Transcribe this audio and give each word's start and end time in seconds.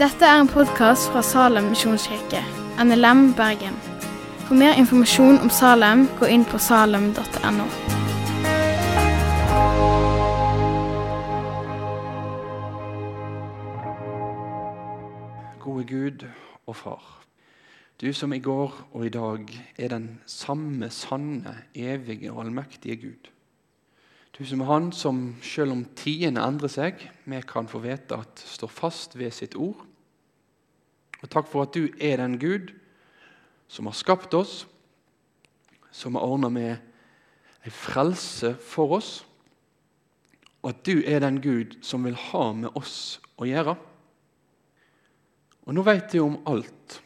Dette 0.00 0.24
er 0.24 0.40
en 0.40 0.48
podkast 0.48 1.10
fra 1.12 1.20
Salem 1.22 1.66
misjonskirke, 1.74 2.40
NLM 2.80 3.34
Bergen. 3.36 3.74
For 4.46 4.56
mer 4.56 4.72
informasjon 4.80 5.38
om 5.38 5.50
Salem, 5.52 6.06
gå 6.18 6.26
inn 6.26 6.44
på 6.48 6.58
salem.no. 6.58 7.66
Gode 15.60 15.84
Gud 15.84 16.24
og 16.66 16.76
Far. 16.76 17.04
Du 18.00 18.12
som 18.16 18.32
i 18.32 18.40
går 18.40 18.72
og 18.92 19.04
i 19.06 19.12
dag 19.12 19.52
er 19.76 19.88
den 19.92 20.08
samme 20.26 20.88
sanne, 20.90 21.58
evige 21.74 22.32
og 22.32 22.46
allmektige 22.46 22.96
Gud. 22.96 23.28
Du 24.36 24.44
som 24.46 24.60
er 24.62 24.70
Han 24.70 24.92
som, 24.92 25.22
selv 25.42 25.74
om 25.74 25.84
tidene 25.98 26.42
endrer 26.46 26.70
seg, 26.70 27.00
vi 27.24 27.40
kan 27.46 27.68
få 27.68 27.82
vite 27.82 28.16
at 28.16 28.42
står 28.46 28.70
fast 28.72 29.16
ved 29.18 29.34
sitt 29.34 29.56
ord. 29.58 29.82
Og 31.20 31.28
takk 31.28 31.48
for 31.50 31.66
at 31.66 31.74
du 31.76 31.90
er 32.00 32.20
den 32.22 32.38
Gud 32.40 32.72
som 33.70 33.86
har 33.90 33.96
skapt 33.98 34.34
oss, 34.34 34.64
som 35.90 36.16
har 36.16 36.24
ordna 36.24 36.48
med 36.48 36.78
en 37.66 37.74
frelse 37.74 38.54
for 38.64 38.96
oss, 38.96 39.10
og 40.62 40.72
at 40.72 40.82
du 40.86 41.02
er 41.04 41.22
den 41.24 41.40
Gud 41.42 41.78
som 41.84 42.04
vil 42.04 42.16
ha 42.30 42.50
med 42.56 42.72
oss 42.78 43.20
å 43.40 43.48
gjøre. 43.48 43.76
Og 45.68 45.76
nå 45.76 45.84
vet 45.86 46.14
jeg 46.16 46.24
om 46.24 46.38
alt. 46.50 47.00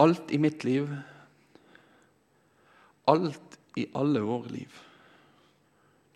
Alt 0.00 0.32
i 0.34 0.40
mitt 0.40 0.64
liv. 0.66 0.88
Alt 3.10 3.58
i 3.80 3.88
alle 3.96 4.22
våre 4.24 4.52
liv. 4.52 4.82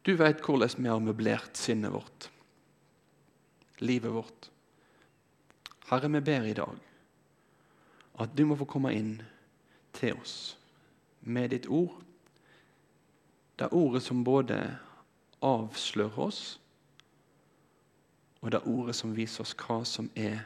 Du 0.09 0.15
vet 0.17 0.41
hvordan 0.41 0.73
vi 0.81 0.89
har 0.89 1.01
møblert 1.05 1.59
sinnet 1.61 1.93
vårt, 1.93 2.31
livet 3.85 4.15
vårt. 4.15 4.47
Herre, 5.91 6.09
vi 6.09 6.23
ber 6.25 6.47
i 6.49 6.55
dag 6.57 6.79
at 8.25 8.33
du 8.33 8.47
må 8.49 8.57
få 8.57 8.65
komme 8.65 8.95
inn 8.97 9.19
til 9.99 10.17
oss 10.17 10.39
med 11.29 11.53
ditt 11.53 11.69
ord. 11.69 11.99
Det 13.61 13.69
ordet 13.77 14.01
som 14.07 14.25
både 14.25 14.57
avslører 15.45 16.25
oss, 16.25 16.41
og 18.41 18.55
det 18.55 18.65
ordet 18.65 18.97
som 18.97 19.13
viser 19.13 19.45
oss 19.45 19.53
hva 19.61 19.83
som 19.85 20.09
er 20.17 20.41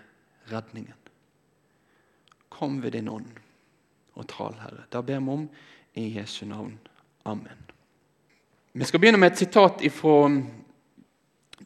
redningen. 0.51 0.98
Kom 2.51 2.83
ved 2.83 2.97
din 2.98 3.12
ånd 3.14 3.31
og 4.19 4.27
tal, 4.27 4.58
Herre. 4.58 4.89
Det 4.91 5.05
ber 5.06 5.23
vi 5.23 5.36
om 5.39 5.47
i 5.95 6.08
Jesu 6.19 6.48
navn. 6.51 6.81
Amen. 7.23 7.72
Vi 8.73 8.84
skal 8.84 9.01
begynne 9.01 9.19
med 9.20 9.34
et 9.34 9.39
sitat 9.39 9.83
fra 9.92 10.31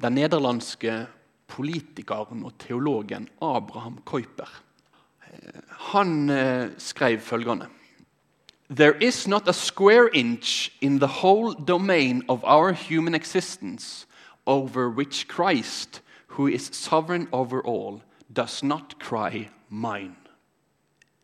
den 0.03 0.17
nederlandske 0.19 1.05
politikeren 1.47 2.43
og 2.45 2.57
teologen 2.59 3.29
Abraham 3.39 4.01
Kuiper. 4.05 4.51
Han 5.93 6.31
eh, 6.31 6.69
skrev 6.79 7.21
følgende 7.21 7.69
There 8.69 8.99
is 9.01 9.29
not 9.29 9.49
a 9.49 9.53
square 9.53 10.09
inch 10.15 10.73
in 10.81 10.99
the 10.99 11.07
whole 11.23 11.55
domain 11.69 12.25
of 12.29 12.43
our 12.43 12.73
human 12.73 13.15
existence 13.15 14.07
over 14.47 14.89
which 14.89 15.29
Christ, 15.29 16.03
who 16.27 16.49
is 16.49 16.71
sovereign 16.73 17.29
over 17.33 17.63
all, 17.65 18.01
does 18.37 18.65
not 18.65 18.99
cry 18.99 19.49
mine. 19.69 20.17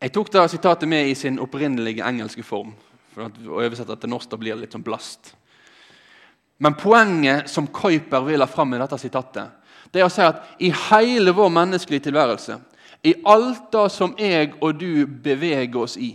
Jeg 0.01 0.13
tok 0.13 0.33
da 0.33 0.47
sitatet 0.47 0.87
med 0.87 1.09
i 1.09 1.13
sin 1.13 1.39
opprinnelige 1.39 2.07
engelske 2.07 2.43
form. 2.43 2.73
for 3.11 3.27
Å 3.27 3.59
oversette 3.59 3.95
til 3.95 4.09
norsk 4.09 4.29
da 4.29 4.37
blir 4.37 4.55
det 4.55 4.61
litt 4.61 4.71
sånn 4.71 4.83
blast. 4.83 5.35
Men 6.57 6.75
poenget 6.79 7.49
som 7.49 7.67
Kuiper 7.67 8.23
vil 8.27 8.41
ha 8.41 8.47
fram 8.47 8.69
med 8.69 8.81
dette 8.83 8.97
sitatet, 9.01 9.49
det 9.91 10.01
er 10.01 10.07
å 10.07 10.13
si 10.13 10.23
at 10.25 10.43
i 10.63 10.71
hele 10.89 11.33
vår 11.35 11.49
menneskelige 11.53 12.07
tilværelse, 12.07 12.57
i 13.03 13.13
alt 13.27 13.67
det 13.73 13.87
som 13.91 14.13
jeg 14.17 14.53
og 14.61 14.79
du 14.79 15.05
beveger 15.05 15.75
oss 15.81 15.97
i, 15.97 16.13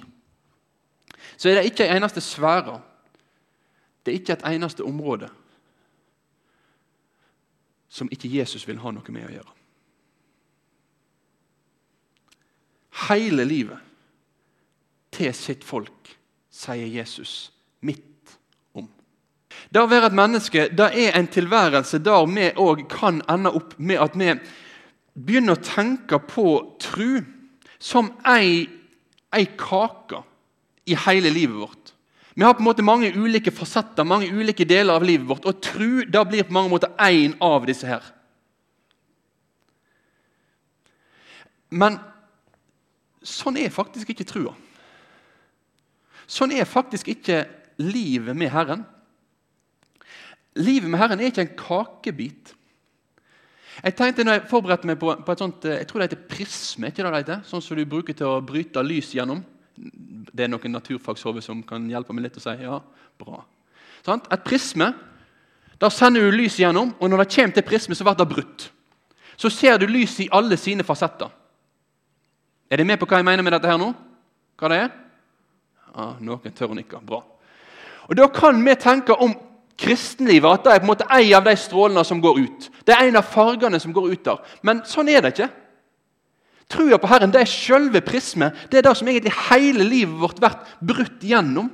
så 1.36 1.50
er 1.50 1.58
det 1.58 1.68
ikke 1.70 1.86
en 1.86 2.00
eneste 2.00 2.22
sfære, 2.24 2.78
det 4.02 4.14
er 4.14 4.20
ikke 4.22 4.38
et 4.38 4.48
eneste 4.54 4.86
område 4.86 5.28
som 7.88 8.08
ikke 8.12 8.30
Jesus 8.30 8.66
vil 8.68 8.80
ha 8.82 8.92
noe 8.94 9.14
med 9.14 9.28
å 9.28 9.32
gjøre. 9.32 9.54
Hele 13.08 13.46
livet 13.46 13.78
til 15.14 15.30
sitt 15.36 15.64
folk, 15.64 16.16
sier 16.50 16.88
Jesus 16.90 17.52
midt 17.80 18.02
om. 18.02 18.07
Det 19.68 19.82
å 19.82 19.88
være 19.90 20.08
et 20.08 20.16
menneske 20.16 20.68
det 20.72 20.88
er 20.96 21.16
en 21.18 21.28
tilværelse 21.28 22.00
der 22.00 22.24
vi 22.32 22.48
òg 22.56 22.86
kan 22.92 23.20
ende 23.28 23.52
opp 23.52 23.74
med 23.78 24.00
at 24.00 24.16
vi 24.16 24.32
begynner 25.18 25.58
å 25.58 25.64
tenke 25.64 26.20
på 26.24 26.46
tru 26.80 27.20
som 27.78 28.10
ei, 28.26 28.64
ei 29.34 29.46
kake 29.58 30.22
i 30.88 30.96
hele 31.06 31.30
livet 31.30 31.58
vårt. 31.58 31.92
Vi 32.38 32.44
har 32.46 32.54
på 32.54 32.62
en 32.62 32.68
måte 32.68 32.86
mange 32.86 33.10
ulike 33.18 33.50
fasetter, 33.50 34.06
mange 34.06 34.30
ulike 34.30 34.64
deler 34.68 34.94
av 34.94 35.04
livet 35.04 35.26
vårt. 35.26 35.46
Og 35.50 35.58
tru 35.58 36.04
da 36.06 36.22
blir 36.24 36.46
på 36.46 36.54
mange 36.54 36.70
måter 36.70 36.92
én 37.02 37.34
av 37.42 37.66
disse 37.66 37.86
her. 37.86 38.04
Men 41.68 41.98
sånn 43.26 43.58
er 43.58 43.74
faktisk 43.74 44.14
ikke 44.14 44.28
trua. 44.28 44.54
Sånn 46.30 46.54
er 46.54 46.68
faktisk 46.68 47.10
ikke 47.10 47.42
livet 47.82 48.38
med 48.38 48.52
Herren. 48.54 48.86
Livet 50.58 50.90
med 50.90 51.00
Herren 51.00 51.20
er 51.20 51.30
ikke 51.30 51.44
en 51.46 51.56
kakebit. 51.58 52.54
Jeg 53.78 53.94
tenkte 53.94 54.24
når 54.26 54.38
jeg 54.38 54.48
forberedte 54.50 54.88
meg 54.90 54.98
på, 54.98 55.12
på 55.22 55.34
et 55.34 55.42
sånt, 55.42 55.66
jeg 55.70 55.86
tror 55.86 56.02
det 56.02 56.08
heter 56.08 56.24
prisme. 56.30 56.88
ikke 56.88 57.04
det 57.04 57.12
det 57.12 57.20
heter? 57.22 57.44
Sånn 57.46 57.62
som 57.62 57.78
du 57.78 57.84
bruker 57.86 58.16
til 58.16 58.26
å 58.26 58.40
bryte 58.42 58.82
lys 58.82 59.12
gjennom. 59.14 59.44
Det 59.78 60.44
er 60.44 60.50
noen 60.50 60.74
naturfagshove 60.74 61.42
som 61.44 61.62
kan 61.66 61.86
hjelpe 61.90 62.14
meg 62.16 62.26
litt 62.26 62.40
å 62.40 62.42
si 62.42 62.56
ja, 62.64 62.80
bra. 63.20 63.44
Sånn? 64.06 64.24
Et 64.34 64.44
prisme, 64.46 64.94
Da 65.78 65.86
sender 65.94 66.24
du 66.26 66.34
lys 66.34 66.56
gjennom, 66.58 66.88
og 66.98 67.06
når 67.06 67.20
det 67.22 67.34
kommer 67.36 67.54
til 67.54 67.62
prisme, 67.62 67.94
så 67.94 68.02
blir 68.02 68.16
det 68.18 68.24
brutt. 68.26 68.64
Så 69.38 69.46
ser 69.46 69.76
du 69.78 69.84
lys 69.86 70.16
i 70.18 70.26
alle 70.34 70.56
sine 70.58 70.82
fasetter. 70.82 71.30
Er 72.66 72.80
dere 72.80 72.86
med 72.88 72.98
på 72.98 73.06
hva 73.06 73.20
jeg 73.20 73.28
mener 73.28 73.46
med 73.46 73.54
dette 73.54 73.70
her 73.70 73.78
nå? 73.78 73.92
Hva 74.58 74.70
det 74.72 74.80
er? 74.82 74.88
Ja, 75.92 76.08
Noen 76.18 76.56
tør 76.58 76.74
nikke. 76.74 76.98
Bra. 77.06 77.22
Og 78.08 78.16
Da 78.18 78.26
kan 78.26 78.58
vi 78.64 78.74
tenke 78.74 79.14
om 79.14 79.36
kristenlivet 79.78 80.50
at 80.50 80.66
det 80.66 80.74
er 80.74 80.82
på 80.82 80.88
en 80.88 80.90
måte 80.90 81.06
en 81.06 81.32
av 81.38 81.46
de 81.46 81.54
strålene 81.58 82.04
som 82.06 82.20
går 82.22 82.42
ut. 82.42 82.68
Det 82.84 82.94
er 82.94 83.08
en 83.08 83.20
av 83.20 83.26
fargene 83.30 83.80
som 83.80 83.94
går 83.94 84.12
ut 84.12 84.24
der. 84.26 84.54
Men 84.66 84.82
sånn 84.88 85.10
er 85.12 85.22
det 85.22 85.34
ikke. 85.36 85.50
Trua 86.68 86.98
på 87.00 87.08
Herren 87.08 87.32
det 87.32 87.40
er 87.44 87.50
selve 87.50 88.02
prismet. 88.04 88.66
Det 88.68 88.80
er 88.80 88.88
det 88.88 88.94
som 88.98 89.08
egentlig 89.08 89.32
hele 89.48 89.86
livet 89.86 90.18
vårt 90.20 90.40
blir 90.42 90.56
brutt 90.92 91.24
gjennom. 91.24 91.70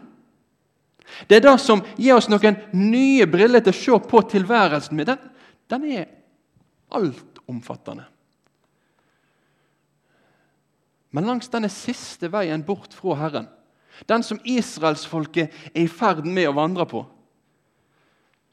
Det 1.28 1.38
er 1.38 1.46
det 1.46 1.54
som 1.62 1.82
gir 1.96 2.16
oss 2.16 2.28
noen 2.30 2.58
nye 2.76 3.26
briller 3.30 3.62
til 3.64 3.74
å 3.74 3.78
se 3.78 4.00
på 4.10 4.22
tilværelsen 4.34 4.98
med. 4.98 5.10
Den, 5.10 5.32
den 5.70 5.88
er 5.96 6.06
altomfattende. 6.94 8.06
Men 11.14 11.28
langs 11.30 11.50
denne 11.50 11.70
siste 11.70 12.26
veien 12.30 12.64
bort 12.66 12.94
fra 12.94 13.14
Herren, 13.20 13.46
den 14.10 14.24
som 14.26 14.40
israelsfolket 14.42 15.52
er 15.70 15.84
i 15.84 15.90
ferd 15.90 16.24
med 16.26 16.48
å 16.50 16.56
vandre 16.56 16.86
på, 16.90 17.04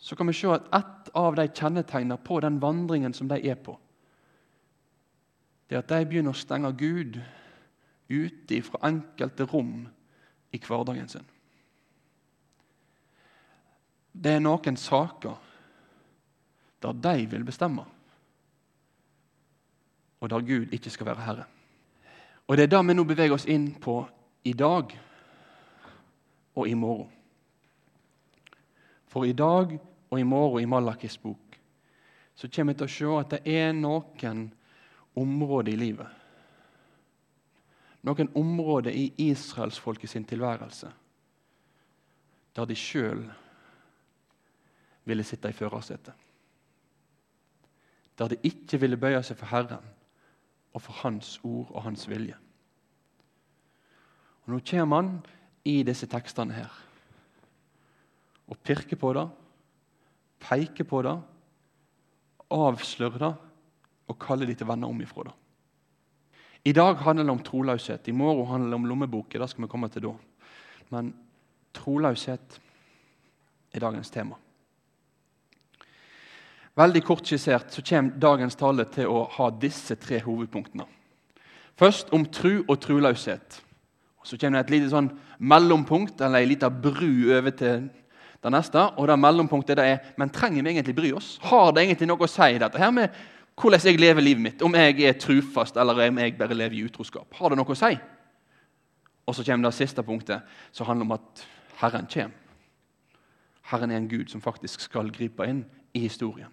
så 0.02 0.16
kan 0.16 0.28
vi 0.28 0.34
se 0.34 0.50
at 0.50 0.68
ett 0.74 1.10
av 1.14 1.36
de 1.38 1.46
kjennetegnene 1.48 2.18
på 2.18 2.40
den 2.42 2.58
vandringen 2.62 3.14
som 3.14 3.28
de 3.30 3.38
er 3.38 3.56
på, 3.56 3.78
det 5.70 5.78
er 5.78 5.84
at 5.84 5.92
de 5.94 6.08
begynner 6.10 6.34
å 6.34 6.40
stenge 6.42 6.72
Gud 6.76 7.20
ute 8.10 8.58
fra 8.66 8.82
enkelte 8.90 9.46
rom 9.48 9.86
i 10.52 10.60
hverdagen 10.60 11.08
sin. 11.08 11.28
Det 14.12 14.34
er 14.36 14.44
noen 14.44 14.76
saker 14.76 15.38
der 16.82 16.98
de 17.06 17.28
vil 17.32 17.46
bestemme, 17.48 17.86
og 20.20 20.30
der 20.34 20.44
Gud 20.50 20.74
ikke 20.74 20.92
skal 20.92 21.12
være 21.14 21.28
herre. 21.30 21.46
Og 22.50 22.58
Det 22.58 22.64
er 22.64 22.74
det 22.74 22.88
vi 22.88 22.94
nå 22.98 23.04
beveger 23.08 23.38
oss 23.38 23.48
inn 23.48 23.70
på 23.80 24.02
i 24.44 24.54
dag 24.54 24.92
og 26.56 26.68
i 26.68 26.74
morgen. 26.74 27.08
For 29.08 29.24
i 29.24 29.32
dag 29.32 29.78
og 30.12 30.20
i 30.20 30.28
morgen 30.28 30.64
i 30.64 30.70
Malakis 30.70 31.18
bok 31.18 31.58
så 32.36 32.48
kommer 32.50 32.74
vi 32.74 32.80
til 32.80 32.88
å 32.88 32.96
se 32.96 33.12
at 33.20 33.34
det 33.36 33.54
er 33.54 33.74
noen 33.76 34.46
områder 35.20 35.74
i 35.74 35.78
livet. 35.78 36.08
Noen 38.08 38.32
områder 38.40 38.96
i 38.98 39.12
israelsfolket 39.30 40.10
sin 40.10 40.26
tilværelse 40.26 40.90
der 42.56 42.68
de 42.68 42.76
sjøl 42.76 43.22
ville 45.08 45.24
sitte 45.24 45.52
i 45.52 45.56
førersetet. 45.56 46.14
Der 48.18 48.32
de 48.32 48.40
ikke 48.44 48.80
ville 48.82 49.00
bøye 49.00 49.22
seg 49.24 49.38
for 49.40 49.52
Herren 49.52 49.86
og 50.74 50.82
for 50.84 51.04
Hans 51.04 51.38
ord 51.44 51.70
og 51.72 51.84
Hans 51.86 52.08
vilje. 52.10 52.36
Og 54.44 54.56
Nå 54.56 54.60
kommer 54.68 55.02
han 55.02 55.14
i 55.64 55.82
disse 55.88 56.10
tekstene 56.10 56.58
her 56.58 56.80
og 58.52 58.60
pirker 58.66 59.00
på 59.00 59.14
det, 59.16 59.30
peke 60.42 60.86
på 60.88 61.02
det, 61.06 61.16
avsløre 62.52 63.22
det 63.22 63.32
og 64.12 64.20
kalle 64.20 64.48
de 64.50 64.56
til 64.58 64.68
venner 64.68 64.92
om 64.92 65.00
ifra 65.02 65.30
det. 65.30 65.36
I 66.68 66.74
dag 66.78 67.00
handler 67.02 67.26
det 67.26 67.34
om 67.34 67.44
troløshet. 67.44 68.08
I 68.08 68.14
morgen 68.14 68.48
handler 68.48 68.70
det 68.70 68.76
om 68.76 68.86
lommeboken, 68.86 69.42
Det 69.42 69.50
skal 69.50 69.64
vi 69.64 69.68
komme 69.68 69.90
til 69.90 70.02
da. 70.02 70.14
Men 70.90 71.14
troløshet 71.74 72.60
er 73.74 73.80
dagens 73.80 74.10
tema. 74.10 74.36
Veldig 76.76 77.04
kort 77.04 77.26
skissert 77.28 77.74
så 77.74 77.82
kommer 77.82 78.20
dagens 78.20 78.56
tale 78.56 78.86
til 78.86 79.08
å 79.08 79.26
ha 79.38 79.50
disse 79.50 79.96
tre 79.96 80.22
hovedpunktene. 80.24 80.86
Først 81.76 82.14
om 82.14 82.26
tru 82.26 82.64
og 82.68 82.80
troløshet. 82.80 83.62
Så 84.24 84.38
kommer 84.38 84.62
det 84.62 84.68
et 84.68 84.76
lite 84.76 84.92
sånn 84.92 85.10
mellompunkt, 85.40 86.22
eller 86.22 86.44
ei 86.44 86.46
lita 86.52 86.70
bru 86.70 87.34
over 87.34 87.52
til 87.58 87.90
det 88.42 88.52
neste. 88.54 88.86
Og 88.98 89.08
det 89.08 89.20
mellompunktet 89.20 89.78
det 89.78 89.86
er 89.86 90.14
men 90.18 90.32
trenger 90.34 90.64
vi 90.64 90.74
egentlig 90.74 90.96
bry 90.98 91.12
oss? 91.18 91.36
Har 91.46 91.72
det 91.72 91.86
egentlig 91.86 92.10
noe 92.10 92.26
å 92.26 92.32
si, 92.32 92.58
dette 92.62 92.82
her 92.82 92.92
med 92.96 93.22
hvordan 93.62 93.84
jeg 93.86 94.00
lever 94.00 94.26
livet 94.26 94.42
mitt? 94.42 94.62
Om 94.66 94.76
jeg 94.76 95.04
er 95.06 95.20
trufast, 95.20 95.78
eller 95.78 96.08
om 96.08 96.22
jeg 96.24 96.38
bare 96.38 96.58
lever 96.58 96.80
i 96.80 96.86
utroskap? 96.88 97.28
Har 97.38 97.52
det 97.52 97.60
noe 97.60 97.76
å 97.76 97.78
si? 97.78 97.92
Og 99.28 99.36
så 99.38 99.46
kommer 99.46 99.70
det 99.70 99.78
siste 99.78 100.04
punktet, 100.04 100.42
som 100.72 100.88
handler 100.88 101.06
om 101.06 101.18
at 101.20 101.44
Herren 101.82 102.08
kommer. 102.10 102.38
Herren 103.72 103.92
er 103.92 104.02
en 104.02 104.10
Gud 104.10 104.32
som 104.32 104.42
faktisk 104.42 104.82
skal 104.84 105.12
gripe 105.14 105.46
inn 105.48 105.62
i 105.94 106.02
historien. 106.04 106.50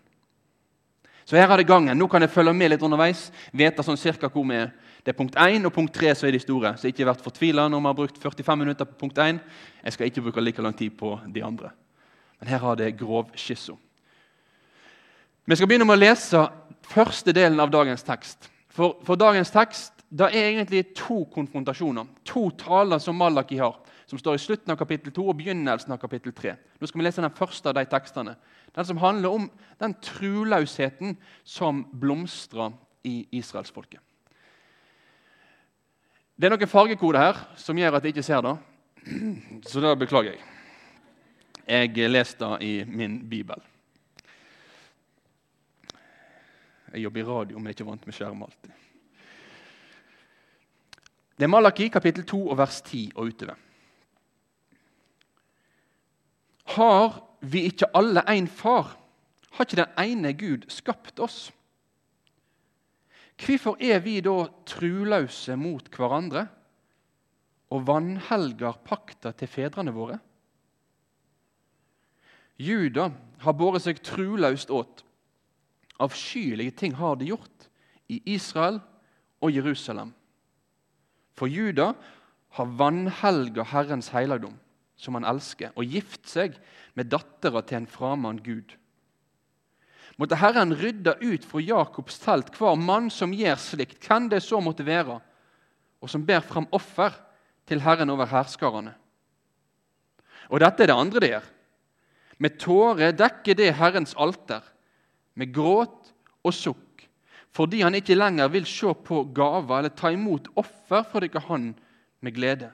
Så 1.25 1.37
her 1.37 1.51
er 1.51 1.61
det 1.61 1.69
gangen. 1.69 1.99
Nå 1.99 2.07
kan 2.09 2.23
jeg 2.23 2.33
følge 2.33 2.55
med 2.57 2.71
litt 2.73 2.85
underveis. 2.85 3.27
Vite 3.53 3.85
sånn 3.85 3.99
cirka 4.01 4.31
hvor 4.33 4.47
vi 4.49 4.61
er. 4.63 4.71
Det 5.09 5.15
er 5.15 5.17
punkt 5.17 5.37
1 5.41 5.65
og 5.65 5.73
punkt 5.73 5.95
3 5.97 6.11
som 6.15 6.27
er 6.29 6.35
de 6.37 6.39
store. 6.43 6.75
Så 6.77 6.91
ikke 6.91 7.07
vært 7.09 7.23
fortvila 7.25 7.63
når 7.73 7.81
vi 7.81 7.89
har 7.89 7.95
brukt 7.97 8.19
45 8.21 8.57
minutter 8.61 8.85
på 8.85 8.97
punkt 9.01 9.19
1. 9.19 9.39
Jeg 9.85 9.93
skal 9.95 10.07
ikke 10.11 10.23
bruke 10.27 10.43
like 10.43 10.63
lang 10.63 10.75
tid 10.77 10.91
på 10.99 11.15
de 11.33 11.41
andre. 11.45 11.71
Men 12.39 12.49
her 12.53 12.59
har 12.61 12.75
det 12.77 12.91
grov 12.99 13.31
skisso. 13.33 13.79
Vi 15.47 15.57
skal 15.57 15.71
begynne 15.71 15.87
med 15.89 15.97
å 15.97 16.03
lese 16.03 16.43
første 16.85 17.33
delen 17.33 17.57
av 17.65 17.73
dagens 17.73 18.05
tekst. 18.05 18.51
For, 18.69 18.99
for 19.01 19.17
dagens 19.17 19.49
tekst 19.55 20.05
det 20.13 20.29
er 20.29 20.51
egentlig 20.51 20.83
to 20.93 21.23
konfrontasjoner. 21.33 22.05
To 22.29 22.51
taler 22.61 23.01
som 23.01 23.17
Malaki 23.17 23.57
har 23.63 23.79
som 24.11 24.21
står 24.21 24.37
i 24.37 24.43
slutten 24.45 24.75
av 24.75 24.77
kapittel 24.77 25.15
2 25.17 25.25
og 25.25 25.39
begynnelsen 25.41 25.95
av 25.97 26.03
kapittel 26.03 26.37
3. 26.37 26.53
Nå 26.53 26.91
skal 26.91 27.01
vi 27.01 27.07
lese 27.07 27.25
den 27.25 27.33
første 27.33 27.73
av 27.73 27.79
de 27.81 27.87
tekstene. 27.89 28.37
Den 28.77 28.91
som 28.93 29.01
handler 29.01 29.41
om 29.41 29.49
den 29.81 29.97
troløsheten 30.05 31.17
som 31.49 31.87
blomstrer 31.97 32.77
i 33.09 33.23
israelsfolket. 33.41 34.05
Det 36.39 36.47
er 36.47 36.53
noen 36.55 36.71
fargekoder 36.71 37.19
her 37.19 37.39
som 37.59 37.79
gjør 37.81 37.97
at 37.99 38.05
jeg 38.07 38.15
ikke 38.15 38.23
ser 38.23 38.45
det, 38.47 38.53
så 39.71 39.81
det 39.83 39.97
beklager 39.99 40.37
jeg. 40.37 40.45
Jeg 41.67 42.13
leste 42.13 42.47
det 42.47 42.59
i 42.63 42.85
min 42.87 43.17
bibel. 43.29 43.59
Jeg 46.93 47.03
jobber 47.03 47.21
i 47.21 47.27
radio, 47.27 47.59
men 47.59 47.67
er 47.67 47.75
ikke 47.75 47.89
vant 47.89 48.07
med 48.07 48.15
skjerm 48.15 48.47
alltid. 48.47 48.71
Det 51.39 51.47
er 51.49 51.51
Malaki 51.51 51.91
kapittel 51.91 52.23
2 52.31 52.41
og 52.55 52.57
vers 52.63 52.81
10 52.87 53.03
og 53.17 53.33
utover. 53.33 53.59
Har 56.79 57.19
vi 57.41 57.67
ikke 57.67 57.91
alle 57.99 58.23
én 58.31 58.47
far? 58.47 58.95
Har 59.59 59.67
ikke 59.67 59.83
den 59.83 60.03
ene 60.07 60.33
Gud 60.39 60.71
skapt 60.71 61.19
oss? 61.19 61.49
Hvorfor 63.39 63.79
er 63.81 64.01
vi 64.03 64.19
da 64.25 64.49
truløse 64.67 65.55
mot 65.57 65.87
hverandre 65.95 66.47
og 67.71 67.85
vanhelger 67.87 68.81
pakta 68.85 69.33
til 69.37 69.51
fedrene 69.51 69.95
våre? 69.95 70.19
Juda 72.59 73.13
har 73.45 73.55
båret 73.55 73.85
seg 73.85 74.01
truløst 74.03 74.73
åt. 74.75 75.05
Avskyelige 76.03 76.75
ting 76.83 76.97
har 76.99 77.19
de 77.19 77.31
gjort 77.31 77.69
i 78.11 78.19
Israel 78.35 78.81
og 79.43 79.55
Jerusalem. 79.55 80.11
For 81.39 81.47
Juda 81.47 81.93
har 82.59 82.75
vanhelga 82.81 83.67
Herrens 83.71 84.11
helligdom 84.11 84.57
som 84.99 85.15
han 85.15 85.27
elsker, 85.31 85.71
og 85.79 85.87
gift 85.87 86.27
seg 86.27 86.57
med 86.99 87.13
dattera 87.13 87.63
til 87.63 87.83
en 87.83 87.91
framand 87.91 88.43
gud. 88.43 88.75
Måtte 90.19 90.39
Herren 90.41 90.75
rydde 90.75 91.15
ut 91.23 91.45
fra 91.47 91.63
Jakobs 91.63 92.19
telt 92.23 92.51
hver 92.59 92.79
mann 92.79 93.07
som 93.15 93.35
gjør 93.35 93.59
slikt, 93.63 94.01
hvem 94.03 94.27
det 94.33 94.43
så 94.43 94.59
måtte 94.63 94.87
være, 94.87 95.21
og 96.03 96.11
som 96.11 96.25
ber 96.27 96.43
fram 96.43 96.67
offer 96.75 97.15
til 97.69 97.83
Herren 97.85 98.11
over 98.11 98.27
herskarene. 98.31 98.95
Og 100.49 100.63
dette 100.63 100.83
er 100.83 100.91
det 100.91 100.99
andre 100.99 101.23
det 101.23 101.31
gjør. 101.35 101.47
Med 102.39 102.59
tårer 102.63 103.15
dekker 103.15 103.59
det 103.59 103.73
Herrens 103.79 104.15
alter, 104.19 104.63
med 105.39 105.55
gråt 105.55 106.13
og 106.43 106.55
sukk, 106.55 107.07
fordi 107.55 107.83
han 107.85 107.95
ikke 107.99 108.19
lenger 108.19 108.51
vil 108.51 108.67
se 108.67 108.91
på 109.07 109.23
gaver 109.35 109.81
eller 109.81 109.95
ta 109.95 110.11
imot 110.15 110.51
offer 110.59 111.07
fra 111.07 111.23
dere 111.23 111.47
han 111.47 111.73
med 112.23 112.35
glede 112.35 112.73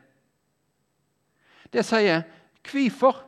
det 1.75 1.85
sier 1.87 2.23
hvorfor. 2.65 3.19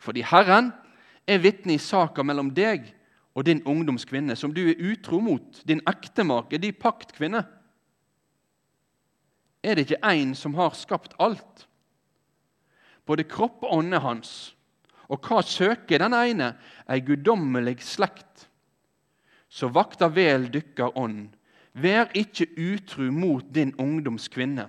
Fordi 0.00 0.24
Herren 0.24 0.72
er 1.26 1.42
vitne 1.42 1.76
i 1.76 1.82
saka 1.82 2.24
mellom 2.26 2.50
deg 2.54 2.88
og 3.34 3.46
din 3.46 3.62
ungdomskvinne, 3.68 4.36
som 4.36 4.52
du 4.54 4.62
er 4.68 4.80
utro 4.90 5.20
mot, 5.22 5.62
din 5.66 5.82
ektemake, 5.88 6.58
din 6.58 6.76
paktkvinne. 6.76 7.44
Er 9.62 9.76
det 9.76 9.86
ikke 9.86 10.06
én 10.08 10.32
som 10.34 10.54
har 10.56 10.74
skapt 10.76 11.14
alt? 11.20 11.66
Både 13.06 13.26
kropp 13.28 13.64
og 13.66 13.76
ånde 13.80 14.00
hans. 14.00 14.54
Og 15.10 15.20
hva 15.26 15.42
søker 15.42 16.00
den 16.02 16.14
ene? 16.14 16.54
Ei 16.88 17.02
guddommelig 17.04 17.80
slekt. 17.84 18.46
Så 19.50 19.68
vakta 19.74 20.08
vel 20.14 20.46
dykkar 20.52 20.94
ånd. 20.98 21.32
Vær 21.74 22.10
ikke 22.18 22.48
utru 22.54 23.10
mot 23.14 23.46
din 23.54 23.72
ungdomskvinne. 23.78 24.68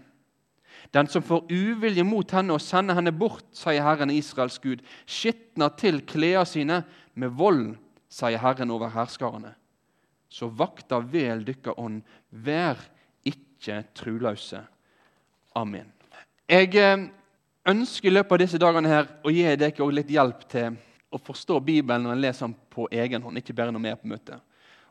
Den 0.91 1.07
som 1.07 1.23
får 1.23 1.45
uvilje 1.47 2.03
mot 2.03 2.31
henne 2.35 2.55
og 2.55 2.63
sender 2.63 2.97
henne 2.97 3.13
bort, 3.15 3.45
sier 3.55 3.83
Herren 3.85 4.11
Israels 4.11 4.59
Gud, 4.59 4.81
skitner 5.07 5.71
til 5.79 6.01
klærne 6.03 6.43
sine 6.47 6.81
med 7.15 7.31
vold, 7.39 7.77
sier 8.11 8.41
Herren 8.41 8.73
over 8.75 8.91
herskarene. 8.91 9.53
Så 10.31 10.49
vakta 10.51 10.99
vel 10.99 11.45
dykka 11.47 11.77
ånd, 11.79 12.01
vær 12.31 12.79
ikke 13.27 13.81
truløse. 13.95 14.59
Amen. 15.55 15.87
Jeg 16.51 16.75
eh, 16.79 17.07
ønsker 17.71 18.09
i 18.09 18.15
løpet 18.15 18.35
av 18.35 18.41
disse 18.43 18.59
dagene 18.59 18.91
her 18.91 19.07
å 19.23 19.31
gi 19.31 19.43
dere 19.59 19.87
litt 19.95 20.11
hjelp 20.11 20.43
til 20.51 20.75
å 21.11 21.19
forstå 21.19 21.59
Bibelen 21.63 22.03
når 22.03 22.15
en 22.15 22.23
leser 22.23 22.47
den 22.47 22.55
på 22.71 22.87
egen 22.91 23.23
hånd, 23.23 23.39
ikke 23.39 23.55
bare 23.55 23.71
når 23.75 23.83
vi 23.83 23.91
er 23.91 23.99
på 23.99 24.11
møte. 24.11 24.39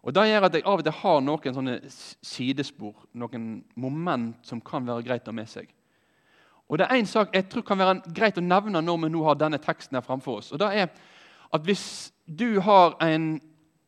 Og 0.01 0.15
Det 0.17 0.25
gjør 0.31 0.47
at 0.49 0.57
jeg 0.57 0.65
av 0.65 0.81
og 0.81 0.87
til 0.87 0.97
har 0.97 1.21
noen 1.21 1.57
sånne 1.57 1.77
sidespor, 2.25 2.95
noen 3.13 3.51
moment 3.77 4.41
som 4.49 4.61
kan 4.65 4.87
være 4.89 5.05
greit 5.05 5.29
å 5.29 5.33
ha 5.33 5.37
med 5.37 5.49
seg. 5.49 5.69
Og 6.71 6.79
det 6.79 6.87
er 6.87 7.01
en 7.01 7.09
sak 7.11 7.35
jeg 7.35 7.49
tror 7.51 7.65
kan 7.67 7.79
være 7.81 8.13
greit 8.15 8.39
å 8.39 8.45
nevne 8.45 8.83
når 8.83 9.05
vi 9.05 9.11
nå 9.11 9.23
har 9.27 9.39
denne 9.39 9.59
teksten 9.59 9.99
her 9.99 10.07
framfor 10.07 10.39
oss. 10.39 10.53
og 10.53 10.63
det 10.63 10.69
er 10.71 10.89
at 11.53 11.63
Hvis 11.67 12.13
du 12.27 12.61
har 12.61 12.95
en 13.03 13.41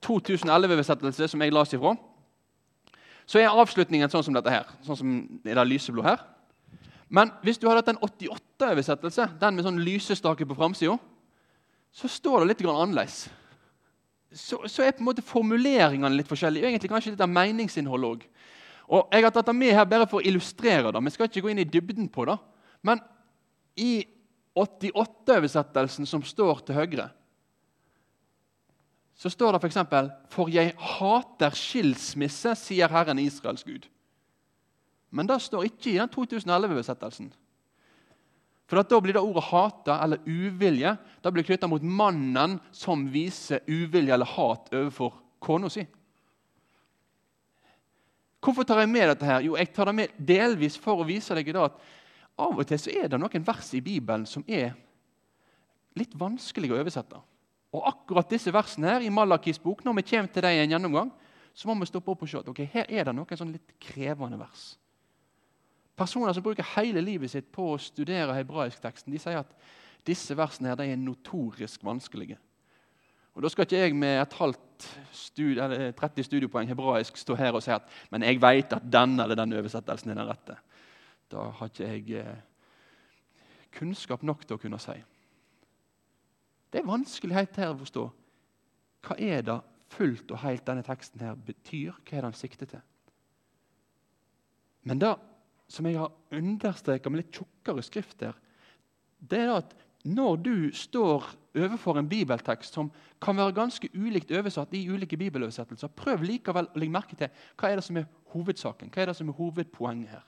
2011-oversettelse 0.02 1.28
som 1.28 1.42
jeg 1.42 1.52
las 1.52 1.72
ifra, 1.72 1.94
så 3.26 3.38
er 3.38 3.54
avslutningen 3.54 4.10
sånn 4.10 4.24
som 4.26 4.34
dette 4.34 4.50
her. 4.50 4.66
sånn 4.82 4.98
som 4.98 5.12
er 5.46 5.54
det 5.54 5.68
lyseblå 5.68 6.02
her. 6.02 6.18
Men 7.08 7.30
hvis 7.44 7.58
du 7.58 7.68
hadde 7.68 7.84
hatt 7.84 7.92
en 7.92 8.02
88-oversettelse, 8.02 9.28
den 9.40 9.54
med 9.54 9.64
sånn 9.64 9.78
lysestake 9.78 10.46
på 10.48 10.56
framsida, 10.58 10.96
så 11.92 12.08
står 12.08 12.40
det 12.40 12.48
litt 12.48 12.66
annerledes. 12.66 13.28
Så, 14.32 14.62
så, 14.66 14.82
er 14.82 14.94
på 14.96 15.04
en 15.04 15.10
måte 15.10 15.22
formuleringene 15.22 16.16
litt 16.16 16.28
forskjellige. 16.30 16.66
Egentlig 16.66 16.90
kanskje 16.90 17.12
litt 17.12 17.20
av 17.20 17.28
meningsinnholdet 17.28 18.08
òg. 18.08 18.22
Og 18.88 19.12
jeg 19.12 19.26
har 19.26 19.34
tatt 19.34 19.46
det 19.46 19.54
med 19.54 19.76
her 19.76 19.84
bare 19.86 20.08
for 20.08 20.18
å 20.18 20.26
illustrere 20.26 20.90
det. 20.90 21.04
Vi 21.04 21.12
skal 21.12 21.28
ikke 21.28 21.44
gå 21.44 21.52
inn 21.52 21.60
i 21.62 21.68
dybden 21.68 22.08
på 22.12 22.24
det. 22.26 22.38
Men 22.82 23.00
i 23.78 24.04
88-oversettelsen 24.58 26.06
som 26.08 26.24
står 26.26 26.64
til 26.66 26.76
høyre, 26.76 27.08
så 29.16 29.30
står 29.30 29.54
det 29.54 29.62
f.eks.: 29.62 29.78
For, 29.86 30.10
for 30.32 30.50
jeg 30.50 30.74
hater 30.76 31.54
skilsmisse, 31.54 32.56
sier 32.58 32.90
Herren 32.90 33.20
Israels 33.22 33.62
Gud. 33.64 33.86
Men 35.12 35.28
det 35.28 35.38
står 35.44 35.68
ikke 35.68 35.92
i 35.92 35.98
den 36.00 36.10
2011-oversettelsen. 36.10 37.30
For 38.66 38.80
Da 38.82 39.00
blir 39.00 39.12
det 39.12 39.20
ordet 39.20 39.44
'hate' 39.44 40.02
eller 40.02 40.18
'uvilje' 40.24 40.96
da 41.22 41.30
blir 41.30 41.44
knytta 41.44 41.68
mot 41.68 41.82
mannen 41.82 42.60
som 42.72 43.04
viser 43.12 43.60
uvilje 43.68 44.14
eller 44.14 44.26
hat 44.26 44.72
overfor 44.72 45.12
kona 45.40 45.68
si. 45.68 45.86
Hvorfor 48.40 48.62
tar 48.62 48.80
jeg 48.80 48.88
med 48.88 49.08
dette? 49.08 49.24
her? 49.24 49.40
Jo, 49.40 49.56
Jeg 49.56 49.72
tar 49.74 49.84
det 49.84 49.94
med 49.94 50.08
delvis 50.18 50.78
for 50.78 50.96
å 50.96 51.06
vise 51.06 51.34
deg 51.34 51.56
at 51.56 51.72
av 52.40 52.58
og 52.58 52.66
til 52.68 52.80
så 52.80 52.94
er 52.94 53.10
det 53.10 53.20
noen 53.20 53.44
vers 53.46 53.68
i 53.76 53.82
Bibelen 53.84 54.24
som 54.28 54.44
er 54.48 54.72
litt 55.98 56.14
vanskelig 56.18 56.72
å 56.72 56.78
oversette. 56.80 57.20
Og 57.72 57.88
akkurat 57.88 58.30
disse 58.32 58.52
versene 58.52 58.94
her 58.94 59.04
i 59.04 59.12
Malakis 59.12 59.60
bok, 59.60 59.84
når 59.84 60.00
vi 60.00 60.06
kommer 60.10 60.32
til 60.32 60.44
dem 60.44 60.56
i 60.56 60.62
en 60.64 60.74
gjennomgang, 60.74 61.10
så 61.54 61.68
må 61.68 61.76
vi 61.80 61.88
stoppe 61.88 62.12
opp 62.12 62.24
og 62.24 62.30
se 62.30 62.40
at 62.40 62.48
okay, 62.48 62.68
her 62.72 62.88
er 62.88 63.08
det 63.08 63.14
noen 63.16 63.38
sånn 63.38 63.52
litt 63.52 63.74
krevende 63.80 64.38
vers. 64.40 64.72
Personer 65.96 66.32
som 66.32 66.44
bruker 66.44 66.66
hele 66.74 67.02
livet 67.04 67.32
sitt 67.32 67.50
på 67.52 67.74
å 67.74 67.80
studere 67.80 68.36
hebraiskteksten, 68.38 69.12
de 69.12 69.20
sier 69.20 69.42
at 69.42 69.52
disse 70.08 70.34
versene 70.36 70.72
her, 70.72 70.80
de 70.80 70.88
er 70.94 71.00
notorisk 71.00 71.84
vanskelige. 71.84 72.38
Og 73.32 73.42
Da 73.42 73.48
skal 73.48 73.64
ikke 73.64 73.80
jeg 73.80 73.96
med 73.96 74.18
et 74.20 74.34
halvt 74.36 74.88
studi 75.16 75.54
30 75.96 76.26
studiepoeng 76.26 76.68
hebraisk 76.68 77.16
stå 77.16 77.36
her 77.38 77.56
og 77.56 77.62
si 77.64 77.70
at 77.72 77.86
men 78.10 78.26
jeg 78.26 78.40
vet 78.42 78.74
at 78.76 78.84
den 78.84 79.20
eller 79.20 79.38
den 79.38 79.54
oversettelsen 79.56 80.10
er 80.12 80.18
den 80.18 80.28
rette. 80.28 80.56
Da 81.32 81.48
har 81.56 81.70
ikke 81.70 81.88
jeg 81.88 82.20
eh, 82.20 82.40
kunnskap 83.72 84.22
nok 84.22 84.44
til 84.44 84.58
å 84.58 84.62
kunne 84.62 84.80
si. 84.82 84.96
Det 86.72 86.80
er 86.80 86.88
vanskelig 86.88 87.36
helt 87.36 87.60
her 87.60 87.72
å 87.72 87.80
forstå. 87.80 88.06
Hva 89.02 89.18
er 89.20 89.44
det 89.44 89.58
fullt 89.92 90.32
og 90.32 90.40
helt 90.44 90.64
denne 90.66 90.84
teksten 90.86 91.20
her 91.24 91.36
betyr? 91.36 91.96
Hva 92.00 92.16
er 92.16 92.22
det 92.22 92.30
han 92.30 92.38
sikter 92.38 92.70
til? 92.70 92.82
Men 94.88 95.00
det 95.02 95.12
som 95.72 95.86
jeg 95.86 96.00
har 96.00 96.12
understreka 96.36 97.10
med 97.10 97.22
litt 97.22 97.36
tjukkere 97.36 97.84
skrift 97.84 98.18
der, 98.20 98.36
det 99.22 99.44
er 99.44 99.54
at 99.60 99.76
når 100.02 100.40
du 100.42 100.56
står 100.74 101.28
overfor 101.54 102.00
en 102.00 102.08
bibeltekst 102.10 102.74
som 102.74 102.90
kan 103.22 103.38
være 103.38 103.54
ganske 103.54 103.88
ulikt 103.94 104.32
oversatt 104.34 104.72
i 104.74 104.82
ulike 104.90 105.16
bibeloversettelser, 105.20 105.92
prøv 105.94 106.24
likevel 106.26 106.66
å 106.72 106.80
legge 106.80 106.96
merke 106.96 107.18
til 107.18 107.30
hva 107.60 107.70
er 107.70 107.78
det 107.78 107.86
som 107.86 108.00
er 108.00 108.08
hovedsaken, 108.32 108.90
hva 108.90 109.04
er 109.04 109.12
det 109.12 109.16
som 109.20 109.30
er 109.30 109.38
hovedpoenget 109.38 110.16
her. 110.16 110.24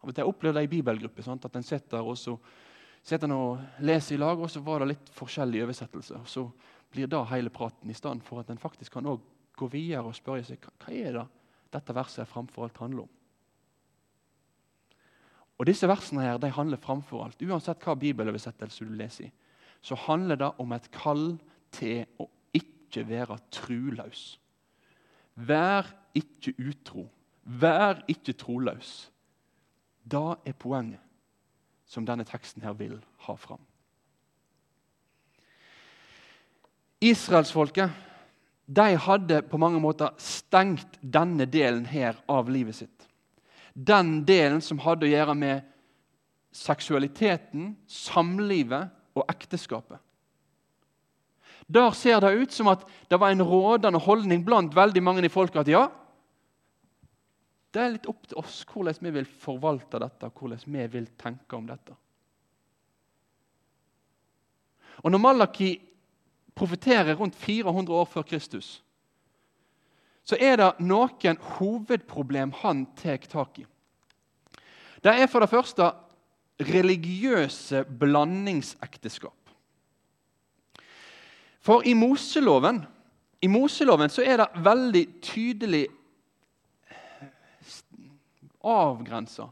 Av 0.00 0.08
og 0.08 0.16
til 0.16 0.28
opplevde 0.28 0.62
jeg 0.62 0.70
i 0.70 0.74
bibelgruppe 0.78 1.24
sant? 1.24 1.44
at 1.44 1.56
en 1.56 1.66
sitter 1.66 2.00
og 2.00 2.16
og 3.32 3.60
leser 3.80 4.14
i 4.14 4.18
lag, 4.18 4.38
og 4.38 4.50
så 4.50 4.60
var 4.60 4.80
det 4.80 4.90
litt 4.90 5.12
forskjellige 5.16 5.64
oversettelser. 5.64 6.20
Så 6.26 6.50
blir 6.92 7.06
det 7.06 7.20
hele 7.30 7.50
praten 7.50 7.90
i 7.90 7.96
stedet 7.96 8.22
for 8.22 8.40
at 8.40 8.50
en 8.50 8.58
faktisk 8.58 8.92
kan 8.92 9.08
gå 9.56 9.66
videre 9.72 10.04
og 10.04 10.14
spørre 10.14 10.44
seg 10.44 10.60
hva 10.60 10.92
er 10.92 11.16
det 11.16 11.26
dette 11.72 11.94
verset 11.94 12.28
framfor 12.28 12.66
alt 12.66 12.80
handler 12.82 13.06
om. 13.06 13.14
Og 15.60 15.66
Disse 15.68 15.88
versene 15.88 16.24
her, 16.24 16.38
de 16.40 16.48
handler 16.50 16.80
framfor 16.80 17.26
alt, 17.26 17.42
uansett 17.42 17.82
hva 17.84 17.94
bibeloversettelse 18.00 18.84
du 18.84 18.94
leser 18.96 19.28
i, 19.28 19.32
så 19.84 19.96
handler 20.06 20.40
det 20.40 20.50
om 20.60 20.72
et 20.72 20.88
kall 20.92 21.34
til 21.72 22.04
å 22.20 22.26
ikke 22.56 23.04
være 23.08 23.36
truløs. 23.52 24.38
Vær 25.36 25.88
ikke 26.16 26.54
utro. 26.58 27.06
Vær 27.44 28.00
ikke 28.08 28.34
troløs. 28.40 29.10
Det 30.02 30.36
er 30.46 30.56
poenget 30.58 31.00
som 31.90 32.06
denne 32.06 32.24
teksten 32.24 32.62
her 32.62 32.76
vil 32.78 32.98
ha 33.26 33.34
fram. 33.38 33.60
Israelsfolket 37.00 37.90
de 38.70 38.94
hadde 39.02 39.40
på 39.50 39.58
mange 39.58 39.80
måter 39.82 40.12
stengt 40.22 40.98
denne 41.02 41.46
delen 41.50 41.86
her 41.90 42.20
av 42.30 42.50
livet 42.52 42.76
sitt. 42.78 43.08
Den 43.74 44.20
delen 44.28 44.60
som 44.62 44.78
hadde 44.84 45.08
å 45.08 45.10
gjøre 45.10 45.34
med 45.34 45.64
seksualiteten, 46.54 47.72
samlivet 47.86 48.90
og 49.18 49.26
ekteskapet. 49.30 49.98
Der 51.70 51.90
ser 51.94 52.20
det 52.22 52.34
ut 52.34 52.54
som 52.54 52.70
at 52.70 52.82
det 53.10 53.18
var 53.22 53.34
en 53.34 53.42
rådende 53.46 53.98
holdning 54.02 54.44
blant 54.46 54.74
veldig 54.74 55.02
mange 55.02 55.24
i 55.26 55.32
folket 55.32 55.62
at 55.62 55.70
ja, 55.70 55.84
det 57.70 57.80
er 57.82 57.92
litt 57.94 58.08
opp 58.10 58.26
til 58.26 58.40
oss 58.40 58.62
hvordan 58.66 58.98
vi 59.06 59.12
vil 59.14 59.28
forvalte 59.28 60.00
dette, 60.02 60.30
hvordan 60.34 60.62
vi 60.74 60.86
vil 60.90 61.06
tenke 61.20 61.56
om 61.56 61.68
dette. 61.68 61.94
Og 65.00 65.10
Når 65.10 65.22
Malaki 65.22 65.70
profeterer 66.54 67.14
rundt 67.16 67.36
400 67.36 67.94
år 67.94 68.04
før 68.04 68.26
Kristus, 68.26 68.82
så 70.24 70.36
er 70.36 70.58
det 70.60 70.84
noen 70.84 71.38
hovedproblem 71.56 72.52
han 72.60 72.84
tar 72.98 73.22
tak 73.30 73.62
i. 73.62 73.66
Det 75.00 75.14
er 75.14 75.30
for 75.30 75.40
det 75.40 75.50
første 75.50 75.86
religiøse 76.60 77.84
blandingsekteskap. 77.84 79.36
For 81.60 81.84
i 81.88 81.94
Moseloven, 81.96 82.82
i 83.40 83.48
Moseloven 83.48 84.12
så 84.12 84.24
er 84.24 84.42
det 84.42 84.64
veldig 84.64 85.04
tydelig 85.24 85.86
avgrensa 88.64 89.48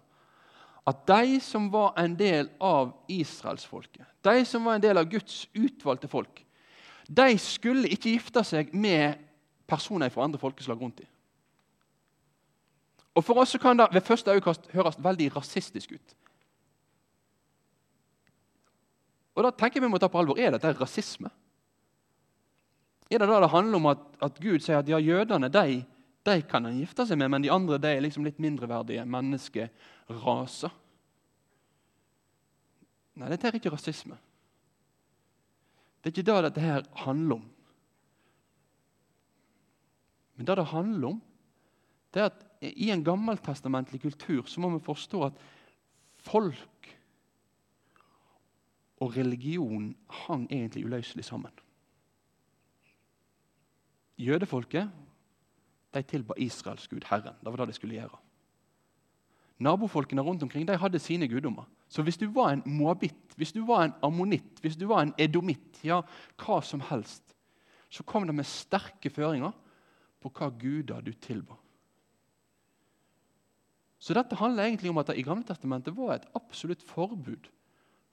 at 0.89 1.07
de 1.07 1.41
som 1.45 1.67
var 1.69 1.93
en 2.01 2.15
del 2.17 2.49
av 2.65 2.95
israelsfolket, 3.13 4.07
de 4.25 4.45
som 4.49 4.65
var 4.65 4.79
en 4.79 4.85
del 4.85 4.97
av 4.97 5.09
Guds 5.11 5.43
utvalgte 5.53 6.09
folk, 6.09 6.45
de 7.09 7.29
skulle 7.41 7.91
ikke 7.93 8.15
gifte 8.15 8.45
seg 8.45 8.73
med 8.73 9.21
personer 9.69 10.09
fra 10.13 10.25
andre 10.25 10.41
folkeslag 10.41 10.81
rundt 10.81 11.03
dem. 11.03 11.11
Og 13.19 13.25
For 13.25 13.41
oss 13.43 13.57
kan 13.61 13.77
det 13.77 13.89
ved 13.93 14.07
første 14.07 14.31
øyekast 14.31 14.71
høres 14.73 14.97
veldig 15.03 15.33
rasistisk 15.37 15.93
ut. 15.93 16.15
Og 19.35 19.45
da 19.45 19.51
tenker 19.51 19.83
vi 19.83 19.91
må 19.91 19.99
ta 19.99 20.09
på 20.11 20.19
alvor, 20.19 20.39
Er 20.39 20.51
dette 20.51 20.73
rasisme? 20.81 21.31
Er 23.11 23.19
det 23.19 23.29
da 23.29 23.41
det 23.41 23.51
handler 23.51 23.77
om 23.77 23.87
at, 23.87 23.99
at 24.23 24.41
Gud 24.41 24.61
sier 24.61 24.79
at 24.79 24.89
ja, 24.89 24.99
jødene 24.99 25.49
de 25.49 25.85
de 26.29 26.43
kan 26.49 26.67
han 26.69 26.79
gifte 26.79 27.07
seg 27.09 27.19
med, 27.21 27.31
men 27.33 27.45
de 27.45 27.53
andre 27.53 27.79
de 27.83 27.91
er 27.91 28.05
liksom 28.05 28.27
litt 28.27 28.41
mindreverdige 28.43 29.05
menneskeraser. 29.09 30.75
Nei, 33.19 33.31
dette 33.33 33.49
er 33.49 33.59
ikke 33.59 33.73
rasisme. 33.75 34.19
Det 35.99 36.11
er 36.11 36.15
ikke 36.15 36.27
det 36.29 36.43
dette 36.47 36.63
her 36.63 36.85
handler 37.03 37.41
om. 37.41 37.47
Men 40.39 40.47
det 40.47 40.57
det 40.61 40.69
handler 40.71 41.09
om, 41.09 41.23
det 42.15 42.23
er 42.23 42.31
at 42.31 42.45
i 42.63 42.91
en 42.95 43.03
gammeltestamentlig 43.05 44.01
kultur 44.03 44.47
så 44.47 44.63
må 44.63 44.71
vi 44.77 44.85
forstå 44.87 45.25
at 45.27 45.41
folk 46.23 46.93
og 49.03 49.17
religion 49.17 49.91
hang 50.25 50.47
egentlig 50.51 50.87
uløselig 50.87 51.27
sammen. 51.27 51.53
Jødefolket 54.19 54.91
de 55.95 56.03
tilba 56.03 56.37
Israels 56.37 56.89
gud, 56.89 57.05
Herren. 57.09 57.37
Det 57.41 57.53
var 57.53 57.63
det 57.63 57.73
de 57.73 57.77
skulle 57.77 57.97
gjøre. 57.97 58.19
Nabofolkene 59.59 60.23
rundt 60.23 60.43
omkring 60.43 60.67
de 60.69 60.77
hadde 60.79 60.99
sine 61.03 61.29
guddommer. 61.29 61.67
Så 61.89 62.03
hvis 62.03 62.19
du 62.21 62.29
var 62.31 62.53
en 62.53 62.63
moabitt, 62.67 63.35
hvis 63.37 63.53
du 63.53 63.65
var 63.67 63.85
en 63.85 63.95
ammonitt, 64.03 64.61
hvis 64.61 64.77
du 64.77 64.87
var 64.87 65.03
en 65.03 65.15
edomitt, 65.19 65.81
ja, 65.85 66.03
hva 66.37 66.61
som 66.63 66.81
helst, 66.81 67.35
så 67.91 68.05
kom 68.05 68.27
det 68.27 68.37
med 68.37 68.47
sterke 68.47 69.11
føringer 69.11 69.55
på 70.21 70.31
hva 70.37 70.51
guder 70.61 71.01
du 71.03 71.13
tilba. 71.13 71.57
Så 73.99 74.15
dette 74.15 74.37
handler 74.39 74.69
egentlig 74.69 74.93
om 74.93 75.01
at 75.01 75.09
det 75.11 75.17
i 75.19 75.25
Gamle 75.27 75.47
Testamentet 75.47 75.97
var 75.97 76.15
et 76.15 76.29
absolutt 76.39 76.85
forbud 76.87 77.49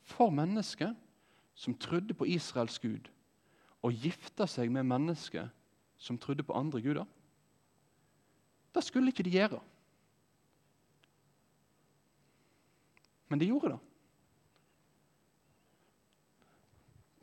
for 0.01 0.33
mennesker 0.33 0.95
som 1.55 1.75
trodde 1.77 2.15
på 2.17 2.27
Israels 2.27 2.79
gud, 2.81 3.09
å 3.85 3.91
gifte 3.93 4.47
seg 4.49 4.71
med 4.73 4.87
mennesker 4.89 5.51
som 6.01 6.17
trodde 6.17 6.43
på 6.43 6.55
andre 6.57 6.81
guder. 6.81 7.05
Det 8.75 8.83
skulle 8.83 9.13
ikke 9.13 9.23
de 9.23 9.31
gjøre. 9.37 9.61
Men 13.31 13.39
de 13.39 13.47
gjorde 13.47 13.71
det. 13.73 13.79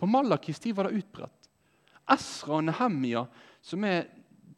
På 0.01 0.09
Malakis 0.11 0.59
tid 0.59 0.75
var 0.75 0.89
det 0.89 1.03
utbredt. 1.03 1.51
Esra 2.11 2.57
og 2.59 2.65
Nehemia, 2.67 3.27
som 3.63 3.85
er 3.87 4.09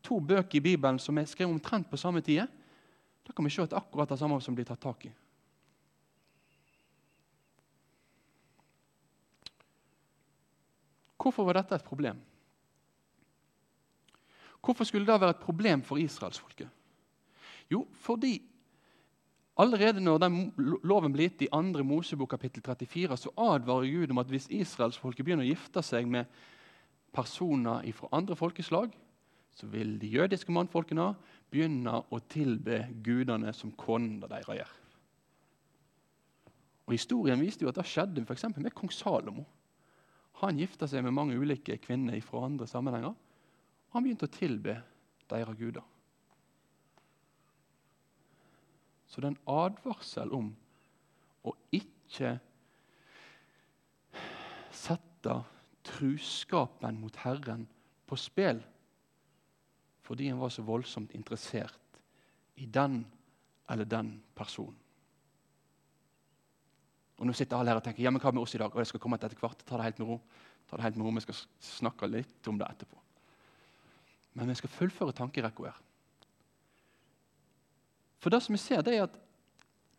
to 0.04 0.16
bøker 0.20 0.56
i 0.56 0.62
Bibelen 0.64 1.00
som 1.02 1.18
er 1.20 1.28
skrevet 1.28 1.52
omtrent 1.52 1.90
på 1.90 2.00
samme 2.00 2.22
tid, 2.24 2.46
da 3.24 3.32
kan 3.32 3.44
vi 3.44 3.52
se 3.52 3.64
at 3.64 3.76
akkurat 3.76 4.08
det 4.08 4.18
samme 4.20 4.38
som 4.40 4.56
blir 4.56 4.66
tatt 4.68 4.80
tak 4.80 5.04
i. 5.08 5.12
Hvorfor 11.20 11.46
var 11.48 11.56
dette 11.56 11.76
et 11.76 11.84
problem? 11.84 12.18
Hvorfor 14.64 14.88
skulle 14.88 15.08
det 15.08 15.20
være 15.20 15.36
et 15.36 15.44
problem 15.44 15.84
for 15.84 16.00
israelsfolket? 16.00 16.68
Jo, 17.70 17.86
fordi 17.92 18.38
allerede 19.56 20.02
når 20.02 20.18
den 20.18 20.40
loven 20.84 21.14
ble 21.14 21.28
gitt 21.28 21.46
i 21.46 21.50
2. 21.52 21.84
Mosebok 21.86 22.34
kapittel 22.34 22.62
34, 22.62 23.16
så 23.16 23.32
advarer 23.36 23.90
Gud 23.90 24.10
om 24.10 24.20
at 24.22 24.30
hvis 24.32 24.50
israelsfolket 24.50 25.24
begynner 25.24 25.46
å 25.46 25.52
gifte 25.52 25.82
seg 25.82 26.08
med 26.10 26.30
personer 27.14 27.86
fra 27.94 28.10
andre 28.12 28.36
folkeslag, 28.36 28.92
så 29.54 29.66
vil 29.70 29.94
de 30.02 30.10
jødiske 30.10 30.52
mannfolkene 30.52 31.12
begynne 31.50 32.00
å 32.10 32.18
tilbe 32.28 32.88
gudene 33.06 33.52
som 33.54 33.70
konene 33.78 34.26
deres 34.26 34.50
gjør. 34.50 34.72
Og 36.84 36.92
Historien 36.92 37.40
viste 37.40 37.64
jo 37.64 37.70
at 37.70 37.78
det 37.78 37.86
skjedde 37.88 38.24
for 38.26 38.60
med 38.60 38.74
kong 38.74 38.90
Salomo. 38.92 39.46
Han 40.42 40.58
gifta 40.58 40.88
seg 40.90 41.04
med 41.06 41.14
mange 41.14 41.38
ulike 41.38 41.78
kvinner 41.78 42.18
fra 42.20 42.44
andre 42.44 42.66
sammenhenger. 42.68 43.14
Og 43.14 43.96
han 43.96 44.04
begynte 44.04 44.26
å 44.26 44.34
tilbe 44.34 44.80
deres 45.30 45.56
guder. 45.56 45.84
Så 49.14 49.22
det 49.22 49.28
er 49.28 49.34
en 49.36 49.52
advarsel 49.54 50.32
om 50.34 50.48
å 51.46 51.52
ikke 51.70 52.32
sette 54.74 55.36
truskapen 55.86 56.98
mot 56.98 57.20
Herren 57.22 57.68
på 58.10 58.18
spill 58.18 58.58
fordi 60.04 60.26
en 60.32 60.40
var 60.42 60.50
så 60.50 60.64
voldsomt 60.66 61.14
interessert 61.14 62.00
i 62.58 62.66
den 62.66 63.04
eller 63.70 63.86
den 63.88 64.10
personen. 64.34 64.74
Og 67.14 67.30
Nå 67.30 67.32
sitter 67.38 67.56
alle 67.56 67.70
her 67.70 67.78
og 67.78 67.86
tenker 67.86 68.02
ja, 68.02 68.10
men 68.10 68.20
hva 68.20 68.34
med 68.34 68.42
oss 68.42 68.58
i 68.58 68.60
dag? 68.60 68.74
Og 68.74 68.82
jeg 68.82 68.90
skal 68.90 69.00
komme 69.00 69.16
etter 69.16 69.38
hvert. 69.38 69.62
Ta 69.62 69.78
det 69.78 69.86
helt 69.86 70.02
med 70.02 70.10
ro. 70.10 70.18
Ta 70.66 70.76
det 70.76 70.88
helt 70.88 70.98
med 70.98 71.06
ro, 71.06 71.14
Vi 71.14 71.22
skal 71.22 71.38
snakke 71.62 72.10
litt 72.10 72.50
om 72.50 72.58
det 72.58 72.66
etterpå. 72.66 72.98
Men 74.34 74.50
vi 74.50 74.58
skal 74.58 74.74
fullføre 74.74 75.14
tankerekka 75.14 75.70
her. 75.70 75.78
For 78.24 78.32
det 78.32 78.40
som 78.40 78.56
vi 78.56 78.62
ser, 78.62 78.80
det 78.80 78.96
er 78.96 79.04
at 79.04 79.20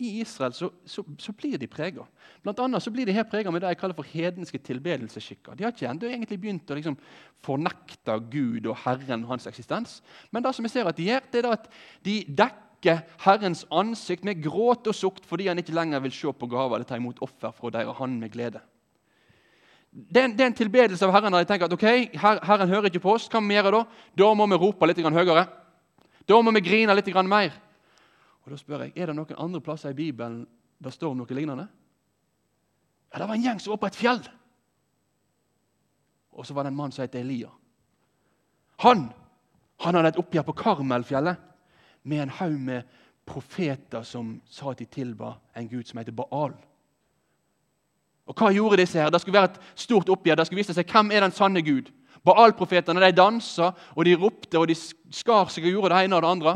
i 0.02 0.10
Israel 0.20 0.54
så, 0.54 0.68
så, 0.90 1.04
så 1.22 1.32
blir 1.38 1.60
de 1.62 1.70
prega. 1.72 2.04
Blant 2.44 2.60
annet 2.60 2.84
så 2.84 2.92
blir 2.92 3.08
de 3.08 3.14
her 3.16 3.28
prega 3.30 3.52
med 3.54 3.62
det 3.64 3.70
jeg 3.72 3.80
kaller 3.80 3.96
for 3.96 4.10
hedenske 4.10 4.60
tilbedelsesskikker. 4.66 5.56
De 5.56 5.64
har 5.64 5.72
ikke 5.72 5.88
enda 5.88 6.10
egentlig 6.10 6.40
begynt 6.42 6.72
å 6.74 6.76
liksom 6.76 6.98
fornekte 7.46 8.18
Gud 8.34 8.68
og 8.68 8.80
Herren 8.82 9.24
og 9.24 9.36
hans 9.36 9.48
eksistens. 9.48 10.02
Men 10.34 10.44
det 10.44 10.56
som 10.58 10.66
vi 10.68 10.74
ser 10.74 10.90
at 10.90 10.98
de 10.98 11.08
gjør, 11.08 11.30
det 11.32 11.42
er 11.44 11.50
at 11.54 11.70
de 12.04 12.16
dekker 12.42 13.04
Herrens 13.24 13.64
ansikt 13.74 14.28
med 14.28 14.42
gråt 14.44 14.90
og 14.92 14.98
sukt 14.98 15.26
fordi 15.30 15.48
han 15.48 15.62
ikke 15.62 15.76
lenger 15.78 16.04
vil 16.04 16.14
se 16.18 16.34
på 16.34 16.50
gaver 16.52 16.80
eller 16.80 16.90
ta 16.90 17.00
imot 17.00 17.22
offer 17.24 17.54
fra 17.56 17.72
deres 17.78 17.96
han 18.02 18.18
med 18.20 18.34
glede. 18.34 18.60
Det 19.96 20.20
er, 20.20 20.26
en, 20.28 20.34
det 20.36 20.44
er 20.44 20.50
en 20.52 20.58
tilbedelse 20.58 21.08
av 21.08 21.14
Herren 21.16 21.38
der 21.38 21.46
de 21.46 21.50
tenker 21.54 21.70
at 21.70 21.78
ok, 21.78 21.86
her, 22.20 22.42
Herren 22.44 22.74
hører 22.74 22.90
ikke 22.90 23.06
på 23.06 23.14
oss. 23.16 23.30
Hva 23.32 23.40
må 23.40 23.54
vi 23.54 23.56
gjøre 23.56 23.78
da? 23.78 23.86
Da 24.20 24.34
må 24.36 24.50
vi 24.52 24.60
rope 24.60 24.90
litt 24.92 25.00
høyere. 25.00 25.46
Da 26.28 26.42
må 26.44 26.52
vi 26.58 26.66
grine 26.66 26.98
litt 26.98 27.14
mer. 27.30 27.54
Og 28.46 28.52
Da 28.52 28.58
spør 28.58 28.86
jeg, 28.86 28.94
er 28.96 29.10
det 29.10 29.16
noen 29.18 29.38
andre 29.42 29.62
plasser 29.62 29.90
i 29.90 29.98
Bibelen 29.98 30.46
der 30.84 30.94
står 30.94 31.16
noe 31.16 31.34
lignende. 31.34 31.68
Ja, 33.14 33.20
Det 33.20 33.28
var 33.28 33.36
en 33.36 33.44
gjeng 33.44 33.60
som 33.60 33.72
var 33.72 33.78
på 33.78 33.88
et 33.88 33.96
fjell. 33.96 34.22
Og 36.32 36.46
så 36.46 36.54
var 36.54 36.64
det 36.64 36.72
en 36.72 36.76
mann 36.76 36.92
som 36.92 37.02
het 37.02 37.16
Elia. 37.16 37.50
Han 38.78 39.10
han 39.80 39.96
hadde 39.96 40.14
et 40.14 40.20
oppgjør 40.20 40.46
på 40.48 40.56
Karmelfjellet 40.56 41.42
med 42.04 42.22
en 42.22 42.30
haug 42.30 42.60
med 42.60 42.84
profeter 43.28 44.06
som 44.08 44.38
sa 44.48 44.72
at 44.72 44.80
de 44.80 44.86
tilba 44.86 45.34
en 45.56 45.68
gud 45.68 45.84
som 45.88 46.00
heter 46.00 46.16
Baal. 46.16 46.54
Og 48.26 48.36
Hva 48.36 48.52
gjorde 48.54 48.78
disse 48.78 49.00
her? 49.00 49.10
Det 49.10 49.22
skulle 49.22 49.38
være 49.38 49.52
et 49.52 49.60
stort 49.76 50.10
oppgjør. 50.10 50.36
Det 50.36 50.46
skulle 50.48 50.62
vise 50.64 50.74
seg 50.74 50.90
hvem 50.90 51.12
er 51.12 51.26
den 51.26 51.36
sanne 51.36 51.62
Gud. 51.62 51.92
Baal-profetene 52.26 53.04
de 53.04 53.12
dansa, 53.12 53.72
og 53.96 54.06
de 54.06 54.16
ropte 54.18 54.58
og 54.58 54.68
de 54.68 54.76
skar 55.14 55.52
seg 55.54 55.68
og 55.68 55.76
gjorde 55.76 55.94
det 55.94 56.06
ene 56.06 56.16
og 56.16 56.24
det 56.24 56.32
andre. 56.32 56.56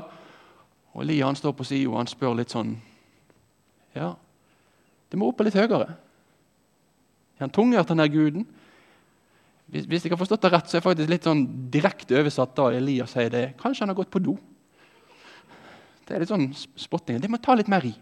Og 0.94 1.04
Elia 1.04 1.28
han 1.30 1.38
står 1.38 1.54
på 1.58 1.68
sida 1.68 1.90
og 1.92 2.00
han 2.02 2.10
spør 2.10 2.38
litt 2.40 2.54
sånn 2.54 2.76
Ja, 3.96 4.14
det 5.10 5.18
må 5.18 5.30
opp 5.32 5.42
litt 5.42 5.58
høyere. 5.58 5.96
Er 7.40 7.46
han 7.46 7.54
tunghørt, 7.54 7.88
den 7.90 8.02
der 8.02 8.12
guden? 8.12 8.46
Hvis, 9.70 9.86
hvis 9.86 10.06
jeg 10.06 10.14
har 10.14 10.20
forstått 10.20 10.44
det 10.46 10.52
rett, 10.54 10.70
så 10.70 10.78
er 10.78 10.82
det 10.82 10.88
faktisk 10.88 11.12
litt 11.12 11.26
sånn 11.26 11.44
direkte 11.74 12.18
oversatt 12.20 12.56
da 12.58 12.70
Elia 12.74 13.06
sier 13.10 13.30
det. 13.34 13.44
Kanskje 13.60 13.86
han 13.86 13.94
har 13.94 13.98
gått 13.98 14.12
på 14.14 14.22
do? 14.22 14.36
Det 16.06 16.16
er 16.16 16.24
litt 16.24 16.32
sånn 16.32 16.48
spotting. 16.58 17.20
Det 17.22 17.30
må 17.30 17.38
ta 17.42 17.54
litt 17.58 17.70
mer 17.70 17.86
i. 17.86 17.94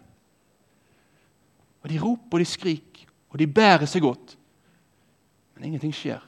Og 1.84 1.90
De 1.92 2.00
roper 2.00 2.38
og 2.38 2.42
de 2.42 2.48
skriker, 2.48 3.04
og 3.28 3.36
de 3.40 3.46
bærer 3.46 3.88
seg 3.88 4.04
godt. 4.04 4.34
Men 5.54 5.68
ingenting 5.68 5.92
skjer. 5.94 6.24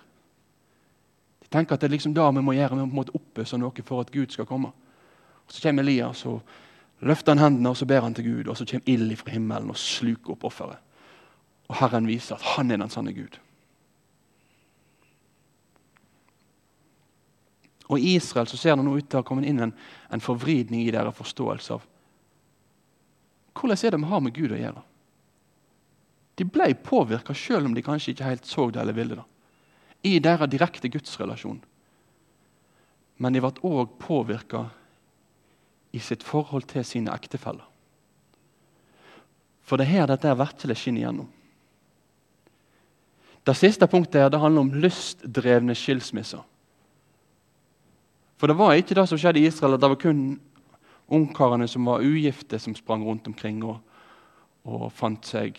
De 1.41 1.49
tenker 1.49 1.75
at 1.75 1.83
det 1.83 1.89
er 1.89 1.97
liksom 1.97 2.15
da 2.15 2.29
vi 2.37 2.45
må 2.45 2.55
gjøre, 2.55 2.79
vi 2.79 2.87
må 3.01 3.05
oppøse 3.17 3.59
noe 3.59 3.85
for 3.87 4.05
at 4.05 4.13
Gud 4.13 4.37
skal 4.37 4.49
komme. 4.49 4.75
Så 5.51 5.63
kommer 5.63 5.83
Elias 5.83 6.25
og 6.31 6.41
løfter 7.03 7.35
han 7.35 7.43
hendene 7.43 7.73
og 7.73 7.79
så 7.79 7.89
ber 7.89 8.05
han 8.05 8.15
til 8.15 8.29
Gud. 8.29 8.49
Og 8.49 8.57
så 8.59 8.67
kommer 8.69 8.89
ild 8.91 9.17
fra 9.19 9.35
himmelen 9.35 9.73
og 9.73 9.79
sluker 9.81 10.37
opp 10.37 10.47
offeret. 10.49 10.79
Og 11.71 11.79
Herren 11.83 12.09
viser 12.11 12.37
at 12.39 12.49
han 12.57 12.71
er 12.71 12.81
den 12.83 12.91
sanne 12.91 13.15
Gud. 13.15 13.39
Og 17.91 17.99
I 17.99 18.15
Israel 18.17 18.47
så 18.47 18.59
ser 18.59 18.77
det 18.79 18.87
nå 18.87 18.95
ut 18.95 19.09
til 19.11 19.19
å 19.19 19.25
ha 19.25 19.27
kommet 19.27 19.49
inn 19.51 19.63
en, 19.65 19.73
en 20.15 20.23
forvridning 20.23 20.85
i 20.85 20.93
deres 20.95 21.17
forståelse 21.19 21.79
av 21.79 21.87
hvordan 23.61 23.77
er 23.77 23.91
det 23.93 23.99
vi 24.01 24.09
har 24.09 24.21
med 24.25 24.33
Gud 24.33 24.53
å 24.55 24.59
gjøre. 24.61 24.83
De 26.39 26.47
ble 26.49 26.71
påvirka 26.81 27.35
selv 27.37 27.69
om 27.69 27.75
de 27.77 27.83
kanskje 27.85 28.15
ikke 28.15 28.29
helt 28.31 28.47
så 28.49 28.71
det 28.73 28.81
eller 28.81 28.97
ville 28.97 29.19
det. 29.19 29.27
I 30.09 30.21
deres 30.23 30.49
direkte 30.49 30.89
gudsrelasjon. 30.89 31.59
Men 33.21 33.37
de 33.37 33.43
ble 33.43 33.51
òg 33.69 33.99
påvirka 34.01 34.71
i 35.93 35.99
sitt 35.99 36.23
forhold 36.23 36.69
til 36.71 36.85
sine 36.87 37.13
ektefeller. 37.15 37.67
For 39.63 39.79
det 39.79 39.87
er 39.87 39.95
her 40.01 40.11
dette 40.11 40.35
virkelig 40.39 40.77
skinner 40.79 41.05
igjennom. 41.05 41.29
Det 43.47 43.57
siste 43.57 43.87
punktet 43.89 44.21
her, 44.21 44.29
det 44.29 44.41
handler 44.41 44.67
om 44.67 44.73
lystdrevne 44.83 45.75
skilsmisser. 45.75 46.43
For 48.37 48.51
det 48.51 48.57
var 48.59 48.77
ikke 48.77 48.97
det 48.97 49.07
som 49.09 49.19
skjedde 49.21 49.41
i 49.41 49.47
Israel, 49.49 49.75
at 49.75 49.83
det 49.83 49.91
var 49.93 50.01
kun 50.01 50.41
ungkarene 51.11 51.69
som 51.69 51.87
var 51.89 52.05
ugifte, 52.05 52.59
som 52.59 52.75
sprang 52.75 53.05
rundt 53.05 53.27
omkring 53.27 53.63
og, 53.65 53.81
og 54.65 54.91
fant 54.93 55.27
seg 55.27 55.59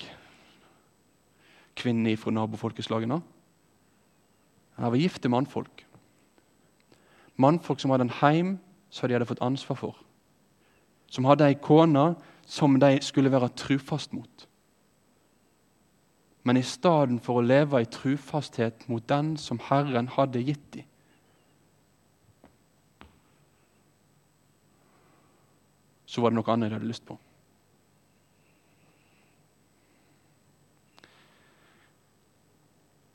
kvinner 1.78 2.18
fra 2.20 2.34
nabofolkeslagene. 2.36 3.22
Det 4.78 4.92
var 4.92 5.02
gifte 5.02 5.30
mannfolk. 5.30 5.86
Mannfolk 7.42 7.82
som 7.82 7.94
hadde 7.94 8.10
en 8.10 8.18
heim 8.22 8.56
som 8.92 9.08
de 9.08 9.16
hadde 9.16 9.30
fått 9.30 9.44
ansvar 9.44 9.80
for 9.80 10.00
som 11.12 11.28
hadde 11.28 11.50
ei 11.52 11.58
kone 11.60 12.14
som 12.48 12.80
de 12.80 12.96
skulle 13.04 13.32
være 13.32 13.52
trufast 13.60 14.14
mot. 14.16 14.48
Men 16.44 16.58
i 16.58 16.64
stedet 16.66 17.20
for 17.22 17.38
å 17.40 17.46
leve 17.46 17.84
i 17.84 17.90
trufasthet 17.92 18.88
mot 18.90 19.04
den 19.10 19.36
som 19.38 19.60
Herren 19.68 20.08
hadde 20.16 20.42
gitt 20.42 20.64
dem, 20.74 20.88
så 26.12 26.24
var 26.24 26.32
det 26.32 26.42
noe 26.42 26.52
annet 26.52 26.72
de 26.72 26.76
hadde 26.76 26.90
lyst 26.90 27.06
på. 27.08 27.16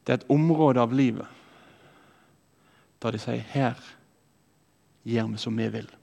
Det 0.06 0.14
er 0.14 0.20
et 0.20 0.30
område 0.32 0.80
av 0.80 0.94
livet 0.94 1.26
der 3.02 3.12
de 3.12 3.18
sier 3.18 3.42
'Her 3.42 3.76
gjør 5.04 5.32
vi 5.32 5.38
som 5.38 5.56
vi 5.56 5.68
vil' 5.68 5.95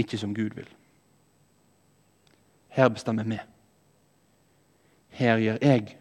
ikke 0.00 0.18
som 0.18 0.34
Gud 0.34 0.56
vil. 0.56 0.68
Her 2.70 2.88
bestemmer 2.88 3.26
vi. 3.26 3.38
Her 5.08 5.38
gjør 5.38 5.58
jeg 5.62 5.96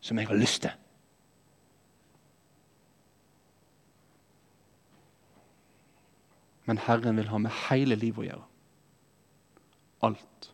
som 0.00 0.18
jeg 0.18 0.28
har 0.28 0.36
lyst 0.36 0.62
til. 0.62 0.70
Men 6.68 6.78
Herren 6.78 7.16
vil 7.16 7.28
ha 7.28 7.38
med 7.38 7.54
hele 7.70 7.96
livet 7.96 8.20
å 8.20 8.26
gjøre. 8.26 8.46
Alt. 10.04 10.50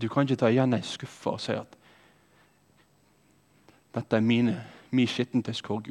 Du 0.00 0.08
kan 0.08 0.24
ikke 0.24 0.40
ta 0.40 0.48
igjen 0.48 0.72
ei 0.74 0.82
skuffe 0.86 1.34
og 1.36 1.42
si 1.42 1.52
at 1.54 1.76
dette 3.92 4.16
er 4.16 4.24
mine, 4.24 4.56
min 4.90 5.06
skittentøyskår, 5.06 5.84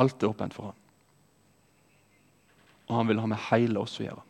Alt 0.00 0.22
er 0.22 0.32
åpent 0.32 0.56
for 0.56 0.70
ham. 0.70 0.78
Og 2.88 2.96
han 2.98 3.10
vil 3.10 3.20
ha 3.22 3.28
med 3.30 3.46
hele 3.50 3.82
oss 3.82 3.98
å 4.00 4.06
gjøre. 4.06 4.24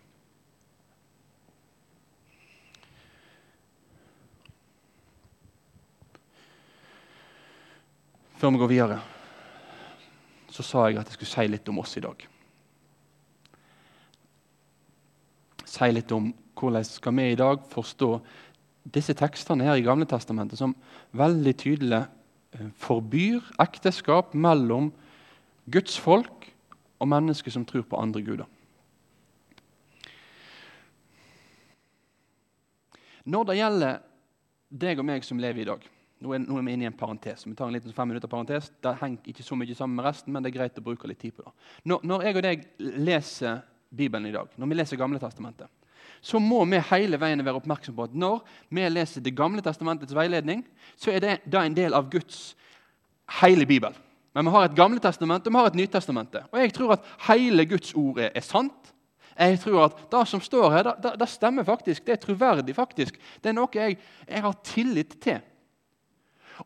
Før 8.40 8.54
vi 8.54 8.60
går 8.62 8.70
videre, 8.70 9.00
så 10.48 10.64
sa 10.64 10.86
jeg 10.88 10.96
at 10.96 11.10
jeg 11.10 11.18
skulle 11.18 11.32
si 11.34 11.50
litt 11.52 11.66
om 11.68 11.80
oss 11.82 11.96
i 12.00 12.04
dag. 12.04 12.22
Si 15.68 15.90
litt 15.92 16.14
om 16.16 16.30
hvordan 16.56 16.86
skal 16.88 17.16
vi 17.18 17.26
i 17.30 17.36
dag 17.38 17.60
forstå 17.68 18.08
disse 18.96 19.14
tekstene 19.16 19.68
her 19.68 19.76
i 19.76 19.84
Gamle 19.84 20.08
Testamentet 20.08 20.60
som 20.60 20.72
veldig 21.16 21.52
tydelig 21.60 22.00
eh, 22.00 22.72
forbyr 22.80 23.44
ekteskap 23.60 24.32
mellom 24.32 24.90
Guds 25.66 25.98
folk 26.00 26.48
og 27.00 27.08
mennesker 27.08 27.52
som 27.52 27.64
tror 27.68 27.84
på 27.88 27.98
andre 28.00 28.22
guder. 28.24 28.48
Når 33.24 33.48
det 33.50 33.56
gjelder 33.58 33.98
deg 34.70 35.00
og 35.00 35.06
meg 35.06 35.26
som 35.26 35.40
lever 35.42 35.64
i 35.64 35.68
dag 35.68 35.88
Nå 36.20 36.34
er, 36.36 36.42
nå 36.44 36.58
er 36.58 36.64
vi 36.66 36.72
inne 36.76 36.84
i 36.84 36.88
en 36.90 36.96
parentes. 36.96 37.46
Vi 37.46 37.54
tar 37.56 37.70
en 37.70 37.72
liten 37.72 37.94
fem 37.96 38.10
minutter 38.12 38.28
parentes. 38.28 38.66
Det 38.84 38.90
henger 39.00 39.30
ikke 39.32 39.44
så 39.44 39.56
mye 39.56 39.72
sammen 39.72 39.96
med 39.96 40.04
resten, 40.04 40.34
men 40.34 40.44
det 40.44 40.50
er 40.50 40.58
greit 40.58 40.76
å 40.76 40.82
bruke 40.84 41.08
litt 41.08 41.22
tid 41.22 41.32
på 41.32 41.46
det. 41.46 41.52
Når, 41.88 42.02
når 42.04 42.24
jeg 42.26 42.36
og 42.36 42.44
deg 42.44 42.66
leser 43.08 43.62
Bibelen 43.88 44.28
i 44.28 44.34
dag, 44.34 44.50
når 44.60 44.68
vi 44.68 44.76
leser 44.76 45.00
Gamle 45.00 45.20
Testamentet, 45.22 45.72
så 46.20 46.36
må 46.36 46.60
vi 46.68 46.82
hele 46.90 47.16
veien 47.20 47.40
være 47.40 47.62
oppmerksom 47.62 47.96
på 47.96 48.04
at 48.04 48.16
når 48.20 48.42
vi 48.68 48.84
leser 48.90 49.24
Det 49.24 49.32
gamle 49.32 49.64
testamentets 49.64 50.12
veiledning, 50.12 50.60
så 51.00 51.14
er 51.14 51.24
det 51.24 51.38
da 51.48 51.64
en 51.64 51.76
del 51.76 51.96
av 51.96 52.10
Guds 52.12 52.54
hele 53.40 53.64
Bibel. 53.64 53.96
Men 54.34 54.46
vi 54.46 54.54
har 54.54 54.68
et 54.68 54.78
Gamle 54.78 55.02
testament 55.02 55.46
og 55.46 55.52
vi 55.52 55.58
har 55.58 55.70
et 55.70 55.78
nytestamente. 55.80 56.44
Og 56.52 56.60
jeg 56.60 56.72
tror 56.76 56.96
at 56.96 57.12
hele 57.28 57.66
Guds 57.66 57.94
ord 57.94 58.18
er, 58.18 58.30
er 58.34 58.46
sant. 58.46 58.94
Jeg 59.38 59.60
tror 59.62 59.84
at 59.84 60.00
Det 60.12 60.28
som 60.28 60.40
står 60.40 60.70
her, 60.70 60.82
det, 61.02 61.14
det, 61.20 61.28
stemmer 61.28 61.64
faktisk. 61.64 62.06
Det 62.06 62.12
er 62.12 62.16
troverdig. 62.16 62.74
faktisk. 62.74 63.16
Det 63.42 63.50
er 63.50 63.56
noe 63.56 63.68
jeg, 63.74 63.96
jeg 64.28 64.42
har 64.42 64.58
tillit 64.64 65.16
til. 65.20 65.40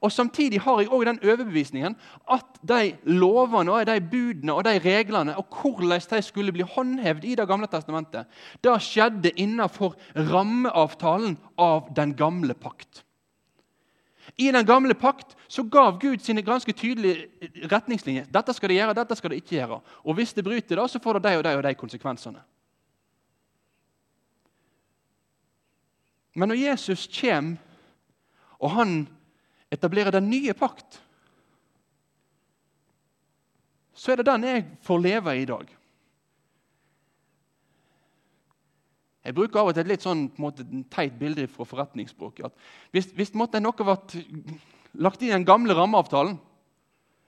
Og 0.01 0.13
Samtidig 0.13 0.61
har 0.61 0.81
jeg 0.81 0.91
også 0.91 1.05
den 1.05 1.21
overbevisningen 1.23 1.97
at 2.33 2.61
de 2.69 2.97
lovene 3.05 3.73
og 3.73 3.87
de 3.87 4.01
budene 4.01 4.53
og 4.53 4.65
de 4.65 4.79
reglene 4.79 5.37
og 5.37 5.47
hvordan 5.63 6.01
de 6.11 6.23
skulle 6.23 6.53
bli 6.53 6.63
håndhevd 6.63 7.25
i 7.25 7.35
Det 7.35 7.49
gamle 7.49 7.67
testamentet, 7.67 8.27
det 8.65 8.83
skjedde 8.83 9.31
innenfor 9.37 9.95
rammeavtalen 10.17 11.39
av 11.59 11.95
den 11.97 12.15
gamle 12.15 12.55
pakt. 12.55 13.05
I 14.37 14.51
den 14.53 14.67
gamle 14.67 14.95
pakt 14.95 15.37
så 15.49 15.63
gav 15.63 15.99
Gud 16.01 16.19
sine 16.19 16.43
ganske 16.43 16.73
tydelige 16.73 17.29
retningslinjer. 17.71 18.27
Dette 18.33 18.55
skal 18.55 18.73
de 18.73 18.79
gjøre, 18.79 18.97
dette 18.97 19.17
skal 19.17 19.31
de 19.31 19.39
ikke 19.43 19.57
gjøre. 19.57 19.81
Og 20.05 20.15
Hvis 20.15 20.33
det 20.33 20.45
bryter 20.45 20.81
det, 20.81 20.91
så 20.91 20.99
får 20.99 21.19
det 21.19 21.29
de 21.29 21.37
og 21.39 21.45
de 21.45 21.57
og 21.57 21.63
de 21.63 21.75
konsekvensene. 21.75 22.43
Men 26.35 26.49
når 26.49 26.59
Jesus 26.59 27.07
kommer, 27.21 27.57
og 28.59 28.71
han 28.71 29.09
etablerer 29.71 30.11
den 30.11 30.31
nye 30.31 30.55
pakt, 30.55 31.03
så 33.95 34.13
er 34.13 34.17
det 34.17 34.27
den 34.27 34.45
jeg 34.45 34.65
får 34.83 34.99
leve 34.99 35.37
i 35.37 35.43
i 35.43 35.49
dag. 35.49 35.77
Jeg 39.25 39.37
bruker 39.37 39.61
av 39.61 39.71
og 39.71 39.77
til 39.77 39.85
et 39.87 39.93
litt 39.95 40.05
sånn, 40.05 40.27
måte, 40.41 40.67
teit 40.93 41.15
bilde 41.17 41.47
fra 41.49 41.65
forretningsspråket. 41.69 42.53
Hvis, 42.93 43.09
hvis 43.17 43.33
måtte, 43.39 43.63
noe 43.63 43.73
ble 43.73 44.25
lagt 45.01 45.23
inn 45.23 45.33
i 45.33 45.37
den 45.37 45.47
gamle 45.49 45.77
rammeavtalen, 45.77 46.37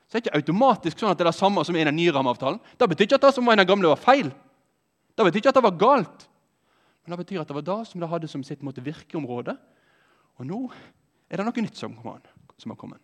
så 0.06 0.18
er 0.18 0.20
det 0.20 0.28
ikke 0.28 0.38
automatisk 0.42 1.00
sånn 1.00 1.11
at 1.11 1.18
det 1.18 1.24
er 1.24 1.32
det 1.32 1.38
samme 1.40 1.64
som 1.66 1.76
i 1.76 1.87
den 1.88 1.96
nye 1.96 2.12
rammeavtalen. 2.14 2.61
Det 2.78 2.88
betyr 2.92 3.09
ikke 3.09 3.18
at 3.18 3.24
det 3.26 3.32
som 3.35 3.48
var 3.48 3.56
i 3.56 3.62
den 3.62 3.70
gamle, 3.70 3.90
var 3.90 4.02
feil. 4.02 4.28
Det 5.16 5.24
betyr 5.26 5.40
ikke 5.40 5.54
at 5.54 5.59
det 5.59 5.64
var 5.66 5.80
galt. 5.80 6.28
Men 7.02 7.14
det 7.14 7.22
betyr 7.24 7.42
at 7.42 7.50
det 7.50 7.56
var 7.56 7.66
det 7.66 7.80
som 7.88 8.02
det 8.02 8.11
hadde 8.12 8.30
som 8.30 8.44
sitt 8.46 8.62
måte, 8.66 8.85
virkeområde. 8.85 9.56
Og 10.37 10.46
nå 10.46 10.61
er 11.32 11.40
det 11.40 11.48
noe 11.48 11.64
nytt 11.64 11.80
som 11.80 11.96
har 12.04 12.78
kommet. 12.78 13.02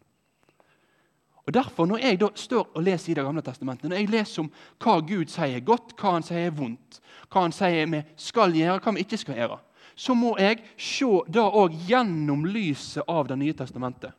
Og 1.47 1.55
Derfor, 1.55 1.87
Når 1.87 1.99
jeg 1.99 2.21
da 2.21 2.29
står 2.35 2.71
og 2.75 2.83
leser 2.83 3.11
i 3.11 3.15
Det 3.15 3.25
gamle 3.25 3.43
testamentet, 3.43 3.91
når 3.91 3.97
jeg 3.97 4.11
leser 4.11 4.43
om 4.43 4.51
hva 4.79 5.01
Gud 5.01 5.27
sier 5.27 5.61
godt, 5.61 5.95
hva 5.99 6.13
han 6.13 6.23
sier 6.23 6.51
vondt, 6.51 7.01
hva 7.33 7.43
han 7.43 7.53
sier 7.53 7.87
vi 7.91 8.03
skal 8.17 8.55
gjøre, 8.55 8.79
hva 8.79 8.95
vi 8.95 9.01
ikke 9.01 9.19
skal 9.19 9.37
gjøre, 9.37 9.59
så 9.97 10.15
må 10.15 10.37
jeg 10.39 10.63
se 10.79 11.09
da 11.29 11.43
òg 11.51 11.75
gjennom 11.89 12.47
lyset 12.47 13.03
av 13.09 13.29
Det 13.29 13.39
nye 13.39 13.53
testamentet. 13.53 14.13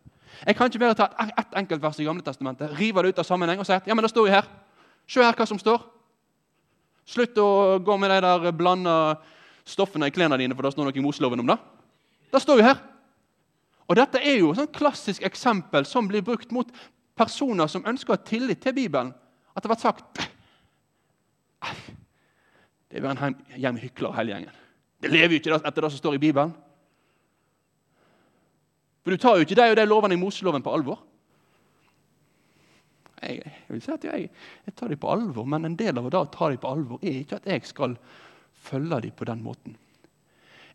Jeg 0.45 0.55
kan 0.55 0.67
ikke 0.67 0.79
bare 0.79 0.97
ta 0.97 1.09
ett 1.19 1.33
et 1.39 1.55
enkelt 1.55 1.81
vers 1.81 1.99
i 1.99 2.03
Gamle 2.03 2.23
testamentet, 2.23 2.71
rive 2.77 3.01
det 3.03 3.13
ut 3.13 3.19
av 3.19 3.25
sammenheng 3.25 3.59
og 3.59 3.65
si 3.65 3.73
at 3.73 3.87
ja, 3.87 3.93
men 3.93 4.03
det 4.03 4.11
står 4.11 4.27
jo 4.27 4.33
her. 4.33 4.47
Se 5.07 5.21
her 5.23 5.33
hva 5.33 5.45
som 5.47 5.59
står. 5.59 5.83
Slutt 7.05 7.37
å 7.37 7.79
gå 7.83 7.97
med 7.99 8.09
de 8.09 8.21
der 8.23 8.51
blanda 8.51 9.19
stoffene 9.65 10.07
i 10.07 10.11
klærne 10.11 10.37
dine, 10.39 10.55
for 10.55 10.63
det 10.63 10.73
står 10.73 10.87
noe 10.87 10.97
i 10.97 11.03
Moseloven 11.03 11.39
om 11.39 11.47
det. 11.47 11.57
Det 12.33 12.41
står 12.41 12.59
jo 12.59 12.65
her. 12.65 12.81
Og 13.87 13.95
Dette 13.99 14.19
er 14.23 14.39
jo 14.39 14.53
et 14.55 14.71
klassisk 14.75 15.23
eksempel 15.27 15.85
som 15.85 16.07
blir 16.07 16.23
brukt 16.25 16.51
mot 16.55 16.69
personer 17.17 17.69
som 17.69 17.85
ønsker 17.87 18.13
å 18.13 18.17
ha 18.17 18.25
tillit 18.25 18.61
til 18.63 18.75
Bibelen, 18.75 19.13
at 19.53 19.63
det 19.63 19.69
ble 19.69 19.79
sagt 19.79 20.21
Det 22.89 22.99
er 22.99 23.05
bare 23.05 23.29
en 23.29 23.37
gjeng 23.57 23.77
hyklere, 23.81 24.15
hele 24.19 24.33
gjengen. 24.33 24.57
Det 25.01 25.09
lever 25.09 25.33
jo 25.33 25.39
ikke 25.41 25.57
etter 25.57 25.85
det 25.85 25.89
som 25.93 26.01
står 26.01 26.17
i 26.17 26.21
Bibelen. 26.21 26.51
For 29.03 29.11
du 29.11 29.19
tar 29.19 29.39
jo 29.39 29.47
ikke 29.47 29.57
de 29.57 29.65
og 29.71 29.77
de 29.79 29.85
lovene 29.87 30.15
i 30.15 30.19
Moseloven 30.21 30.63
på 30.63 30.73
alvor. 30.75 30.99
Jeg, 33.23 33.39
jeg, 33.39 33.53
vil 33.71 33.81
si 33.83 33.91
at 33.95 34.05
jeg, 34.07 34.27
jeg 34.67 34.75
tar 34.75 34.91
dem 34.91 34.99
på 34.99 35.09
alvor, 35.11 35.47
men 35.49 35.65
en 35.65 35.79
del 35.79 35.97
av 35.99 36.09
det 36.11 36.19
å 36.19 36.29
ta 36.31 36.51
dem 36.51 36.61
på 36.61 36.71
alvor 36.71 37.03
er 37.03 37.21
ikke 37.23 37.39
at 37.39 37.49
jeg 37.49 37.65
skal 37.67 37.97
følge 38.63 39.01
dem 39.07 39.15
på 39.17 39.27
den 39.27 39.41
måten. 39.43 39.75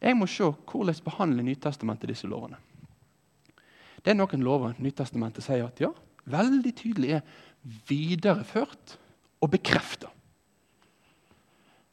Jeg 0.01 0.17
må 0.17 0.29
se 0.31 0.49
hvordan 0.49 1.05
behandler 1.05 1.47
Nytestamentet 1.47 2.11
disse 2.11 2.29
lovene. 2.31 2.59
Det 4.03 4.13
er 4.13 4.19
noen 4.19 4.45
lover 4.45 4.77
Nytestamentet 4.79 5.45
sier 5.45 5.67
at 5.67 5.81
ja, 5.83 5.91
veldig 6.33 6.73
tydelig 6.77 7.19
er 7.19 7.27
videreført 7.89 8.97
og 9.43 9.53
bekrefta. 9.53 10.11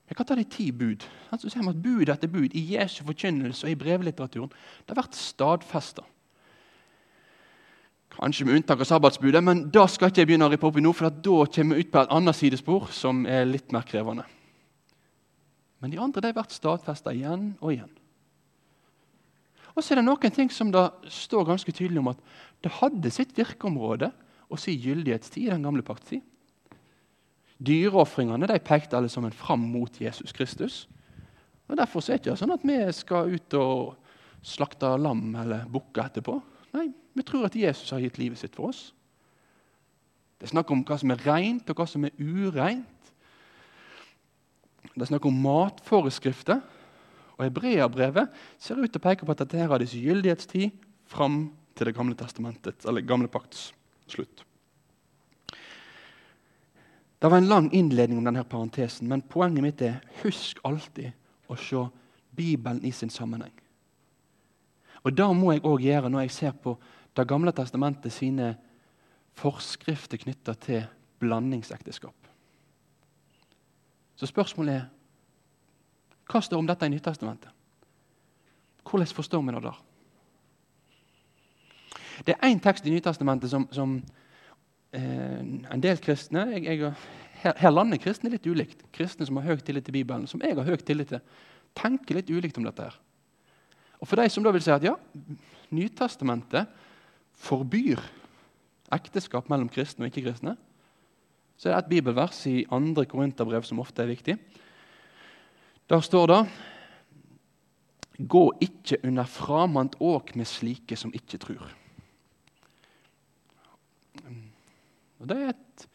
Jeg 0.05 0.17
kan 0.17 0.27
ta 0.29 0.35
de 0.37 0.45
ti 0.45 0.69
bud. 0.71 1.05
Altså, 1.33 1.49
ser 1.49 1.65
at 1.69 1.81
Bud 1.81 2.09
etter 2.13 2.29
bud 2.29 2.53
i 2.53 2.75
Jesu 2.75 3.01
forkynnelse 3.07 3.65
og 3.65 3.71
i 3.71 3.79
brevlitteraturen 3.79 4.51
det 4.51 4.93
har 4.93 5.01
vært 5.01 5.17
stadfesta. 5.17 6.05
Kanskje 8.15 8.45
med 8.47 8.59
unntak 8.59 8.79
av 8.79 8.87
sabbatsbudet, 8.87 9.41
men 9.43 9.65
da 9.73 9.87
skal 9.91 10.11
ikke 10.11 10.21
jeg 10.21 10.29
begynne 10.29 10.47
å 10.47 10.51
rippe 10.53 10.67
opp 10.69 10.77
i 10.79 10.83
nå, 10.83 10.93
for 10.95 11.09
da 11.09 11.39
kommer 11.51 11.75
vi 11.75 11.83
ut 11.83 11.91
på 11.91 12.03
et 12.03 12.13
annet 12.15 12.37
sidespor 12.37 12.87
som 12.95 13.25
er 13.27 13.49
litt 13.49 13.73
mer 13.75 13.83
krevende. 13.87 14.23
Men 15.81 15.91
de 15.91 15.99
andre 15.99 16.21
de 16.23 16.31
har 16.31 16.37
vært 16.37 16.55
stadfesta 16.55 17.11
igjen 17.11 17.49
og 17.59 17.73
igjen. 17.73 17.91
Og 19.75 19.83
så 19.83 19.91
er 19.91 19.99
det 19.99 20.05
noen 20.07 20.31
ting 20.31 20.53
som 20.53 20.69
det 20.71 20.85
står 21.11 21.49
ganske 21.49 21.73
tydelig 21.75 21.99
om 21.99 22.13
at 22.13 22.21
det 22.63 22.71
hadde 22.77 23.11
sitt 23.11 23.35
virkeområde 23.35 24.13
og 24.55 24.71
i 24.71 24.77
gyldighetstid 24.79 25.47
i 25.47 25.51
den 25.53 25.65
gamle 25.67 25.83
pakttid. 25.85 26.23
Dyreofringene 27.65 28.49
de 28.49 28.57
pekte 28.59 28.97
alle 28.97 29.09
sammen 29.11 29.31
fram 29.31 29.63
mot 29.71 30.01
Jesus 30.01 30.33
Kristus. 30.35 30.85
Og 31.69 31.77
Derfor 31.77 32.03
er 32.03 32.17
det 32.17 32.25
ikke 32.25 32.39
sånn 32.39 32.53
at 32.55 32.65
vi 32.67 32.77
skal 32.93 33.31
ut 33.35 33.55
og 33.57 33.95
slakte 34.45 34.91
lam 35.01 35.29
eller 35.39 35.65
bukker 35.71 36.09
etterpå. 36.09 36.37
Nei, 36.75 36.91
Vi 37.15 37.23
tror 37.23 37.45
at 37.47 37.55
Jesus 37.55 37.93
har 37.95 38.01
gitt 38.03 38.17
livet 38.19 38.37
sitt 38.37 38.57
for 38.57 38.73
oss. 38.73 38.89
Det 40.35 40.49
er 40.49 40.51
snakk 40.51 40.71
om 40.73 40.81
hva 40.83 40.97
som 40.99 41.13
er 41.13 41.21
rent, 41.23 41.69
og 41.71 41.79
hva 41.79 41.85
som 41.87 42.03
er 42.03 42.11
ureint. 42.19 43.11
Det 44.91 45.05
er 45.05 45.11
snakk 45.13 45.25
om 45.29 45.37
matforeskrifter. 45.39 46.59
Og 47.37 47.45
Hebreabrevet 47.47 48.35
ser 48.59 48.75
ut 48.75 48.91
til 48.91 48.99
å 48.99 49.05
peke 49.07 49.23
på 49.23 49.31
at 49.31 49.45
dette 49.45 49.59
her 49.59 49.71
hadde 49.71 49.87
sin 49.87 50.03
gyldighetstid 50.03 50.75
fram 51.07 51.55
til 51.75 51.87
Det 51.87 51.95
gamle 51.95 52.15
testamentet, 52.15 52.85
eller 52.87 53.03
gamle 53.03 53.27
pakts 53.31 53.71
slutt. 54.07 54.45
Det 57.19 57.31
var 57.31 57.37
en 57.37 57.47
lang 57.47 57.73
innledning 57.73 58.17
om 58.19 58.25
denne 58.27 58.43
parentesen, 58.43 59.07
men 59.07 59.21
poenget 59.21 59.63
mitt 59.63 59.81
er 59.81 60.01
husk 60.21 60.59
alltid 60.67 61.13
å 61.49 61.55
se 61.57 61.85
Bibelen 62.35 62.83
i 62.85 62.91
sin 62.91 63.09
sammenheng. 63.09 63.53
Og 65.03 65.13
Det 65.13 65.25
må 65.37 65.51
jeg 65.51 65.63
òg 65.63 65.81
gjøre 65.81 66.09
når 66.09 66.25
jeg 66.25 66.31
ser 66.31 66.51
på 66.51 66.77
Det 67.15 67.27
gamle 67.27 67.51
testamentet 67.55 68.11
sine 68.11 68.57
forskrifter 69.33 70.17
knytta 70.17 70.53
til 70.53 70.81
blandingsekteskap. 71.19 72.27
Så 74.15 74.27
spørsmålet 74.27 74.75
er 74.75 74.89
hva 76.27 76.41
står 76.41 76.59
om 76.59 76.67
dette 76.67 76.85
i 76.85 76.91
Nytestamentet? 76.91 77.51
Hvordan 78.83 79.07
forstår 79.07 79.41
vi 79.41 79.55
det 79.55 79.63
der? 79.63 79.84
Det 82.23 82.35
er 82.35 82.47
én 82.47 82.61
tekst 82.63 82.85
i 82.87 82.93
Nytestamentet 82.93 83.51
som, 83.51 83.67
som 83.75 83.97
eh, 84.95 85.41
en 85.41 85.83
del 85.83 85.99
kristne 86.03 86.45
jeg, 86.53 86.63
jeg, 86.69 86.93
her, 87.43 87.57
her 87.59 87.73
lander 87.73 87.99
kristne 88.01 88.31
litt 88.33 88.47
ulikt. 88.47 88.85
Kristne 88.95 89.27
som 89.27 89.41
har 89.41 89.49
høy 89.49 89.63
tillit 89.65 89.87
til 89.87 89.97
Bibelen, 89.97 90.27
som 90.29 90.43
jeg 90.43 90.55
har 90.55 90.67
høy 90.67 90.77
tillit 90.81 91.11
til, 91.11 91.23
tenker 91.75 92.19
litt 92.19 92.31
ulikt 92.31 92.59
om 92.61 92.67
dette. 92.67 92.87
her. 92.87 92.99
Og 93.99 94.07
For 94.07 94.19
de 94.19 94.29
som 94.31 94.45
da 94.45 94.53
vil 94.55 94.63
si 94.63 94.73
at 94.73 94.85
ja, 94.85 94.95
Nytestamentet 95.75 96.69
forbyr 97.41 97.99
ekteskap 98.95 99.49
mellom 99.49 99.69
kristne 99.71 100.05
og 100.05 100.11
ikke-kristne, 100.11 100.55
så 101.57 101.69
er 101.69 101.75
det 101.75 101.85
et 101.85 101.91
bibelvers 101.95 102.41
i 102.47 102.65
andre 102.73 103.05
korinterbrev 103.09 103.63
som 103.65 103.79
ofte 103.81 104.03
er 104.03 104.11
viktig. 104.11 104.37
Der 105.89 106.01
står 106.03 106.31
det 106.31 106.39
Gå 108.15 108.45
ikke 108.63 109.01
under 109.03 109.27
framant 109.27 109.97
åk 109.99 110.35
med 110.39 110.47
slike 110.47 110.95
som 110.95 111.11
ikke 111.11 111.39
tror. 111.41 111.65
Og 115.19 115.27
Det 115.27 115.37
er 115.37 115.53
et 115.53 115.85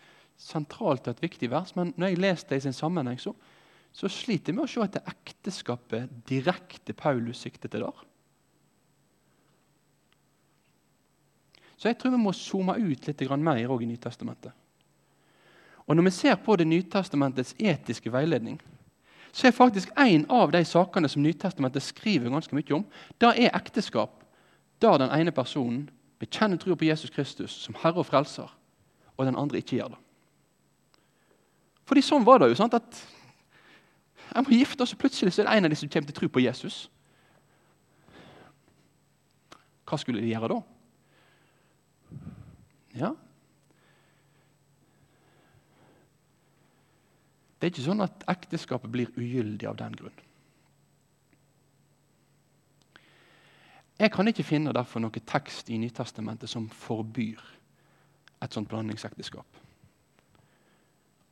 sentralt 0.41 1.07
og 1.07 1.17
et 1.17 1.25
viktig 1.25 1.51
vers, 1.53 1.75
men 1.77 1.93
når 1.97 2.13
jeg 2.13 2.21
leser 2.21 2.49
det 2.49 2.61
i 2.61 2.67
sin 2.69 2.77
sammenheng, 2.77 3.19
så, 3.21 3.35
så 3.93 4.09
sliter 4.09 4.53
jeg 4.53 4.59
med 4.59 4.67
å 4.67 4.71
se 4.73 4.87
det 4.95 5.03
ekteskapet 5.13 6.15
direkte 6.29 6.97
Paulus 6.97 7.43
sikter 7.45 7.73
til 7.73 7.85
der. 7.85 8.07
Så 11.81 11.89
jeg 11.89 11.97
tror 11.97 12.13
vi 12.13 12.21
må 12.21 12.33
zoome 12.37 12.77
ut 12.77 13.07
litt 13.09 13.23
mer 13.41 13.57
i 13.57 13.87
Nytestamentet. 13.89 14.53
Og 15.87 15.97
Når 15.97 16.03
vi 16.03 16.11
ser 16.11 16.37
på 16.37 16.57
Det 16.57 16.67
Nytestamentets 16.69 17.55
etiske 17.59 18.13
veiledning, 18.13 18.61
så 19.33 19.47
er 19.47 19.57
faktisk 19.57 19.91
en 19.97 20.27
av 20.31 20.53
de 20.53 20.65
sakene 20.65 21.09
som 21.09 21.23
Nytestamentet 21.23 21.83
skriver 21.83 22.31
ganske 22.31 22.55
mye 22.55 22.75
om, 22.75 22.85
det 23.19 23.33
er 23.33 23.57
ekteskap 23.57 24.23
der 24.81 24.99
den 24.99 25.11
ene 25.11 25.33
personen 25.33 25.89
bekjenner 26.21 26.61
tro 26.61 26.77
på 26.77 26.87
Jesus 26.87 27.11
Kristus 27.11 27.55
som 27.65 27.77
Herre 27.81 28.03
og 28.03 28.07
Frelser, 28.07 28.51
og 29.17 29.27
den 29.27 29.39
andre 29.39 29.61
ikke 29.61 29.79
gjør 29.79 29.95
det. 29.95 30.01
Fordi 31.89 32.05
sånn 32.07 32.27
var 32.27 32.39
det 32.39 32.53
jo. 32.53 32.59
sant, 32.61 32.77
at 32.77 33.07
Jeg 34.31 34.45
må 34.47 34.55
gifte, 34.55 34.85
og 34.85 34.89
så 34.89 34.97
plutselig 34.97 35.33
så 35.35 35.43
er 35.43 35.49
det 35.49 35.57
en 35.57 35.65
av 35.67 35.73
de 35.73 35.77
som 35.77 35.89
kommer 35.91 36.07
til 36.07 36.15
tro 36.15 36.29
på 36.29 36.43
Jesus. 36.45 36.85
Hva 39.89 39.99
skulle 39.99 40.23
de 40.23 40.31
gjøre 40.31 40.53
da? 40.53 40.61
Ja 42.95 43.11
Det 47.61 47.67
er 47.67 47.73
ikke 47.75 47.85
sånn 47.85 48.01
at 48.01 48.23
ekteskapet 48.31 48.89
blir 48.93 49.11
ugyldig 49.21 49.67
av 49.69 49.77
den 49.77 49.97
grunn. 49.99 50.21
Jeg 54.01 54.13
kan 54.13 54.29
ikke 54.29 54.47
finne 54.49 54.73
derfor 54.73 55.03
noe 55.03 55.21
tekst 55.29 55.69
i 55.69 55.77
Nytestamentet 55.77 56.49
som 56.49 56.71
forbyr 56.73 57.41
et 58.41 58.55
sånt 58.55 58.69
blandingsekteskap. 58.69 59.59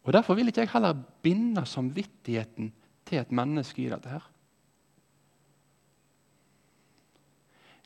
Og 0.05 0.13
Derfor 0.13 0.35
vil 0.35 0.49
ikke 0.49 0.61
jeg 0.61 0.73
heller 0.73 0.93
binde 1.23 1.65
samvittigheten 1.67 2.73
til 3.07 3.19
et 3.19 3.33
menneske 3.33 3.83
i 3.83 3.89
dette. 3.89 4.09
her. 4.09 4.31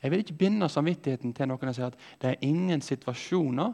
Jeg 0.03 0.11
vil 0.11 0.19
ikke 0.19 0.33
binde 0.33 0.69
samvittigheten 0.69 1.33
til 1.33 1.47
noen 1.47 1.67
og 1.67 1.75
si 1.75 1.81
at 1.81 1.95
det 2.21 2.29
er 2.29 2.41
ingen 2.41 2.81
situasjoner 2.81 3.73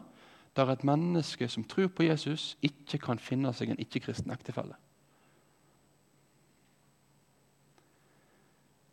der 0.56 0.70
et 0.70 0.84
menneske 0.84 1.48
som 1.48 1.64
tror 1.64 1.86
på 1.86 2.02
Jesus, 2.02 2.56
ikke 2.62 2.98
kan 2.98 3.18
finne 3.18 3.52
seg 3.54 3.70
en 3.70 3.78
ikke-kristen 3.78 4.30
ektefelle. 4.30 4.74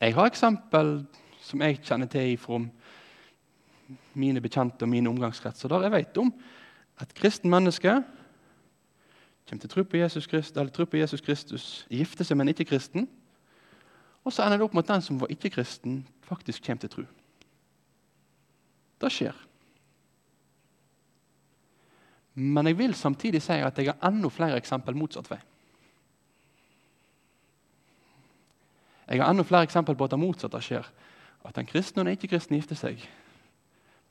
Jeg 0.02 0.16
har 0.16 0.26
eksempel 0.26 1.08
som 1.48 1.64
jeg 1.64 1.80
kjenner 1.86 2.10
til 2.12 2.36
fra 2.42 2.60
mine 4.20 4.44
bekjente 4.44 4.84
og 4.84 4.92
mine 4.92 5.10
omgangskretser, 5.10 5.72
der 5.72 5.88
jeg 5.88 5.96
vet 5.96 6.20
om 6.22 6.32
et 7.02 7.14
kristen 7.16 7.52
menneske 7.54 7.94
kommer 9.48 9.64
til 9.64 9.70
å 9.70 9.72
tro 9.72 9.84
på 9.88 10.00
Jesus, 10.02 10.26
Christ, 10.28 10.58
eller 10.58 10.74
tro 10.76 10.84
på 10.90 11.00
Jesus 11.00 11.24
Kristus, 11.24 11.86
gifter 11.88 12.28
seg 12.28 12.36
med 12.36 12.50
en 12.50 12.52
ikke-kristen, 12.52 13.06
og 14.28 14.34
så 14.36 14.44
ender 14.44 14.60
det 14.60 14.66
opp 14.66 14.74
med 14.76 14.84
at 14.84 14.98
den 14.98 15.06
som 15.06 15.22
var 15.22 15.32
ikke-kristen, 15.32 16.02
faktisk 16.28 16.66
kommer 16.66 16.84
til 16.84 16.92
tro. 16.92 17.06
Det 19.00 19.12
skjer. 19.14 19.38
Men 22.36 22.68
jeg 22.68 22.78
vil 22.78 22.94
samtidig 22.94 23.40
si 23.46 23.56
at 23.56 23.80
jeg 23.80 23.88
har 23.94 24.10
enda 24.10 24.30
flere 24.30 24.60
eksempel 24.60 24.98
motsatt 25.00 25.30
vei. 25.32 25.40
Jeg 29.08 29.24
har 29.24 29.32
enda 29.32 29.46
flere 29.48 29.64
eksempel 29.64 29.96
på 29.96 30.06
at 30.06 30.12
det 30.12 30.20
motsatte 30.20 30.60
skjer. 30.62 30.90
At 31.48 31.56
den 31.56 31.68
kristne 31.70 32.02
og 32.02 32.08
den 32.08 32.18
ikke-kristen 32.18 32.58
gifter 32.58 32.78
seg. 32.80 33.02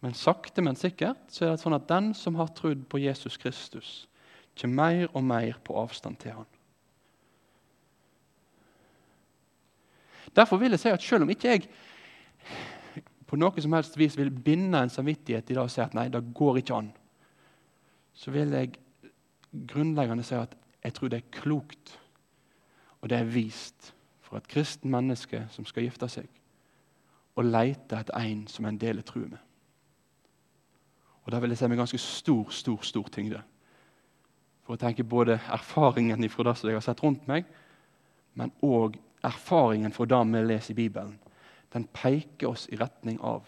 Men 0.04 0.16
sakte, 0.16 0.64
men 0.64 0.76
sikkert 0.76 1.20
så 1.32 1.46
er 1.46 1.54
det 1.54 1.62
sånn 1.62 1.76
at 1.76 1.88
den 1.88 2.12
som 2.16 2.36
har 2.40 2.52
trodd 2.56 2.84
på 2.88 3.00
Jesus 3.00 3.36
Kristus, 3.40 4.06
kommer 4.56 4.76
mer 4.96 5.10
og 5.12 5.24
mer 5.24 5.58
på 5.64 5.76
avstand 5.76 6.16
til 6.20 6.32
han. 6.38 6.48
Derfor 10.36 10.60
vil 10.60 10.74
jeg 10.74 10.80
si 10.80 10.92
at 10.92 11.04
selv 11.04 11.24
om 11.24 11.32
ikke 11.32 11.52
jeg 11.52 11.68
på 13.26 13.38
noe 13.40 13.62
som 13.62 13.74
helst 13.74 13.96
vis 13.98 14.16
vil 14.18 14.30
binde 14.30 14.78
en 14.78 14.92
samvittighet 14.92 15.50
i 15.50 15.56
det 15.56 15.62
og 15.62 15.70
si 15.72 15.80
at 15.82 15.94
nei, 15.96 16.08
det 16.12 16.22
går 16.36 16.60
ikke 16.60 16.76
an, 16.76 16.90
så 18.14 18.32
vil 18.34 18.52
jeg 18.54 18.76
grunnleggende 19.72 20.24
si 20.26 20.36
at 20.38 20.54
jeg 20.84 20.94
tror 20.94 21.10
det 21.10 21.20
er 21.22 21.30
klokt, 21.34 21.96
og 23.00 23.10
det 23.10 23.18
er 23.18 23.30
vist 23.30 23.92
for 24.22 24.38
et 24.38 24.48
kristen 24.50 24.92
menneske 24.92 25.42
som 25.54 25.66
skal 25.66 25.86
gifte 25.86 26.08
seg, 26.10 26.28
å 27.36 27.44
lete 27.44 27.98
etter 27.98 28.16
en 28.18 28.46
som 28.48 28.64
en 28.64 28.78
deler 28.80 29.04
tro 29.06 29.22
med. 29.26 29.42
Og 31.26 31.32
da 31.34 31.40
vil 31.42 31.52
jeg 31.52 31.60
si 31.60 31.68
med 31.68 31.80
ganske 31.80 32.00
stor, 32.00 32.52
stor, 32.54 32.82
stor 32.86 33.10
tyngde. 33.12 33.40
For 34.64 34.76
å 34.76 34.80
tenke 34.80 35.06
både 35.06 35.40
erfaringen 35.52 36.28
fra 36.30 36.48
det 36.48 36.56
som 36.58 36.70
jeg 36.70 36.78
har 36.78 36.86
sett 36.86 37.02
rundt 37.02 37.26
meg, 37.28 37.46
men 38.38 38.52
òg 38.64 38.96
erfaringen 39.26 39.94
fra 39.94 40.06
det 40.06 40.22
vi 40.32 40.42
leser 40.46 40.74
i 40.74 40.80
Bibelen. 40.80 41.16
Den 41.72 41.86
peker 41.92 42.52
oss 42.54 42.68
i 42.70 42.78
retning 42.78 43.18
av 43.20 43.44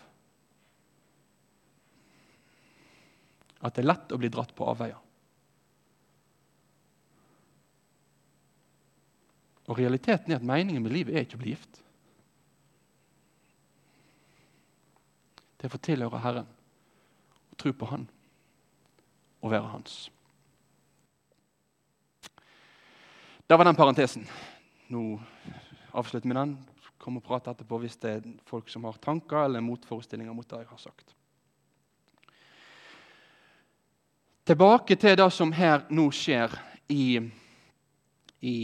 at 3.59 3.75
det 3.75 3.83
er 3.83 3.91
lett 3.91 4.13
å 4.15 4.19
bli 4.21 4.31
dratt 4.31 4.53
på 4.55 4.67
avveier. 4.71 4.99
Og 9.69 9.77
realiteten 9.79 10.33
er 10.33 10.39
at 10.39 10.47
meningen 10.47 10.83
med 10.85 10.95
livet 10.95 11.17
er 11.17 11.27
ikke 11.27 11.39
å 11.41 11.43
bli 11.43 11.53
gift. 11.57 11.81
Det 15.59 15.67
er 15.67 15.73
å 15.73 15.75
få 15.75 15.81
tilhøre 15.83 16.21
Herren, 16.23 16.47
og 17.51 17.59
tro 17.59 17.73
på 17.75 17.89
Han 17.91 18.07
og 19.43 19.51
være 19.51 19.71
Hans. 19.73 19.97
Der 23.49 23.57
var 23.57 23.65
den 23.65 23.77
parentesen. 23.79 24.27
Nå 24.93 25.19
avslutter 25.97 26.29
vi 26.29 26.37
den. 26.37 26.57
Kom 26.99 27.17
og 27.19 27.25
prate 27.25 27.51
etterpå 27.55 27.79
hvis 27.83 27.97
det 28.03 28.11
er 28.11 28.27
folk 28.47 28.71
som 28.71 28.85
har 28.87 28.99
tanker 29.03 29.47
eller 29.47 29.65
motforestillinger 29.65 30.35
mot 30.37 30.47
det 30.51 30.63
jeg 30.63 30.71
har 30.71 30.83
sagt. 30.83 31.15
Tilbake 34.49 34.97
til 34.97 35.17
det 35.19 35.29
som 35.33 35.53
her 35.53 35.87
nå 35.93 36.07
skjer 36.15 36.55
i, 36.93 37.19
i 38.41 38.57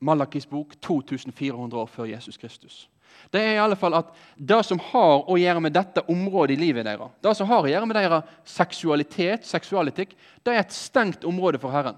Malakis 0.00 0.46
bok 0.46 0.74
2400 0.80 1.78
år 1.80 1.88
før 1.88 2.08
Jesus 2.10 2.36
Kristus. 2.36 2.86
Det 3.32 3.40
er 3.40 3.54
i 3.56 3.60
alle 3.62 3.78
fall 3.80 3.96
at 3.96 4.10
det 4.36 4.58
som 4.68 4.80
har 4.92 5.24
å 5.24 5.38
gjøre 5.40 5.62
med 5.64 5.74
dette 5.74 6.02
området 6.12 6.56
i 6.56 6.60
livet 6.60 6.84
deres, 6.86 7.14
det 7.24 7.32
som 7.38 7.48
har 7.48 7.64
å 7.64 7.70
gjøre 7.70 7.88
med 7.88 7.96
deres 7.96 8.34
seksualitet, 8.56 9.46
seksualetikk, 9.48 10.12
det 10.44 10.52
er 10.52 10.60
et 10.62 10.76
stengt 10.76 11.24
område 11.24 11.60
for 11.62 11.74
Herren. 11.74 11.96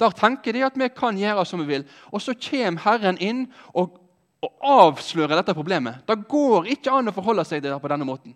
Der 0.00 0.14
tenker 0.14 0.54
de 0.54 0.64
at 0.66 0.78
vi 0.78 0.88
kan 0.90 1.18
gjøre 1.18 1.44
som 1.46 1.60
vi 1.62 1.68
vil. 1.68 1.84
Og 2.10 2.22
så 2.22 2.34
kommer 2.34 2.82
Herren 2.82 3.18
inn 3.22 3.44
og, 3.74 3.98
og 4.42 4.66
avslører 4.66 5.36
dette 5.38 5.54
problemet. 5.54 6.02
Det 6.06 6.16
går 6.30 6.70
ikke 6.74 6.94
an 6.94 7.10
å 7.10 7.14
forholde 7.14 7.44
seg 7.46 7.62
til 7.62 7.70
det 7.70 7.82
på 7.82 7.92
denne 7.92 8.08
måten. 8.08 8.34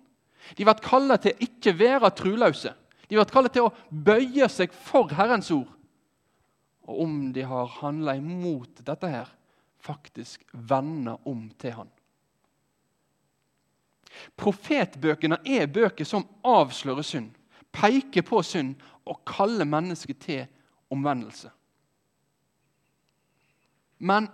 De 0.57 0.65
blir 0.65 0.85
kalt 0.85 1.17
til 1.25 1.49
ikke 1.49 1.75
være 1.79 2.13
truløse. 2.17 2.75
De 3.09 3.17
blir 3.17 3.31
kalt 3.33 3.53
til 3.53 3.67
å 3.67 3.75
bøye 3.91 4.47
seg 4.53 4.73
for 4.73 5.11
Herrens 5.19 5.51
ord. 5.55 5.69
Og 6.89 7.03
om 7.05 7.17
de 7.33 7.45
har 7.45 7.69
handla 7.79 8.17
imot 8.17 8.81
dette 8.85 9.11
her, 9.13 9.29
faktisk 9.79 10.45
vende 10.53 11.19
om 11.29 11.49
til 11.61 11.77
Han. 11.77 11.91
Profetbøkene 14.39 15.39
er 15.45 15.69
bøker 15.71 16.07
som 16.09 16.25
avslører 16.47 17.05
synd, 17.05 17.31
peker 17.71 18.25
på 18.27 18.41
synd 18.43 18.75
og 19.05 19.21
kaller 19.29 19.69
mennesket 19.69 20.21
til 20.25 20.47
omvendelse. 20.91 21.51
Men 23.99 24.29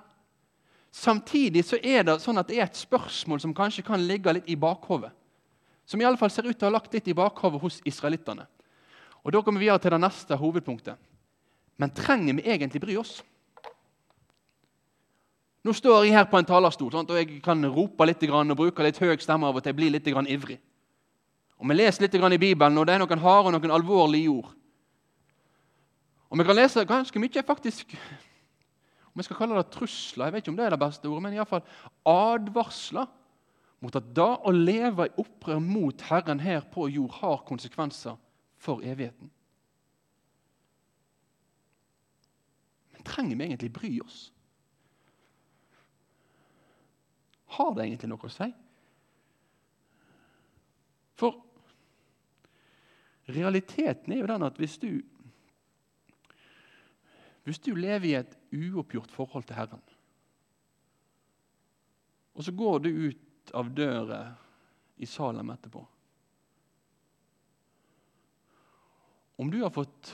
samtidig 0.94 1.64
så 1.66 1.80
er 1.82 2.04
det 2.06 2.20
sånn 2.22 2.38
at 2.38 2.48
det 2.48 2.60
er 2.60 2.68
et 2.68 2.78
spørsmål 2.78 3.42
som 3.42 3.54
kanskje 3.56 3.84
kan 3.86 4.02
ligge 4.06 4.32
litt 4.36 4.48
i 4.48 4.58
bakhovet. 4.60 5.10
Som 5.84 6.00
i 6.00 6.06
alle 6.06 6.20
fall 6.20 6.32
ser 6.32 6.46
ut 6.46 6.54
til 6.56 6.68
å 6.68 6.70
ha 6.70 6.76
lagt 6.78 6.94
litt 6.94 7.08
i 7.10 7.16
bakhovet 7.16 7.60
hos 7.60 7.80
israelittene. 7.84 8.46
Og 9.24 9.32
Da 9.32 9.40
kommer 9.42 9.60
vi 9.60 9.66
videre 9.66 9.80
til 9.80 9.94
det 9.96 10.00
neste 10.04 10.36
hovedpunktet. 10.36 10.96
Men 11.76 11.90
trenger 11.94 12.34
vi 12.38 12.46
egentlig 12.46 12.82
bry 12.82 12.96
oss? 12.96 13.18
Nå 15.64 15.72
står 15.72 16.04
jeg 16.04 16.14
her 16.14 16.26
på 16.28 16.38
en 16.38 16.46
talerstol 16.46 16.92
sant? 16.92 17.10
og 17.10 17.16
jeg 17.16 17.40
kan 17.42 17.64
rope 17.72 18.04
litt 18.06 18.22
og 18.28 18.56
bruke 18.56 18.84
litt 18.84 19.00
høy 19.00 19.16
stemme 19.18 19.48
av 19.48 19.56
og 19.56 19.64
til. 19.64 19.72
bli 19.72 19.88
litt 19.90 20.06
ivrig. 20.06 20.58
Og 21.58 21.68
Vi 21.68 21.74
leser 21.74 22.02
litt 22.02 22.14
i 22.14 22.38
Bibelen, 22.38 22.78
og 22.78 22.86
det 22.86 22.94
er 22.94 22.98
noen 22.98 23.18
harde 23.18 23.48
og 23.48 23.52
noen 23.52 23.70
alvorlige 23.70 24.28
ord. 24.28 24.52
Og 26.30 26.38
vi 26.38 26.44
kan 26.44 26.56
lese 26.56 26.84
ganske 26.84 27.18
mye 27.18 27.42
faktisk 27.42 27.96
om 29.14 29.20
jeg 29.20 29.28
skal 29.28 29.36
kalle 29.36 29.60
det 29.60 29.70
trusler, 29.70 30.26
jeg 30.26 30.32
vet 30.32 30.42
ikke 30.42 30.50
om 30.50 30.56
det 30.58 30.64
er 30.66 30.72
det 30.74 30.80
beste 30.82 31.06
ordet, 31.06 31.22
men 31.22 31.36
iallfall 31.36 31.62
advarsler 32.10 33.06
mot 33.78 33.94
at 33.94 34.08
det 34.16 34.26
å 34.42 34.50
leve 34.50 35.06
i 35.06 35.12
opprør 35.22 35.60
mot 35.62 36.02
Herren 36.08 36.40
her 36.42 36.64
på 36.72 36.88
jord 36.90 37.14
har 37.20 37.44
konsekvenser 37.46 38.16
for 38.58 38.82
evigheten. 38.82 39.30
Trenger 43.14 43.38
vi 43.38 43.46
egentlig 43.46 43.72
bry 43.72 43.92
oss? 44.02 44.20
Har 47.54 47.74
det 47.74 47.86
egentlig 47.86 48.10
noe 48.10 48.26
å 48.26 48.32
si? 48.34 48.48
For 51.14 51.38
realiteten 53.30 54.12
er 54.12 54.24
jo 54.24 54.30
den 54.30 54.46
at 54.46 54.58
hvis 54.60 54.78
du 54.82 54.90
hvis 57.44 57.60
du 57.60 57.74
lever 57.76 58.08
i 58.08 58.16
et 58.16 58.38
uoppgjort 58.56 59.12
forhold 59.12 59.44
til 59.44 59.58
Herren, 59.58 59.82
og 62.32 62.46
så 62.46 62.54
går 62.56 62.78
du 62.86 62.88
ut 62.88 63.52
av 63.54 63.68
døra 63.76 64.22
i 64.96 65.06
Salem 65.06 65.50
etterpå 65.52 65.82
Om 69.36 69.50
du 69.50 69.58
har 69.60 69.72
fått 69.74 70.12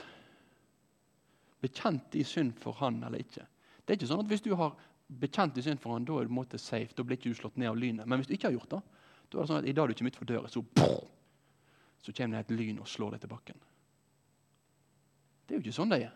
bekjent 1.61 2.15
i 2.17 2.25
synd 2.25 2.55
for 2.61 2.77
han 2.81 3.03
eller 3.05 3.23
ikke 3.23 3.45
Det 3.85 3.93
er 3.93 3.99
ikke 3.99 4.09
sånn 4.11 4.23
at 4.25 4.31
Hvis 4.31 4.45
du 4.45 4.55
har 4.57 4.77
bekjent 5.11 5.59
i 5.59 5.65
synd 5.67 5.81
for 5.83 5.95
han, 5.95 6.07
da 6.07 6.21
er 6.21 6.29
du 6.29 6.35
måte 6.35 6.59
safe, 6.61 6.95
da 6.95 7.05
blir 7.05 7.19
ikke 7.19 7.33
du 7.33 7.39
slått 7.39 7.57
ned 7.59 7.71
av 7.73 7.79
lynet. 7.79 8.07
Men 8.07 8.21
hvis 8.21 8.29
du 8.31 8.37
ikke 8.37 8.47
har 8.47 8.55
gjort 8.55 8.77
det, 8.77 8.81
da 9.31 9.39
er 9.39 9.43
det 9.43 9.51
sånn 9.51 9.59
at 9.59 9.67
i 9.67 9.75
dag 9.75 9.91
du 9.91 9.95
kommer 9.99 10.13
utfor 10.13 10.29
døra, 10.29 10.51
så, 10.51 10.63
så 11.99 12.15
kommer 12.15 12.39
det 12.39 12.45
et 12.45 12.55
lyn 12.55 12.79
og 12.79 12.89
slår 12.91 13.17
deg 13.17 13.25
til 13.25 13.33
bakken. 13.33 13.59
Det 15.47 15.57
er 15.57 15.59
jo 15.59 15.65
ikke 15.65 15.75
sånn 15.75 15.91
det 15.91 15.99
er. 16.07 16.13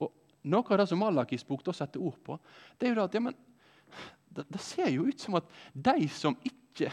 Og 0.00 0.14
Noe 0.48 0.72
av 0.72 0.80
det 0.80 0.88
som 0.88 1.04
Malakis 1.04 1.44
bok 1.44 1.66
setter 1.68 2.00
ord 2.00 2.16
på, 2.24 2.38
det 2.80 2.88
er 2.88 2.96
jo 2.96 3.04
at 3.04 3.16
ja, 3.16 3.24
men, 3.24 3.36
det, 4.32 4.46
det, 4.48 4.62
ser 4.64 4.88
jo 4.92 5.04
ut 5.08 5.20
som 5.20 5.36
at 5.36 5.52
de 5.72 6.08
som 6.08 6.36
ikke 6.48 6.88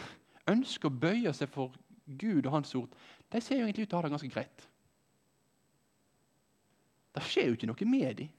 ønsker 0.51 0.91
å 0.91 0.99
bøye 1.07 1.31
seg 1.35 1.51
for 1.51 1.71
Gud 2.05 2.43
og 2.43 2.57
Hans 2.57 2.75
ord, 2.75 2.91
de 3.31 3.39
ser 3.39 3.61
jo 3.61 3.69
egentlig 3.69 3.87
ut 3.87 3.93
til 3.93 3.97
å 3.97 4.01
ha 4.01 4.07
det 4.09 4.13
ganske 4.17 4.33
greit. 4.35 4.67
Det 7.15 7.23
skjer 7.27 7.49
jo 7.49 7.57
ikke 7.57 7.69
noe 7.69 7.89
med 7.89 8.21
dem. 8.21 8.29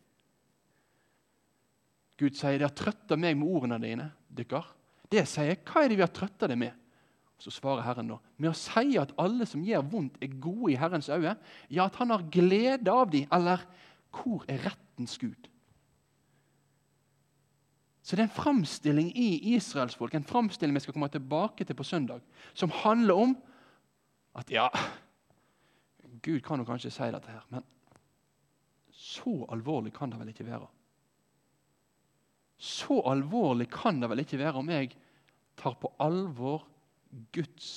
Gud 2.21 2.37
sier 2.39 2.61
de 2.61 2.69
har 2.69 2.77
trøtta 2.77 3.19
meg 3.19 3.37
med 3.39 3.51
ordene 3.51 3.81
dine. 3.83 4.07
Dykker. 4.33 4.69
Det 5.13 5.25
sier 5.29 5.53
jeg. 5.53 5.61
Hva 5.67 5.83
er 5.83 5.91
det 5.91 5.99
vi 5.99 6.07
har 6.07 6.15
trøtta 6.15 6.49
deg 6.49 6.61
med? 6.61 6.79
Så 7.43 7.51
svarer 7.51 7.83
Herren 7.83 8.13
da, 8.13 8.21
med 8.39 8.53
å 8.53 8.55
si 8.55 8.95
at 9.01 9.11
alle 9.19 9.49
som 9.51 9.65
gjør 9.67 9.83
vondt, 9.91 10.21
er 10.23 10.37
gode 10.39 10.71
i 10.71 10.79
Herrens 10.79 11.09
øye. 11.11 11.35
Ja, 11.75 11.89
at 11.89 11.97
han 11.99 12.15
har 12.15 12.29
glede 12.31 12.93
av 12.93 13.11
dem. 13.11 13.27
Eller 13.35 13.65
hvor 14.15 14.45
er 14.47 14.63
rettens 14.63 15.17
Gud? 15.19 15.49
Så 18.03 18.17
det 18.17 18.25
er 18.25 18.29
en 18.29 18.37
framstilling 18.37 19.13
i 19.19 19.55
israelsfolk, 19.55 20.15
en 20.15 20.27
framstilling 20.27 20.75
vi 20.75 20.83
skal 20.83 20.95
komme 20.95 21.11
tilbake 21.11 21.65
til 21.65 21.79
på 21.79 21.87
søndag, 21.87 22.23
som 22.55 22.71
handler 22.83 23.15
om 23.15 23.37
at 24.39 24.51
ja 24.51 24.67
Gud 26.23 26.41
kan 26.43 26.59
jo 26.59 26.67
kanskje 26.67 26.91
si 26.91 27.11
dette 27.15 27.31
her, 27.31 27.45
men 27.51 27.63
så 29.03 29.35
alvorlig 29.51 29.91
kan 29.97 30.13
det 30.13 30.21
vel 30.21 30.31
ikke 30.31 30.47
være? 30.47 30.69
Så 32.63 33.01
alvorlig 33.11 33.67
kan 33.73 33.99
det 33.99 34.11
vel 34.13 34.23
ikke 34.23 34.39
være 34.39 34.61
om 34.61 34.71
jeg 34.71 34.93
tar 35.59 35.75
på 35.81 35.91
alvor 36.03 36.63
Guds 37.35 37.73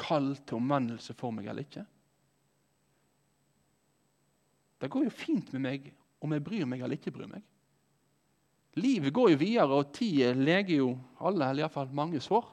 kall 0.00 0.34
til 0.44 0.60
omvendelse 0.60 1.16
for 1.16 1.32
meg 1.34 1.48
eller 1.48 1.64
ikke? 1.64 1.86
Det 4.80 4.88
går 4.92 5.08
jo 5.08 5.12
fint 5.12 5.52
med 5.56 5.64
meg 5.64 5.88
om 6.20 6.32
jeg 6.36 6.44
bryr 6.44 6.68
meg 6.68 6.84
eller 6.84 7.00
ikke 7.00 7.12
bryr 7.14 7.28
meg. 7.28 7.44
Livet 8.80 9.12
går 9.12 9.32
jo 9.32 9.40
videre, 9.40 9.76
og 9.80 9.90
tida 9.96 10.30
leger 10.36 10.76
jo 10.76 10.90
alle, 11.18 11.48
eller 11.48 11.64
iallfall 11.64 11.90
mange, 11.96 12.20
sår. 12.22 12.44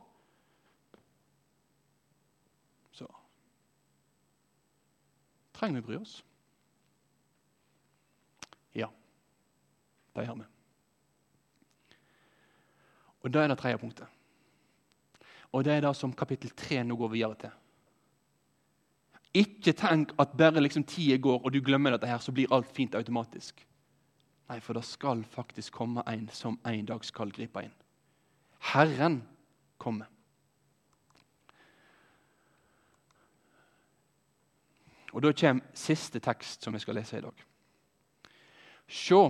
Så 2.97 3.05
trenger 5.53 5.81
vi 5.81 5.85
bry 5.85 5.99
oss? 5.99 6.15
Ja, 8.75 8.89
det 10.17 10.25
gjør 10.27 10.39
med. 10.41 10.49
Og 13.23 13.33
det 13.33 13.41
er 13.41 13.51
det 13.51 13.57
tredje 13.59 13.79
punktet. 13.81 14.07
Og 15.51 15.63
det 15.65 15.73
er 15.73 15.85
det 15.85 15.93
som 15.95 16.13
kapittel 16.13 16.51
3 16.55 16.83
nå 16.83 16.97
går 16.99 17.13
videre 17.13 17.39
til. 17.45 17.55
Ikke 19.37 19.73
tenk 19.77 20.13
at 20.19 20.35
bare 20.37 20.61
liksom 20.63 20.85
tida 20.87 21.17
går 21.21 21.43
og 21.43 21.53
du 21.53 21.59
glemmer 21.61 21.93
dette, 21.93 22.07
her, 22.07 22.19
så 22.23 22.31
blir 22.31 22.51
alt 22.53 22.69
fint 22.73 22.95
automatisk. 22.95 23.63
Nei, 24.47 24.59
for 24.63 24.77
det 24.77 24.85
skal 24.87 25.23
faktisk 25.27 25.73
komme 25.75 26.03
en 26.07 26.29
som 26.33 26.59
en 26.65 26.85
dag 26.87 27.03
skal 27.05 27.33
gripe 27.35 27.65
inn. 27.65 27.73
Herren 28.71 29.21
kommer. 29.77 30.07
Og 35.13 35.23
Da 35.23 35.31
kommer 35.33 35.63
siste 35.73 36.19
tekst 36.19 36.63
som 36.63 36.73
jeg 36.73 36.81
skal 36.81 36.95
lese 36.95 37.17
i 37.17 37.21
dag. 37.21 37.43
Sjå, 38.87 39.21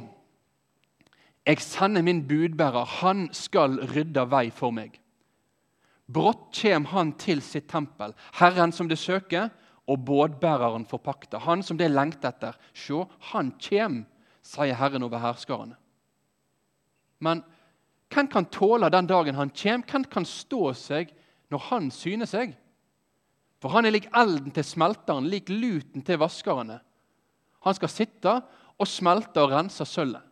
jeg 1.48 1.62
sender 1.64 2.04
min 2.04 2.26
budbærer, 2.28 2.86
han 3.00 3.30
skal 3.32 3.80
rydde 3.94 4.26
vei 4.28 4.50
for 4.52 4.76
meg. 4.76 4.98
Brått 6.08 6.50
kommer 6.60 6.92
han 6.92 7.14
til 7.20 7.40
sitt 7.44 7.70
tempel, 7.72 8.14
Herren 8.36 8.74
som 8.76 8.90
det 8.92 9.00
søker, 9.00 9.50
og 9.88 10.04
bådbæreren 10.04 10.84
for 10.86 11.00
pakta. 11.00 11.40
Han 11.40 11.64
som 11.64 11.78
det 11.80 11.88
lengter 11.92 12.34
etter. 12.34 12.58
Sjå, 12.76 13.06
han 13.32 13.54
kjem, 13.64 14.02
sier 14.44 14.76
Herren 14.76 15.06
over 15.08 15.22
herskarene. 15.24 15.78
Men 17.24 17.42
hvem 18.12 18.28
kan 18.32 18.50
tåle 18.52 18.92
den 18.92 19.08
dagen 19.08 19.40
han 19.40 19.52
kjem? 19.56 19.86
Hvem 19.88 20.06
kan 20.12 20.28
stå 20.28 20.74
seg 20.76 21.14
når 21.52 21.64
han 21.70 21.88
syner 21.92 22.28
seg? 22.28 22.52
For 23.64 23.74
han 23.74 23.88
er 23.88 23.96
lik 23.96 24.10
elden 24.12 24.52
til 24.54 24.68
smelteren, 24.68 25.32
lik 25.32 25.48
luten 25.50 26.04
til 26.06 26.20
vaskerne. 26.22 26.82
Han 27.64 27.80
skal 27.80 27.92
sitte 27.92 28.36
og 28.78 28.92
smelte 28.92 29.42
og 29.42 29.56
rense 29.56 29.88
sølvet. 29.88 30.27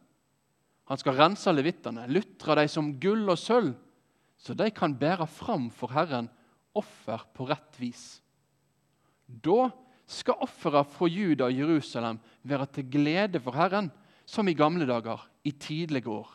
Han 0.85 1.01
skal 1.01 1.17
rense 1.17 1.51
levittene, 1.51 2.05
lutre 2.07 2.55
dem 2.59 2.69
som 2.69 2.93
gull 3.01 3.25
og 3.31 3.39
sølv 3.41 3.73
så 4.45 4.53
de 4.53 4.69
kan 4.73 4.93
bære 4.93 5.27
fram 5.27 5.69
for 5.73 5.93
Herren 5.95 6.27
offer 6.75 7.23
på 7.33 7.47
rett 7.49 7.79
vis. 7.79 8.19
Da 9.25 9.71
skal 10.05 10.41
offera 10.45 10.83
fra 10.85 11.09
Juda 11.09 11.47
og 11.47 11.57
Jerusalem 11.57 12.19
være 12.43 12.67
til 12.75 12.89
glede 12.91 13.41
for 13.41 13.57
Herren, 13.57 13.89
som 14.25 14.47
i 14.47 14.53
gamle 14.53 14.85
dager, 14.85 15.21
i 15.43 15.51
tidlige 15.51 16.09
år. 16.09 16.29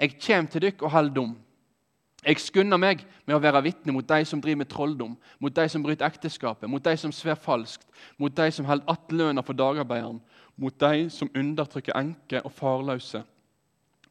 Jeg 0.00 0.18
kjem 0.20 0.48
til 0.48 0.64
dykk 0.64 0.82
og 0.82 0.92
held 0.92 1.10
dom. 1.16 1.34
Jeg 2.22 2.38
skunder 2.38 2.78
meg 2.78 3.02
med 3.26 3.34
å 3.34 3.42
være 3.42 3.62
vitne 3.64 3.92
mot 3.92 4.06
de 4.06 4.24
som 4.28 4.40
driver 4.40 4.62
med 4.62 4.70
trolldom, 4.70 5.16
mot 5.42 5.54
de 5.54 5.64
som 5.68 5.82
bryter 5.82 6.06
ekteskapet, 6.06 6.70
mot 6.70 6.84
de 6.84 6.94
som 6.96 7.12
sver 7.12 7.34
falskt, 7.34 7.84
mot 8.16 8.32
de 8.32 8.46
som 8.52 8.64
holder 8.64 8.86
att 8.86 9.12
lønna 9.12 9.42
for 9.42 9.52
dagarbeideren, 9.52 10.20
mot 10.56 10.80
de 10.80 11.08
som 11.10 11.30
undertrykker 11.36 11.96
enker 11.96 12.44
og 12.46 12.52
farløse, 12.52 13.22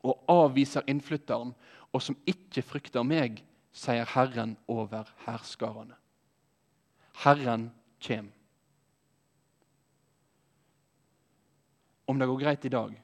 og 0.02 0.24
avviser 0.32 0.88
innflytteren 0.90 1.54
og 1.92 2.02
som 2.02 2.18
ikke 2.28 2.64
frykter 2.66 3.06
meg, 3.06 3.42
sier 3.72 4.08
Herren 4.16 4.56
over 4.72 5.10
herskarene. 5.26 5.96
Herren 7.24 7.70
kjem. 8.02 8.32
Om 12.08 12.20
det 12.20 12.28
går 12.28 12.42
greit 12.42 12.66
i 12.66 12.74
dag, 12.74 12.96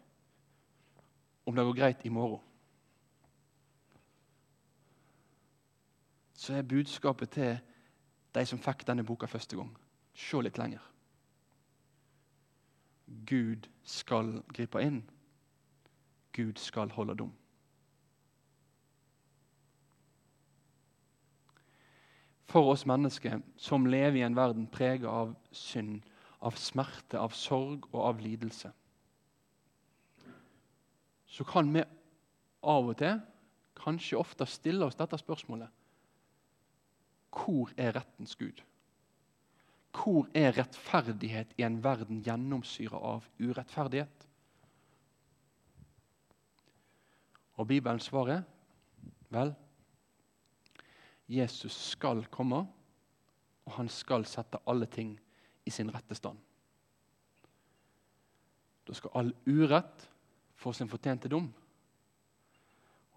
om 1.47 1.55
det 1.55 1.63
går 1.63 1.77
greit 1.77 2.05
i 2.05 2.11
morgen, 2.11 2.43
så 6.37 6.53
er 6.53 6.67
budskapet 6.67 7.31
til 7.33 7.55
de 8.35 8.43
som 8.45 8.59
fikk 8.61 8.85
denne 8.87 9.05
boka 9.05 9.27
første 9.27 9.57
gang, 9.57 9.71
se 10.13 10.39
litt 10.43 10.59
lenger. 10.59 10.83
Gud 13.07 13.67
skal 13.83 14.41
gripe 14.53 14.81
inn. 14.83 15.01
Gud 16.35 16.59
skal 16.61 16.91
holde 16.91 17.15
dom. 17.17 17.35
for 22.47 22.71
oss 22.71 22.85
mennesker 22.87 23.41
som 23.59 23.85
lever 23.85 24.21
i 24.21 24.25
en 24.25 24.35
verden 24.35 24.67
preget 24.71 25.07
av 25.11 25.35
synd, 25.51 26.01
av 26.39 26.55
smerte, 26.57 27.19
av 27.19 27.35
sorg 27.35 27.89
og 27.91 27.99
av 28.01 28.21
lidelse. 28.23 28.71
Så 31.27 31.43
kan 31.45 31.69
vi 31.73 31.83
av 32.63 32.87
og 32.87 32.95
til, 32.97 33.19
kanskje 33.77 34.19
ofte, 34.19 34.47
stille 34.49 34.87
oss 34.87 34.97
dette 34.97 35.19
spørsmålet. 35.19 35.69
Hvor 37.35 37.69
er 37.77 37.93
rettens 37.99 38.35
Gud? 38.39 38.63
Hvor 39.95 40.27
er 40.33 40.53
rettferdighet 40.57 41.53
i 41.57 41.65
en 41.65 41.79
verden 41.83 42.21
gjennomsyra 42.23 42.99
av 42.99 43.27
urettferdighet? 43.39 44.27
Og 47.57 47.67
Bibelens 47.67 48.09
svar 48.09 48.29
er 48.29 48.43
vel 49.33 49.53
Jesus 51.27 51.75
skal 51.91 52.21
komme, 52.31 52.61
og 53.67 53.73
han 53.75 53.89
skal 53.91 54.23
sette 54.29 54.61
alle 54.69 54.87
ting 54.87 55.17
i 55.67 55.73
sin 55.73 55.89
rette 55.91 56.15
stand. 56.15 56.37
Da 58.87 58.95
skal 58.95 59.17
all 59.19 59.33
urett 59.49 60.05
få 60.55 60.71
sin 60.73 60.87
fortjente 60.87 61.27
dom, 61.27 61.49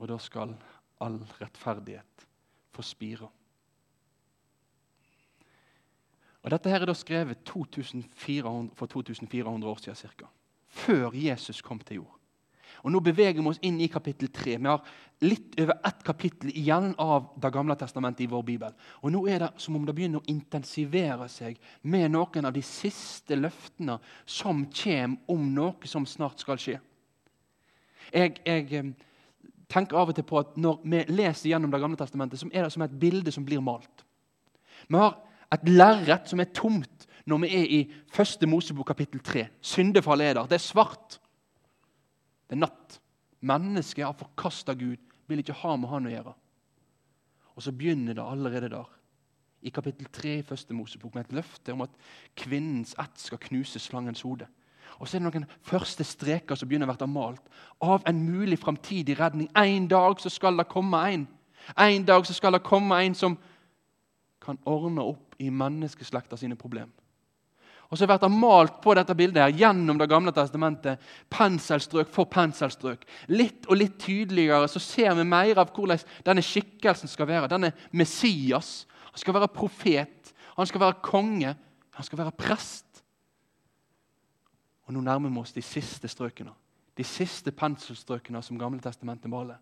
og 0.01 0.09
da 0.11 0.17
skal 0.19 0.57
all 1.05 1.21
rettferdighet 1.39 2.27
få 2.75 2.83
spire. 2.83 3.29
Og 6.41 6.53
Dette 6.55 6.73
her 6.73 6.81
er 6.81 6.89
da 6.89 6.97
skrevet 6.97 7.43
2400, 7.45 8.71
for 8.77 8.87
2400 8.87 9.69
år 9.69 9.83
siden 9.83 9.99
cirka, 9.99 10.31
før 10.69 11.13
Jesus 11.15 11.61
kom 11.61 11.81
til 11.85 12.03
jord. 12.03 12.17
Og 12.81 12.93
Nå 12.93 13.01
beveger 13.05 13.43
vi 13.43 13.51
oss 13.51 13.61
inn 13.67 13.81
i 13.83 13.91
kapittel 13.93 14.31
3. 14.33 14.57
Vi 14.57 14.69
har 14.69 14.85
litt 15.27 15.59
over 15.61 15.77
ett 15.85 16.05
kapittel 16.07 16.53
igjen 16.55 16.95
av 17.03 17.35
Det 17.43 17.51
gamle 17.53 17.77
testamentet 17.77 18.25
i 18.25 18.31
vår 18.31 18.45
bibel. 18.47 18.73
Og 19.03 19.13
Nå 19.13 19.27
er 19.29 19.45
det 19.45 19.51
som 19.61 19.77
om 19.77 19.85
det 19.85 19.95
begynner 19.97 20.23
å 20.23 20.31
intensivere 20.33 21.29
seg 21.29 21.59
med 21.83 22.15
noen 22.15 22.49
av 22.49 22.55
de 22.57 22.63
siste 22.65 23.37
løftene 23.37 23.99
som 24.25 24.65
kommer 24.73 25.35
om 25.35 25.51
noe 25.55 25.91
som 25.91 26.09
snart 26.09 26.41
skal 26.41 26.61
skje. 26.61 26.79
Jeg, 28.15 28.39
jeg 28.47 28.73
eh, 28.75 28.93
tenker 29.71 29.99
av 30.01 30.11
og 30.11 30.17
til 30.17 30.27
på 30.27 30.41
at 30.41 30.57
Når 30.57 30.81
vi 30.83 31.05
leser 31.13 31.51
gjennom 31.53 31.71
Det 31.71 31.83
gamle 31.83 32.01
testamentet, 32.01 32.41
så 32.41 32.49
er 32.49 32.65
det 32.65 32.73
som 32.73 32.83
et 32.87 33.01
bilde 33.01 33.33
som 33.33 33.45
blir 33.45 33.61
malt. 33.61 34.07
Vi 34.89 34.97
har 34.97 35.19
et 35.55 35.69
lerret 35.69 36.29
som 36.31 36.41
er 36.41 36.53
tomt 36.55 37.07
når 37.31 37.43
vi 37.45 37.51
er 37.55 37.73
i 37.75 37.81
første 38.11 38.47
Mosebok 38.49 38.91
kapittel 38.91 39.23
3. 39.25 39.47
Syndefallet 39.61 40.31
er 40.31 40.39
der. 40.39 40.49
Det 40.51 40.59
er 40.59 40.65
svart. 40.65 41.19
Det 42.49 42.57
er 42.57 42.65
natt. 42.65 43.01
Mennesket 43.41 44.05
har 44.05 44.17
forkasta 44.19 44.75
Gud, 44.75 44.99
vil 45.29 45.43
ikke 45.43 45.57
ha 45.63 45.77
med 45.77 45.89
han 45.89 46.09
å 46.09 46.13
gjøre. 46.13 46.33
Og 47.57 47.65
så 47.65 47.73
begynner 47.77 48.17
det 48.17 48.25
allerede 48.25 48.71
der, 48.73 48.89
i 49.63 49.71
kapittel 49.71 50.09
3 50.13 50.39
i 50.39 50.47
første 50.47 50.75
Mosebok, 50.75 51.15
med 51.15 51.27
et 51.27 51.37
løfte 51.37 51.75
om 51.75 51.85
at 51.85 51.93
kvinnens 52.37 52.95
ett 53.01 53.21
skal 53.21 53.41
knuse 53.43 53.79
slangens 53.79 54.25
hode. 54.25 54.47
Og 54.99 55.09
så 55.09 55.17
er 55.17 55.23
det 55.23 55.29
noen 55.29 55.49
første 55.65 56.05
streker 56.05 56.59
som 56.59 56.69
begynner 56.69 56.91
å 56.91 56.97
bli 56.97 57.09
malt 57.13 57.61
av 57.85 58.05
en 58.09 58.23
mulig 58.25 58.59
framtidig 58.61 59.19
redning. 59.21 59.51
En 59.57 59.89
dag 59.89 60.21
så 60.21 60.33
skal 60.33 60.57
det 60.59 60.69
komme 60.73 61.01
en. 61.13 61.29
En 61.79 62.05
dag 62.09 62.27
så 62.27 62.35
skal 62.37 62.57
det 62.57 62.65
komme 62.67 62.99
en 63.05 63.15
som 63.15 63.37
kan 64.41 64.59
ordne 64.69 65.05
opp 65.05 65.37
i 65.39 65.51
menneskeslekta 65.51 66.39
sine 66.41 66.57
problemer. 66.57 66.95
Og 67.91 67.99
så 67.99 68.07
blir 68.07 68.21
det 68.23 68.31
malt 68.31 68.77
på 68.83 68.95
dette 68.95 69.15
bildet 69.19 69.43
her 69.43 69.57
gjennom 69.65 69.99
Det 69.99 70.09
gamle 70.09 70.33
testamentet. 70.33 71.01
Penselstrøk 71.31 72.13
for 72.15 72.31
penselstrøk. 72.31 73.03
Litt 73.29 73.67
og 73.67 73.81
litt 73.81 73.99
tydeligere 73.99 74.69
så 74.71 74.79
ser 74.79 75.15
vi 75.19 75.25
mer 75.27 75.59
av 75.59 75.73
hvordan 75.75 75.99
denne 76.25 76.45
skikkelsen 76.45 77.11
skal 77.11 77.27
være. 77.27 77.51
Denne 77.51 77.73
Messias. 77.91 78.87
Han 79.11 79.19
skal 79.19 79.35
være 79.35 79.51
profet, 79.51 80.33
han 80.57 80.67
skal 80.67 80.81
være 80.81 81.03
konge, 81.03 81.57
han 81.91 82.07
skal 82.07 82.19
være 82.19 82.37
prest. 82.39 83.03
Og 84.87 84.95
Nå 84.95 85.03
nærmer 85.03 85.31
vi 85.31 85.43
oss 85.43 85.53
de 85.53 85.63
siste 85.63 86.09
strøkene. 86.09 86.55
De 86.95 87.05
siste 87.05 87.51
penselstrøkene 87.51 88.43
som 88.43 88.59
Gamle 88.59 88.81
testamentet 88.81 89.31
maler. 89.31 89.59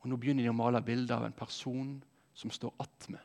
Og 0.00 0.08
Nå 0.08 0.16
begynner 0.16 0.44
de 0.44 0.52
å 0.52 0.56
male 0.56 0.80
bilder 0.80 1.18
av 1.18 1.28
en 1.28 1.36
person 1.36 1.98
som 2.32 2.50
står 2.52 2.72
attmed. 2.80 3.20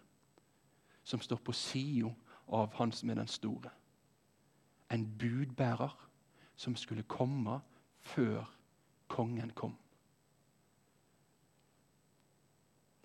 Som 1.04 1.20
står 1.20 1.38
på 1.38 1.52
sida 1.52 2.10
av 2.48 2.74
han 2.74 2.92
som 2.92 3.10
er 3.10 3.16
den 3.16 3.28
store 3.28 3.72
en 4.92 5.18
budbærer 5.20 6.10
som 6.56 6.76
skulle 6.76 7.04
komme 7.04 7.60
før 8.02 8.44
kongen 9.08 9.52
kom. 9.56 9.78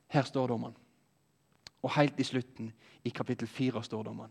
Her 0.09 0.23
står 0.23 0.47
dommeren. 0.47 0.77
Og 1.83 1.95
helt 1.95 2.21
i 2.21 2.25
slutten, 2.25 2.73
i 3.05 3.09
kapittel 3.09 3.49
4, 3.49 3.83
står 3.83 4.03
dommeren. 4.03 4.31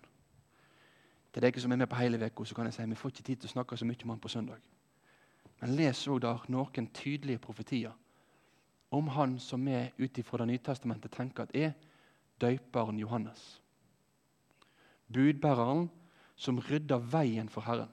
Til 1.33 1.41
dere 1.41 1.59
som 1.59 1.71
er 1.71 1.75
med 1.75 1.87
på 1.87 1.95
hele 1.95 2.25
uka, 2.25 2.43
kan 2.55 2.65
jeg 2.65 2.73
si 2.73 2.85
vi 2.85 2.95
får 2.95 3.09
ikke 3.09 3.23
tid 3.23 3.35
til 3.35 3.47
å 3.49 3.53
snakke 3.53 3.77
så 3.77 3.85
mye 3.85 4.03
om 4.03 4.09
han 4.09 4.19
på 4.19 4.31
søndag. 4.31 4.59
Men 5.61 5.75
les 5.75 6.07
òg 6.07 6.21
der 6.21 6.45
noen 6.51 6.87
tydelige 6.93 7.39
profetier 7.39 7.91
om 8.91 9.07
han 9.07 9.39
som 9.39 9.65
vi 9.65 9.91
ut 9.97 10.17
ifra 10.17 10.37
Det 10.37 10.47
nye 10.47 10.57
testamentet 10.57 11.11
tenker 11.11 11.43
at 11.43 11.55
er 11.55 11.73
døyperen 12.41 12.99
Johannes. 12.99 13.43
Budbæreren 15.13 15.89
som 16.35 16.59
rydda 16.59 16.99
veien 16.99 17.49
for 17.51 17.65
Herren. 17.67 17.91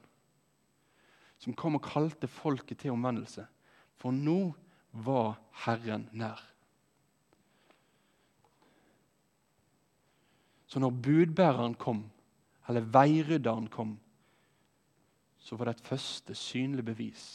Som 1.39 1.55
kom 1.55 1.77
og 1.77 1.85
kalte 1.85 2.27
folket 2.27 2.83
til 2.83 2.95
omvendelse. 2.95 3.45
For 3.99 4.15
nå 4.15 4.53
var 5.05 5.37
Herren 5.65 6.09
nær. 6.11 6.41
Så 10.67 10.81
når 10.81 10.95
budbæreren 11.05 11.75
kom, 11.77 12.07
eller 12.67 12.81
veirydderen 12.81 13.67
kom, 13.69 13.99
så 15.37 15.55
var 15.55 15.69
det 15.69 15.75
et 15.75 15.87
første 15.87 16.35
synlig 16.35 16.85
bevis 16.87 17.25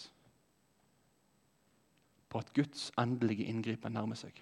på 2.29 2.41
at 2.41 2.51
Guds 2.57 2.91
endelige 2.99 3.47
inngripen 3.49 3.95
nærmer 3.95 4.19
seg. 4.19 4.33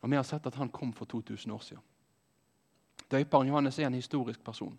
Og 0.00 0.10
Vi 0.10 0.16
har 0.16 0.22
sett 0.22 0.46
at 0.46 0.54
han 0.54 0.68
kom 0.68 0.92
for 0.92 1.04
2000 1.04 1.52
år 1.52 1.58
siden. 1.58 1.82
Døperen 3.10 3.48
Johannes 3.48 3.78
er 3.78 3.86
en 3.86 3.94
historisk 3.94 4.44
person. 4.44 4.78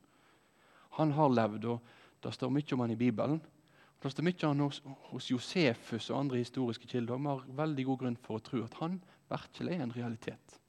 Han 0.90 1.12
har 1.12 1.30
levd, 1.30 1.66
og 1.66 1.80
det 2.24 2.34
står 2.34 2.50
mye 2.50 2.74
om 2.74 2.80
han 2.80 2.92
i 2.92 2.96
Bibelen. 2.96 3.42
Det 4.04 4.12
står 4.12 4.24
mye 4.24 4.48
om 4.48 4.60
han 4.60 4.96
hos 5.12 5.32
Josefus 5.32 6.10
og 6.10 6.20
andre 6.20 6.38
historiske 6.38 6.88
kilder. 6.88 7.18
Vi 7.18 7.28
har 7.28 7.46
veldig 7.66 7.86
god 7.86 8.00
grunn 8.00 8.18
for 8.18 8.38
å 8.38 8.44
tro 8.44 8.64
at 8.64 8.78
han 8.80 9.02
virkelig 9.30 9.76
er 9.76 9.84
en 9.84 9.96
realitet. 9.96 10.60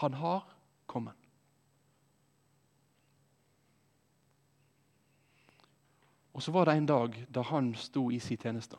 Han 0.00 0.14
har 0.14 0.46
kommet. 0.86 1.16
Og 6.32 6.42
så 6.42 6.52
var 6.52 6.64
det 6.64 6.76
en 6.76 6.86
dag 6.86 7.16
da 7.28 7.42
han 7.42 7.74
sto 7.76 8.10
i 8.10 8.18
sin 8.18 8.40
tjeneste. 8.40 8.76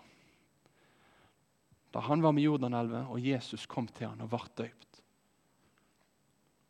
Da 1.94 2.02
han 2.02 2.24
var 2.24 2.34
med 2.34 2.44
Jordanelva, 2.44 3.06
og 3.14 3.22
Jesus 3.22 3.68
kom 3.70 3.88
til 3.88 4.10
han 4.10 4.22
og 4.26 4.32
ble 4.32 4.42
døypt. 4.58 5.02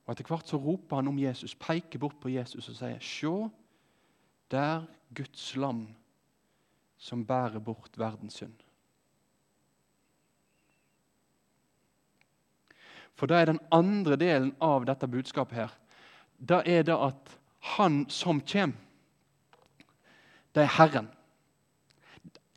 Og 0.04 0.12
Etter 0.12 0.28
hvert 0.28 0.50
så 0.52 0.60
roper 0.60 1.00
han 1.00 1.08
om 1.08 1.20
Jesus, 1.20 1.56
peker 1.56 2.02
bort 2.02 2.20
på 2.20 2.34
Jesus 2.34 2.68
og 2.68 2.76
sier, 2.76 3.00
Sjå, 3.00 3.48
der 4.52 4.84
Guds 5.16 5.54
lam 5.56 5.86
som 7.00 7.24
bærer 7.28 7.64
bort 7.64 7.96
verdens 8.00 8.42
synd. 8.42 8.60
For 13.16 13.30
det 13.30 13.38
er 13.38 13.52
den 13.52 13.62
andre 13.72 14.18
delen 14.20 14.52
av 14.64 14.88
dette 14.90 15.08
budskapet 15.08 15.56
her. 15.62 15.74
Da 16.36 16.62
er 16.66 16.84
det 16.84 16.96
at 16.98 17.36
han 17.76 18.04
som 18.12 18.42
kommer, 18.42 18.80
det 20.54 20.66
er 20.68 20.76
Herren. 20.76 21.08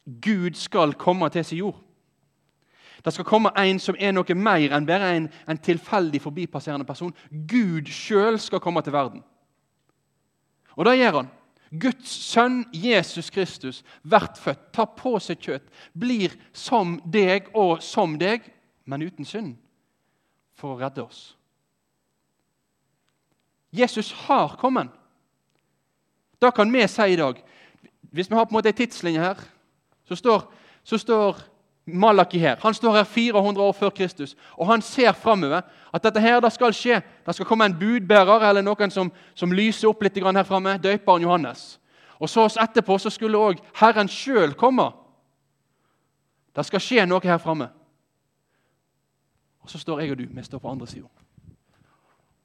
Gud 0.04 0.58
skal 0.58 0.92
komme 0.98 1.28
til 1.32 1.44
sin 1.44 1.58
jord. 1.62 1.85
Det 3.06 3.12
skal 3.14 3.24
komme 3.28 3.52
en 3.54 3.78
som 3.78 3.94
er 4.02 4.10
noe 4.10 4.34
mer 4.34 4.72
enn 4.74 4.86
bare 4.86 5.12
en, 5.14 5.28
en 5.46 5.58
tilfeldig 5.62 6.18
forbipasserende 6.24 6.86
person. 6.88 7.14
Gud 7.30 7.86
sjøl 7.86 8.40
skal 8.42 8.58
komme 8.60 8.82
til 8.82 8.96
verden. 8.96 9.22
Og 10.74 10.88
det 10.88 10.96
gjør 10.98 11.20
han. 11.20 11.30
Guds 11.70 12.10
sønn 12.10 12.64
Jesus 12.74 13.30
Kristus, 13.30 13.84
blir 14.02 14.42
født, 14.42 14.66
tar 14.74 14.90
på 14.98 15.14
seg 15.22 15.38
kjøtt, 15.38 15.70
blir 15.94 16.34
som 16.50 16.98
deg 17.06 17.46
og 17.54 17.78
som 17.82 18.18
deg, 18.18 18.42
men 18.86 19.06
uten 19.06 19.26
synd, 19.26 19.54
for 20.58 20.74
å 20.74 20.82
redde 20.82 21.06
oss. 21.06 21.36
Jesus 23.70 24.10
har 24.26 24.58
kommet. 24.58 24.90
Det 26.42 26.54
kan 26.54 26.70
vi 26.72 26.86
si 26.90 27.12
i 27.12 27.18
dag. 27.18 27.38
Hvis 28.10 28.30
vi 28.30 28.34
har 28.34 28.46
på 28.46 28.54
en 28.54 28.58
måte 28.58 28.74
en 28.74 28.82
tidslinje 28.82 29.22
her, 29.22 29.42
så 30.06 30.18
står, 30.18 30.50
så 30.82 30.98
står 30.98 31.42
Malaki 31.86 32.38
her. 32.38 32.56
Han 32.62 32.74
står 32.74 32.96
her 32.96 33.04
400 33.04 33.66
år 33.66 33.72
før 33.72 33.90
Kristus, 33.90 34.36
og 34.56 34.66
han 34.66 34.82
ser 34.82 35.12
framover 35.12 35.60
at 35.94 36.02
dette 36.02 36.20
her 36.20 36.40
det 36.40 36.52
skal 36.52 36.74
skje. 36.74 37.00
Det 37.26 37.34
skal 37.34 37.46
komme 37.46 37.64
en 37.64 37.78
budbærer 37.78 38.48
eller 38.48 38.62
noen 38.62 38.90
som, 38.90 39.12
som 39.34 39.52
lyser 39.52 39.88
opp 39.88 40.02
litt 40.02 40.18
her 40.18 40.42
framme. 40.42 40.78
Døperen 40.82 41.22
Johannes. 41.22 41.78
Og 42.18 42.28
så 42.28 42.46
etterpå 42.62 42.98
så 42.98 43.10
skulle 43.10 43.38
òg 43.38 43.60
Herren 43.78 44.08
sjøl 44.08 44.54
komme. 44.54 44.90
Det 46.56 46.64
skal 46.66 46.80
skje 46.80 47.06
noe 47.06 47.20
her 47.22 47.38
framme. 47.38 47.68
Og 49.60 49.70
så 49.70 49.78
står 49.78 50.00
jeg 50.00 50.10
og 50.10 50.18
du. 50.18 50.26
Vi 50.30 50.42
står 50.42 50.58
på 50.58 50.70
andre 50.70 50.86
sida. 50.86 51.06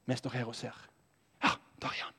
Vi 0.05 0.15
står 0.15 0.29
her 0.35 0.45
og 0.45 0.55
ser. 0.55 0.75
Ja, 1.43 1.55
der 1.81 1.87
er 1.87 2.05
han. 2.05 2.13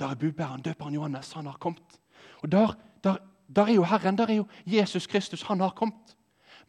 Der 0.00 0.06
er 0.06 0.14
budbæreren, 0.14 0.62
døperen 0.62 0.94
Johannes. 0.94 1.32
Han 1.32 1.46
har 1.46 1.56
kommet. 1.60 2.00
Og 2.42 2.52
der, 2.52 2.76
der, 3.04 3.16
der 3.56 3.66
er 3.66 3.72
jo 3.72 3.84
Herren. 3.84 4.18
Der 4.18 4.26
er 4.26 4.34
jo 4.34 4.46
Jesus 4.66 5.06
Kristus. 5.06 5.42
Han 5.42 5.60
har 5.60 5.70
kommet. 5.70 6.16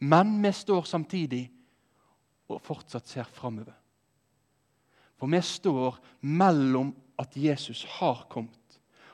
Men 0.02 0.34
vi 0.42 0.50
står 0.52 0.82
samtidig 0.88 1.44
og 2.50 2.60
fortsatt 2.64 3.06
ser 3.06 3.28
framover. 3.30 3.76
For 5.14 5.30
vi 5.30 5.38
står 5.46 6.00
mellom 6.26 6.90
at 7.22 7.36
Jesus 7.38 7.84
har 8.00 8.24
kommet, 8.32 8.58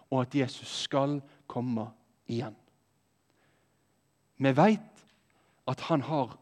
og 0.09 0.22
at 0.22 0.34
Jesus 0.34 0.70
skal 0.86 1.18
komme 1.47 1.91
igjen. 2.24 2.57
Vi 4.41 4.53
vet 4.57 5.05
at 5.68 5.82
han 5.91 6.07
har 6.09 6.39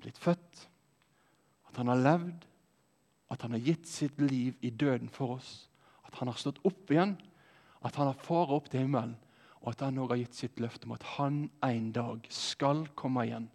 blitt 0.00 0.18
født, 0.18 0.68
at 1.68 1.76
han 1.76 1.92
har 1.92 2.00
levd, 2.00 2.46
at 3.30 3.42
han 3.44 3.52
har 3.52 3.66
gitt 3.66 3.84
sitt 3.86 4.20
liv 4.24 4.56
i 4.64 4.70
døden 4.70 5.12
for 5.12 5.36
oss, 5.36 5.68
at 6.08 6.16
han 6.16 6.32
har 6.32 6.40
stått 6.40 6.62
opp 6.64 6.88
igjen, 6.90 7.18
at 7.84 7.96
han 8.00 8.08
har 8.08 8.24
fara 8.24 8.56
opp 8.56 8.72
til 8.72 8.86
himmelen, 8.86 9.18
og 9.60 9.72
at 9.72 9.80
han 9.84 9.98
òg 10.00 10.14
har 10.14 10.22
gitt 10.22 10.38
sitt 10.38 10.60
løfte 10.60 10.88
om 10.88 10.94
at 10.96 11.04
han 11.16 11.42
en 11.66 11.90
dag 11.92 12.28
skal 12.32 12.86
komme 12.96 13.26
igjen 13.28 13.50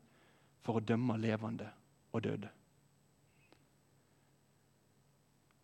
for 0.65 0.77
å 0.77 0.85
dømme 0.85 1.17
levende 1.17 1.69
og 2.13 2.23
døde. 2.25 2.51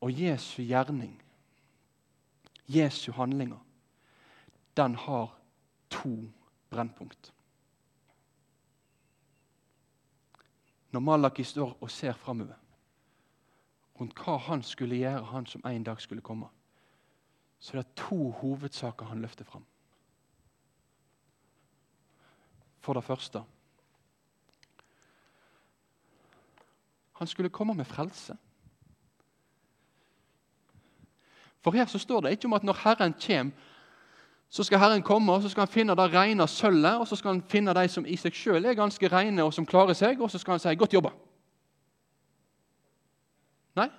Og 0.02 0.18
Jesu 0.18 0.64
gjerning, 0.64 1.14
Jesu 2.66 3.12
handlinger, 3.14 3.60
den 4.78 4.96
har 4.96 5.36
to 5.90 6.16
brennpunkt. 6.70 7.34
Når 10.92 11.00
Malaki 11.00 11.44
står 11.44 11.78
og 11.80 11.92
ser 11.92 12.18
framover 12.18 12.58
rundt 14.00 14.18
hva 14.18 14.40
han 14.48 14.64
skulle 14.66 14.98
gjøre, 14.98 15.28
han 15.30 15.46
som 15.46 15.62
en 15.66 15.84
dag 15.86 16.02
skulle 16.02 16.26
komme, 16.26 16.48
så 17.60 17.78
det 17.78 17.84
er 17.84 18.00
to 18.08 18.32
hovedsaker 18.42 19.06
han 19.06 19.22
løfter 19.22 19.46
fram. 19.46 19.66
For 22.82 22.94
det 22.94 23.04
første 23.04 23.44
Han 27.22 27.28
skulle 27.28 27.50
komme 27.50 27.74
med 27.74 27.86
frelse. 27.86 28.38
For 31.62 31.72
her 31.72 31.86
så 31.86 32.00
står 32.00 32.22
det 32.22 32.32
ikke 32.32 32.46
om 32.46 32.54
at 32.54 32.64
når 32.64 32.74
Herren 32.84 33.14
kommer, 33.14 33.52
så 34.50 34.64
skal 34.64 34.80
Herren 34.80 35.02
komme 35.02 35.34
og 35.34 35.42
så 35.42 35.50
skal 35.50 35.62
han 35.62 35.68
finne 35.68 35.96
det 35.96 36.14
rene 36.14 36.48
sølvet, 36.48 36.98
og 36.98 37.08
så 37.08 37.16
skal 37.16 37.32
han 37.32 37.44
finne 37.44 37.74
de 37.74 37.88
som 37.88 38.06
i 38.06 38.18
seg 38.18 38.34
sjøl 38.34 38.66
er 38.66 38.74
ganske 38.74 39.08
rene 39.08 39.44
og 39.44 39.54
som 39.54 39.66
klarer 39.66 39.94
seg, 39.94 40.22
og 40.22 40.32
så 40.32 40.38
skal 40.38 40.52
han 40.52 40.60
si 40.60 40.76
'godt 40.76 40.94
jobba'. 40.94 41.14
Nei. 43.76 43.90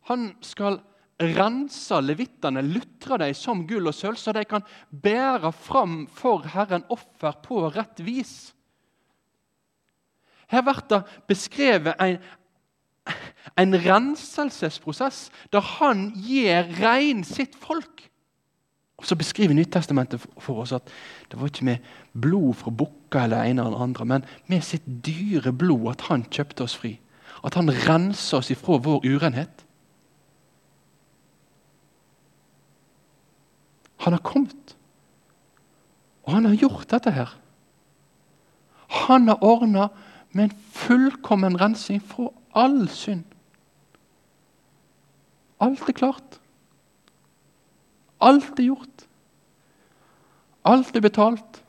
Han 0.00 0.36
skal 0.40 0.80
rense 1.18 2.00
levittene, 2.02 2.62
lutre 2.62 3.18
dem 3.18 3.34
som 3.34 3.64
gull 3.66 3.90
og 3.90 3.96
sølv, 3.96 4.18
så 4.20 4.32
de 4.36 4.44
kan 4.46 4.66
bære 4.90 5.52
fram 5.52 6.06
for 6.14 6.46
Herren 6.54 6.86
offer 6.88 7.40
på 7.42 7.64
rett 7.74 8.02
vis. 8.06 8.52
Her 10.48 10.62
blir 10.64 10.84
det 10.88 11.02
beskrevet 11.28 11.98
en, 12.00 12.20
En 13.56 13.72
renselsesprosess 13.72 15.30
der 15.52 15.64
han 15.78 16.10
gir 16.16 16.68
rein 16.82 17.24
sitt 17.24 17.56
folk. 17.56 18.04
Og 18.98 19.06
Så 19.06 19.16
beskriver 19.16 19.54
Nyttestamentet 19.54 20.24
for 20.42 20.64
oss 20.64 20.72
at 20.74 20.90
det 21.30 21.38
var 21.38 21.46
ikke 21.46 21.64
med 21.64 21.84
blod 22.12 22.54
fra 22.58 22.70
bukker 22.70 23.24
eller 23.24 23.46
ene 23.46 23.62
eller 23.62 23.78
andre, 23.78 24.04
men 24.04 24.24
med 24.46 24.64
sitt 24.66 24.82
dyre 25.06 25.52
blod 25.52 25.92
at 25.94 26.08
han 26.10 26.26
kjøpte 26.26 26.66
oss 26.66 26.76
fri. 26.76 26.98
At 27.46 27.54
han 27.54 27.70
renser 27.70 28.40
oss 28.40 28.50
ifra 28.50 28.80
vår 28.82 29.06
urenhet. 29.06 29.64
Han 34.08 34.14
har 34.16 34.24
kommet, 34.24 34.76
og 36.24 36.32
han 36.32 36.46
har 36.48 36.54
gjort 36.56 36.88
dette 36.88 37.10
her. 37.12 37.34
Han 38.88 39.28
har 39.28 39.42
ordna 39.44 39.90
med 40.32 40.46
en 40.46 40.54
fullkommen 40.72 41.58
rensing 41.60 42.00
fra 42.00 42.30
all 42.56 42.86
synd. 42.88 43.26
Alt 45.60 45.82
er 45.92 45.96
klart. 45.98 46.38
Alt 48.20 48.56
er 48.56 48.70
gjort. 48.70 49.04
Alt 50.64 50.96
er 50.96 51.04
betalt. 51.04 51.60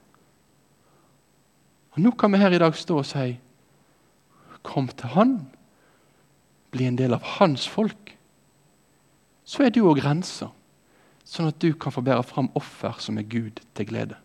Og 1.92 2.00
Nå 2.06 2.14
kan 2.16 2.32
vi 2.32 2.40
her 2.40 2.56
i 2.56 2.62
dag 2.64 2.76
stå 2.76 3.02
og 3.02 3.10
si 3.10 3.34
Kom 4.64 4.88
til 4.88 5.12
Han. 5.12 5.36
Bli 6.72 6.88
en 6.88 6.96
del 6.96 7.20
av 7.20 7.28
Hans 7.36 7.68
folk. 7.68 8.16
Så 9.44 9.68
er 9.68 9.76
du 9.76 9.82
òg 9.84 10.00
rensa, 10.06 10.54
sånn 11.30 11.52
at 11.52 11.60
du 11.62 11.74
kan 11.78 11.94
få 11.94 12.02
bære 12.06 12.26
fram 12.26 12.50
offer 12.58 12.98
som 13.04 13.20
er 13.22 13.28
Gud 13.30 13.62
til 13.78 13.90
glede. 13.90 14.18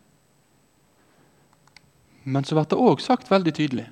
Men 2.25 2.47
så 2.47 2.57
blir 2.57 2.71
det 2.71 2.81
òg 2.81 3.03
sagt 3.05 3.29
veldig 3.29 3.53
tydelig 3.53 3.91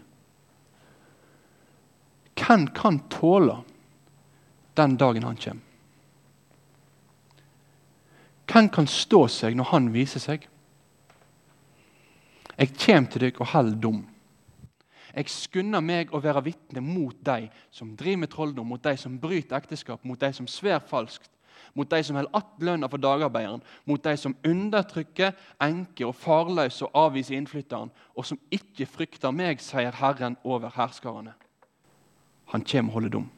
Hvem 2.43 2.65
kan 2.75 2.97
tåle 3.13 3.59
den 4.77 4.97
dagen 4.97 5.27
han 5.29 5.37
kommer? 5.37 5.69
Hvem 8.49 8.71
kan 8.73 8.89
stå 8.91 9.27
seg 9.31 9.55
når 9.57 9.69
han 9.71 9.93
viser 9.95 10.21
seg? 10.21 10.49
Jeg 12.59 12.73
kommer 12.77 13.13
til 13.13 13.25
dere 13.25 13.41
og 13.41 13.53
holder 13.53 13.79
dom. 13.81 14.01
Jeg 15.13 15.29
skynder 15.33 15.85
meg 15.85 16.13
å 16.13 16.21
være 16.25 16.43
vitne 16.45 16.83
mot 16.85 17.17
de 17.25 17.47
som 17.73 17.95
driver 17.97 18.25
med 18.25 18.33
trolldom, 18.33 18.69
mot 18.69 18.83
de 18.83 18.97
som 19.01 19.17
bryter 19.21 19.57
ekteskap, 19.57 20.05
mot 20.05 20.21
de 20.21 20.33
som 20.37 20.49
sver 20.49 20.81
falskt, 20.89 21.32
mot 21.75 21.91
de 21.91 22.05
som 22.05 22.17
holder 22.17 22.37
att 22.37 22.47
lønna 22.59 22.89
for 22.89 22.99
dagarbeideren, 22.99 23.63
mot 23.85 24.03
de 24.03 24.17
som 24.17 24.37
undertrykker 24.45 25.33
enker 25.61 26.07
og 26.07 26.15
farløse 26.15 26.85
og 26.85 26.91
avviser 26.95 27.37
innflytteren, 27.37 27.91
og 28.17 28.27
som 28.27 28.39
ikke 28.51 28.87
frykter 28.87 29.31
meg, 29.31 29.61
sier 29.61 29.93
Herren 29.93 30.37
over 30.45 30.73
herskarene. 30.77 31.33
Han 32.53 32.65
kommer 32.65 32.91
og 32.91 32.95
holder 32.95 33.09
dom. 33.09 33.31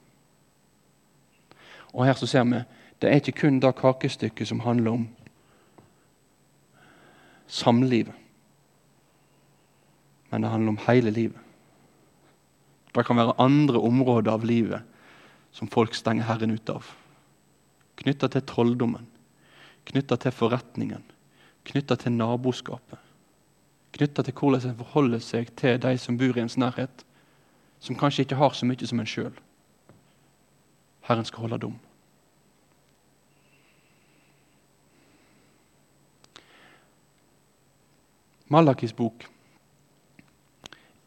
Og 1.92 2.06
her 2.06 2.18
så 2.18 2.26
ser 2.26 2.44
vi 2.44 2.64
det 3.02 3.10
er 3.10 3.20
ikke 3.20 3.40
kun 3.40 3.60
det 3.60 3.74
kakestykket 3.76 4.48
som 4.48 4.60
handler 4.60 4.90
om 4.90 5.08
samlivet. 7.46 8.14
Men 10.30 10.42
det 10.42 10.50
handler 10.50 10.68
om 10.68 10.78
hele 10.86 11.10
livet. 11.10 11.38
Det 12.94 13.06
kan 13.06 13.16
være 13.16 13.34
andre 13.38 13.80
områder 13.80 14.32
av 14.32 14.44
livet 14.44 14.82
som 15.52 15.68
folk 15.68 15.94
stenger 15.94 16.24
Herren 16.24 16.54
ut 16.54 16.70
av. 16.70 16.86
Knytta 18.00 18.28
til 18.28 18.42
trolldommen, 18.42 19.06
knytta 19.86 20.16
til 20.20 20.34
forretningen, 20.34 21.04
knytta 21.64 21.96
til 22.00 22.12
naboskapet. 22.16 22.98
Knytta 23.94 24.24
til 24.26 24.34
hvordan 24.34 24.70
en 24.72 24.78
forholder 24.80 25.22
seg 25.22 25.52
til 25.56 25.78
de 25.78 25.94
som 26.02 26.18
bor 26.18 26.34
i 26.34 26.42
ens 26.42 26.58
nærhet, 26.58 27.04
som 27.78 27.96
kanskje 27.98 28.24
ikke 28.26 28.40
har 28.40 28.56
så 28.56 28.66
mye 28.66 28.88
som 28.88 29.00
en 29.00 29.08
sjøl. 29.08 29.34
Herren 31.06 31.28
skal 31.28 31.44
holde 31.44 31.60
dom. 31.66 31.78
Malakis 38.48 38.92
bok 38.92 39.24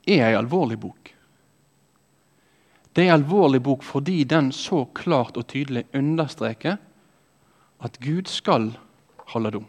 er 0.07 0.23
ei 0.29 0.37
alvorlig 0.37 0.79
bok. 0.79 1.16
Det 2.97 3.03
er 3.05 3.11
en 3.11 3.19
alvorlig 3.19 3.59
bok 3.61 3.83
fordi 3.85 4.23
den 4.25 4.49
så 4.51 4.81
klart 4.97 5.37
og 5.37 5.45
tydelig 5.51 5.83
understreker 5.93 6.79
at 7.85 7.99
Gud 8.01 8.25
skal 8.25 8.71
holde 9.35 9.51
dom. 9.53 9.67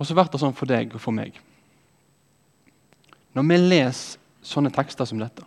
Og 0.00 0.08
så 0.08 0.16
blir 0.16 0.30
det 0.32 0.40
sånn 0.40 0.56
for 0.56 0.72
deg 0.72 0.96
og 0.96 1.04
for 1.04 1.12
meg. 1.12 1.36
Når 3.36 3.44
vi 3.50 3.58
leser 3.60 4.22
sånne 4.44 4.72
tekster 4.72 5.04
som 5.04 5.20
dette, 5.20 5.44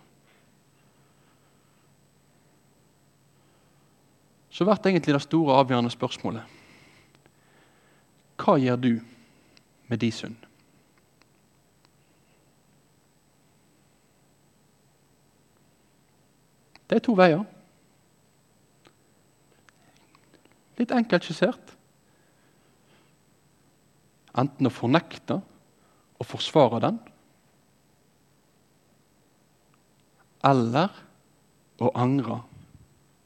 så 4.54 4.66
blir 4.66 4.78
det 4.78 4.94
egentlig 4.94 5.18
det 5.18 5.26
store, 5.26 5.58
avgjørende 5.64 5.94
spørsmålet 5.94 6.54
hva 8.38 8.54
gjør 8.62 8.78
du 8.78 8.92
med 9.90 9.98
din 9.98 10.14
synd? 10.14 10.47
Det 16.88 16.96
er 16.96 17.04
to 17.04 17.16
veier. 17.20 17.44
Litt 20.78 20.94
enkelt 20.94 21.26
skissert. 21.26 21.74
Enten 24.38 24.70
å 24.70 24.74
fornekte 24.74 25.40
og 26.18 26.28
forsvare 26.30 26.80
den, 26.84 27.00
eller 30.46 30.94
å 31.82 31.90
angre 31.98 32.40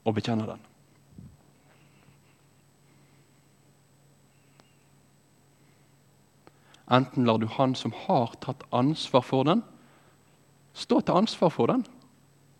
og 0.08 0.16
bekjenne 0.16 0.48
den. 0.48 0.64
Enten 6.92 7.28
lar 7.28 7.40
du 7.40 7.48
han 7.48 7.76
som 7.76 7.94
har 8.08 8.34
tatt 8.44 8.64
ansvar 8.76 9.24
for 9.24 9.48
den, 9.48 9.62
stå 10.76 11.00
til 11.04 11.20
ansvar 11.22 11.52
for 11.54 11.72
den 11.72 11.86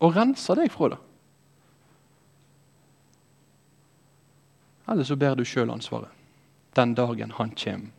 og 0.02 0.16
renser 0.16 0.58
deg 0.58 0.72
fra 0.74 0.90
det. 0.92 1.00
Eller 4.90 5.06
så 5.06 5.16
ber 5.16 5.38
du 5.38 5.46
sjøl 5.46 5.70
ansvaret 5.72 6.10
den 6.76 6.94
dagen 6.96 7.34
han 7.36 7.52
kommer 7.56 7.92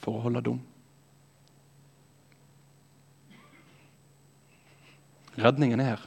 for 0.00 0.16
å 0.16 0.24
holde 0.24 0.42
dom. 0.46 0.60
Redningen 5.40 5.82
er 5.82 5.94
her. 5.94 6.04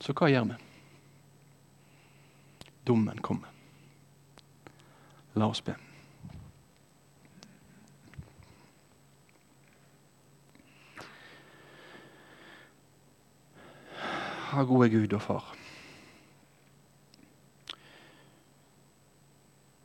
Så 0.00 0.14
hva 0.16 0.30
gjør 0.30 0.48
vi? 0.52 0.58
Dommen 2.86 3.20
kommer. 3.24 3.52
La 5.36 5.50
oss 5.50 5.64
be. 5.64 5.74
Ha 14.56 14.62
gode 14.64 14.88
Gud 14.90 15.12
og 15.12 15.22
Far. 15.22 15.54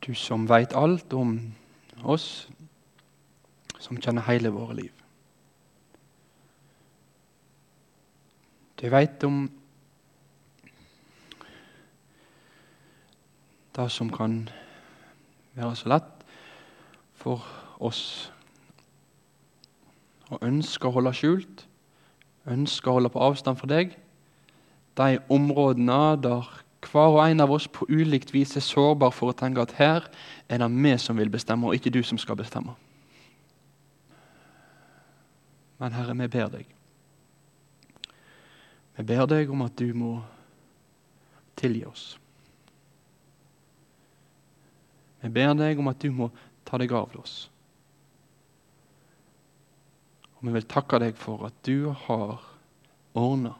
Du 0.08 0.14
som 0.16 0.48
veit 0.50 0.74
alt 0.74 1.14
om 1.14 1.36
oss, 2.04 2.50
som 3.80 4.00
kjenner 4.00 4.24
hele 4.30 4.50
våre 4.54 4.78
liv. 4.80 4.94
Du 8.80 8.88
veit 8.90 9.24
om 9.28 9.44
det 13.76 13.88
som 13.92 14.10
kan 14.10 14.40
være 15.54 15.76
så 15.76 15.92
lett 15.92 16.24
for 17.14 17.44
oss 17.80 18.32
å 20.32 20.40
ønske 20.42 20.88
å 20.88 20.96
holde 20.96 21.14
skjult, 21.14 21.68
ønske 22.50 22.90
å 22.90 22.98
holde 22.98 23.12
på 23.14 23.22
avstand 23.22 23.60
fra 23.60 23.70
deg 23.70 24.01
de 24.98 25.20
områdene 25.30 26.22
der 26.24 26.50
hver 26.82 27.14
og 27.14 27.22
en 27.24 27.44
av 27.44 27.52
oss 27.54 27.68
på 27.70 27.86
ulikt 27.90 28.34
vis 28.34 28.56
er 28.58 28.66
sårbar 28.66 29.14
for 29.14 29.32
å 29.32 29.38
tenke 29.38 29.62
at 29.62 29.76
her 29.78 30.08
er 30.50 30.62
det 30.64 30.70
vi 30.74 30.96
som 30.98 31.18
vil 31.18 31.30
bestemme, 31.30 31.68
og 31.68 31.78
ikke 31.78 31.94
du 31.94 32.02
som 32.04 32.18
skal 32.18 32.40
bestemme. 32.40 32.74
Men 35.78 35.94
Herre, 35.94 36.16
vi 36.18 36.28
ber 36.28 36.50
deg. 36.54 36.74
Vi 38.98 39.06
ber 39.08 39.26
deg 39.30 39.50
om 39.50 39.64
at 39.66 39.78
du 39.78 39.94
må 39.98 40.12
tilgi 41.58 41.86
oss. 41.86 42.18
Vi 45.22 45.30
ber 45.30 45.54
deg 45.58 45.80
om 45.80 45.90
at 45.90 46.02
du 46.02 46.12
må 46.14 46.30
ta 46.66 46.78
deg 46.82 46.94
av 46.98 47.14
oss. 47.18 47.48
Og 50.38 50.48
vi 50.48 50.54
vil 50.58 50.70
takke 50.70 51.00
deg 51.02 51.18
for 51.18 51.46
at 51.46 51.58
du 51.66 51.92
har 52.08 52.42
ordna 53.18 53.56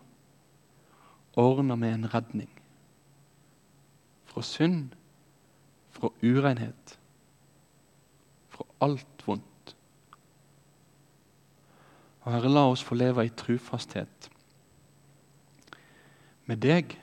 ordna 1.40 1.76
med 1.76 1.94
en 1.94 2.14
redning. 2.14 2.50
Fra 4.26 4.42
synd, 4.42 4.92
fra 5.92 6.10
urenhet, 6.24 7.00
fra 8.50 8.66
alt 8.82 9.28
vondt. 9.28 9.76
Og 12.22 12.32
Herre, 12.32 12.52
la 12.52 12.68
oss 12.70 12.84
få 12.84 12.96
leve 12.96 13.26
i 13.26 13.34
trufasthet 13.34 14.30
med 16.46 16.60
deg 16.62 16.98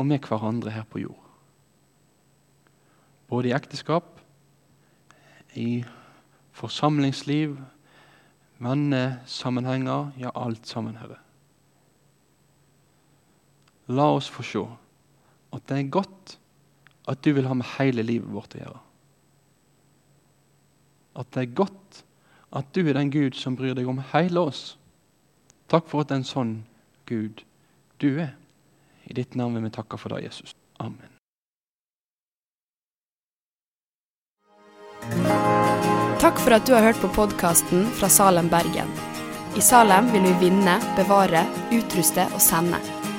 og 0.00 0.06
med 0.08 0.24
hverandre 0.24 0.72
her 0.72 0.86
på 0.88 1.02
jord. 1.02 1.26
Både 3.28 3.50
i 3.50 3.54
ekteskap, 3.54 4.16
i 5.54 5.84
forsamlingsliv, 6.56 7.58
vennesammenhenger, 8.58 10.10
ja, 10.18 10.32
alt 10.34 10.66
sammen, 10.66 10.96
Herre. 10.96 11.20
La 13.90 14.06
oss 14.14 14.28
få 14.30 14.44
se 14.46 14.62
at 15.50 15.66
det 15.66 15.78
er 15.78 15.90
godt 15.90 16.36
at 17.10 17.22
du 17.26 17.32
vil 17.34 17.48
ha 17.50 17.56
med 17.58 17.66
hele 17.78 18.04
livet 18.06 18.30
vårt 18.30 18.54
å 18.54 18.60
gjøre. 18.60 18.80
At 21.18 21.30
det 21.34 21.42
er 21.42 21.56
godt 21.58 22.02
at 22.54 22.70
du 22.74 22.84
er 22.84 22.94
den 22.94 23.10
Gud 23.10 23.38
som 23.38 23.56
bryr 23.58 23.74
deg 23.74 23.88
om 23.90 24.02
hele 24.12 24.46
oss. 24.50 24.76
Takk 25.70 25.88
for 25.90 26.02
at 26.02 26.10
det 26.10 26.18
er 26.18 26.22
en 26.22 26.28
sånn 26.28 26.52
Gud 27.10 27.42
du 28.02 28.12
er. 28.22 28.36
I 29.10 29.16
ditt 29.18 29.34
navn 29.38 29.58
vil 29.58 29.66
vi 29.66 29.74
takke 29.74 29.98
for 29.98 30.14
det, 30.14 30.22
Jesus. 30.28 30.54
Amen. 30.78 31.10
Takk 36.20 36.38
for 36.38 36.54
at 36.54 36.66
du 36.68 36.74
har 36.76 36.84
hørt 36.84 37.00
på 37.02 37.10
podkasten 37.16 37.88
fra 37.98 38.10
Salem, 38.12 38.50
Bergen. 38.52 38.90
I 39.58 39.62
Salem 39.64 40.12
vil 40.14 40.28
vi 40.28 40.36
vinne, 40.46 40.78
bevare, 40.94 41.42
utruste 41.74 42.28
og 42.30 42.42
sende, 42.44 42.78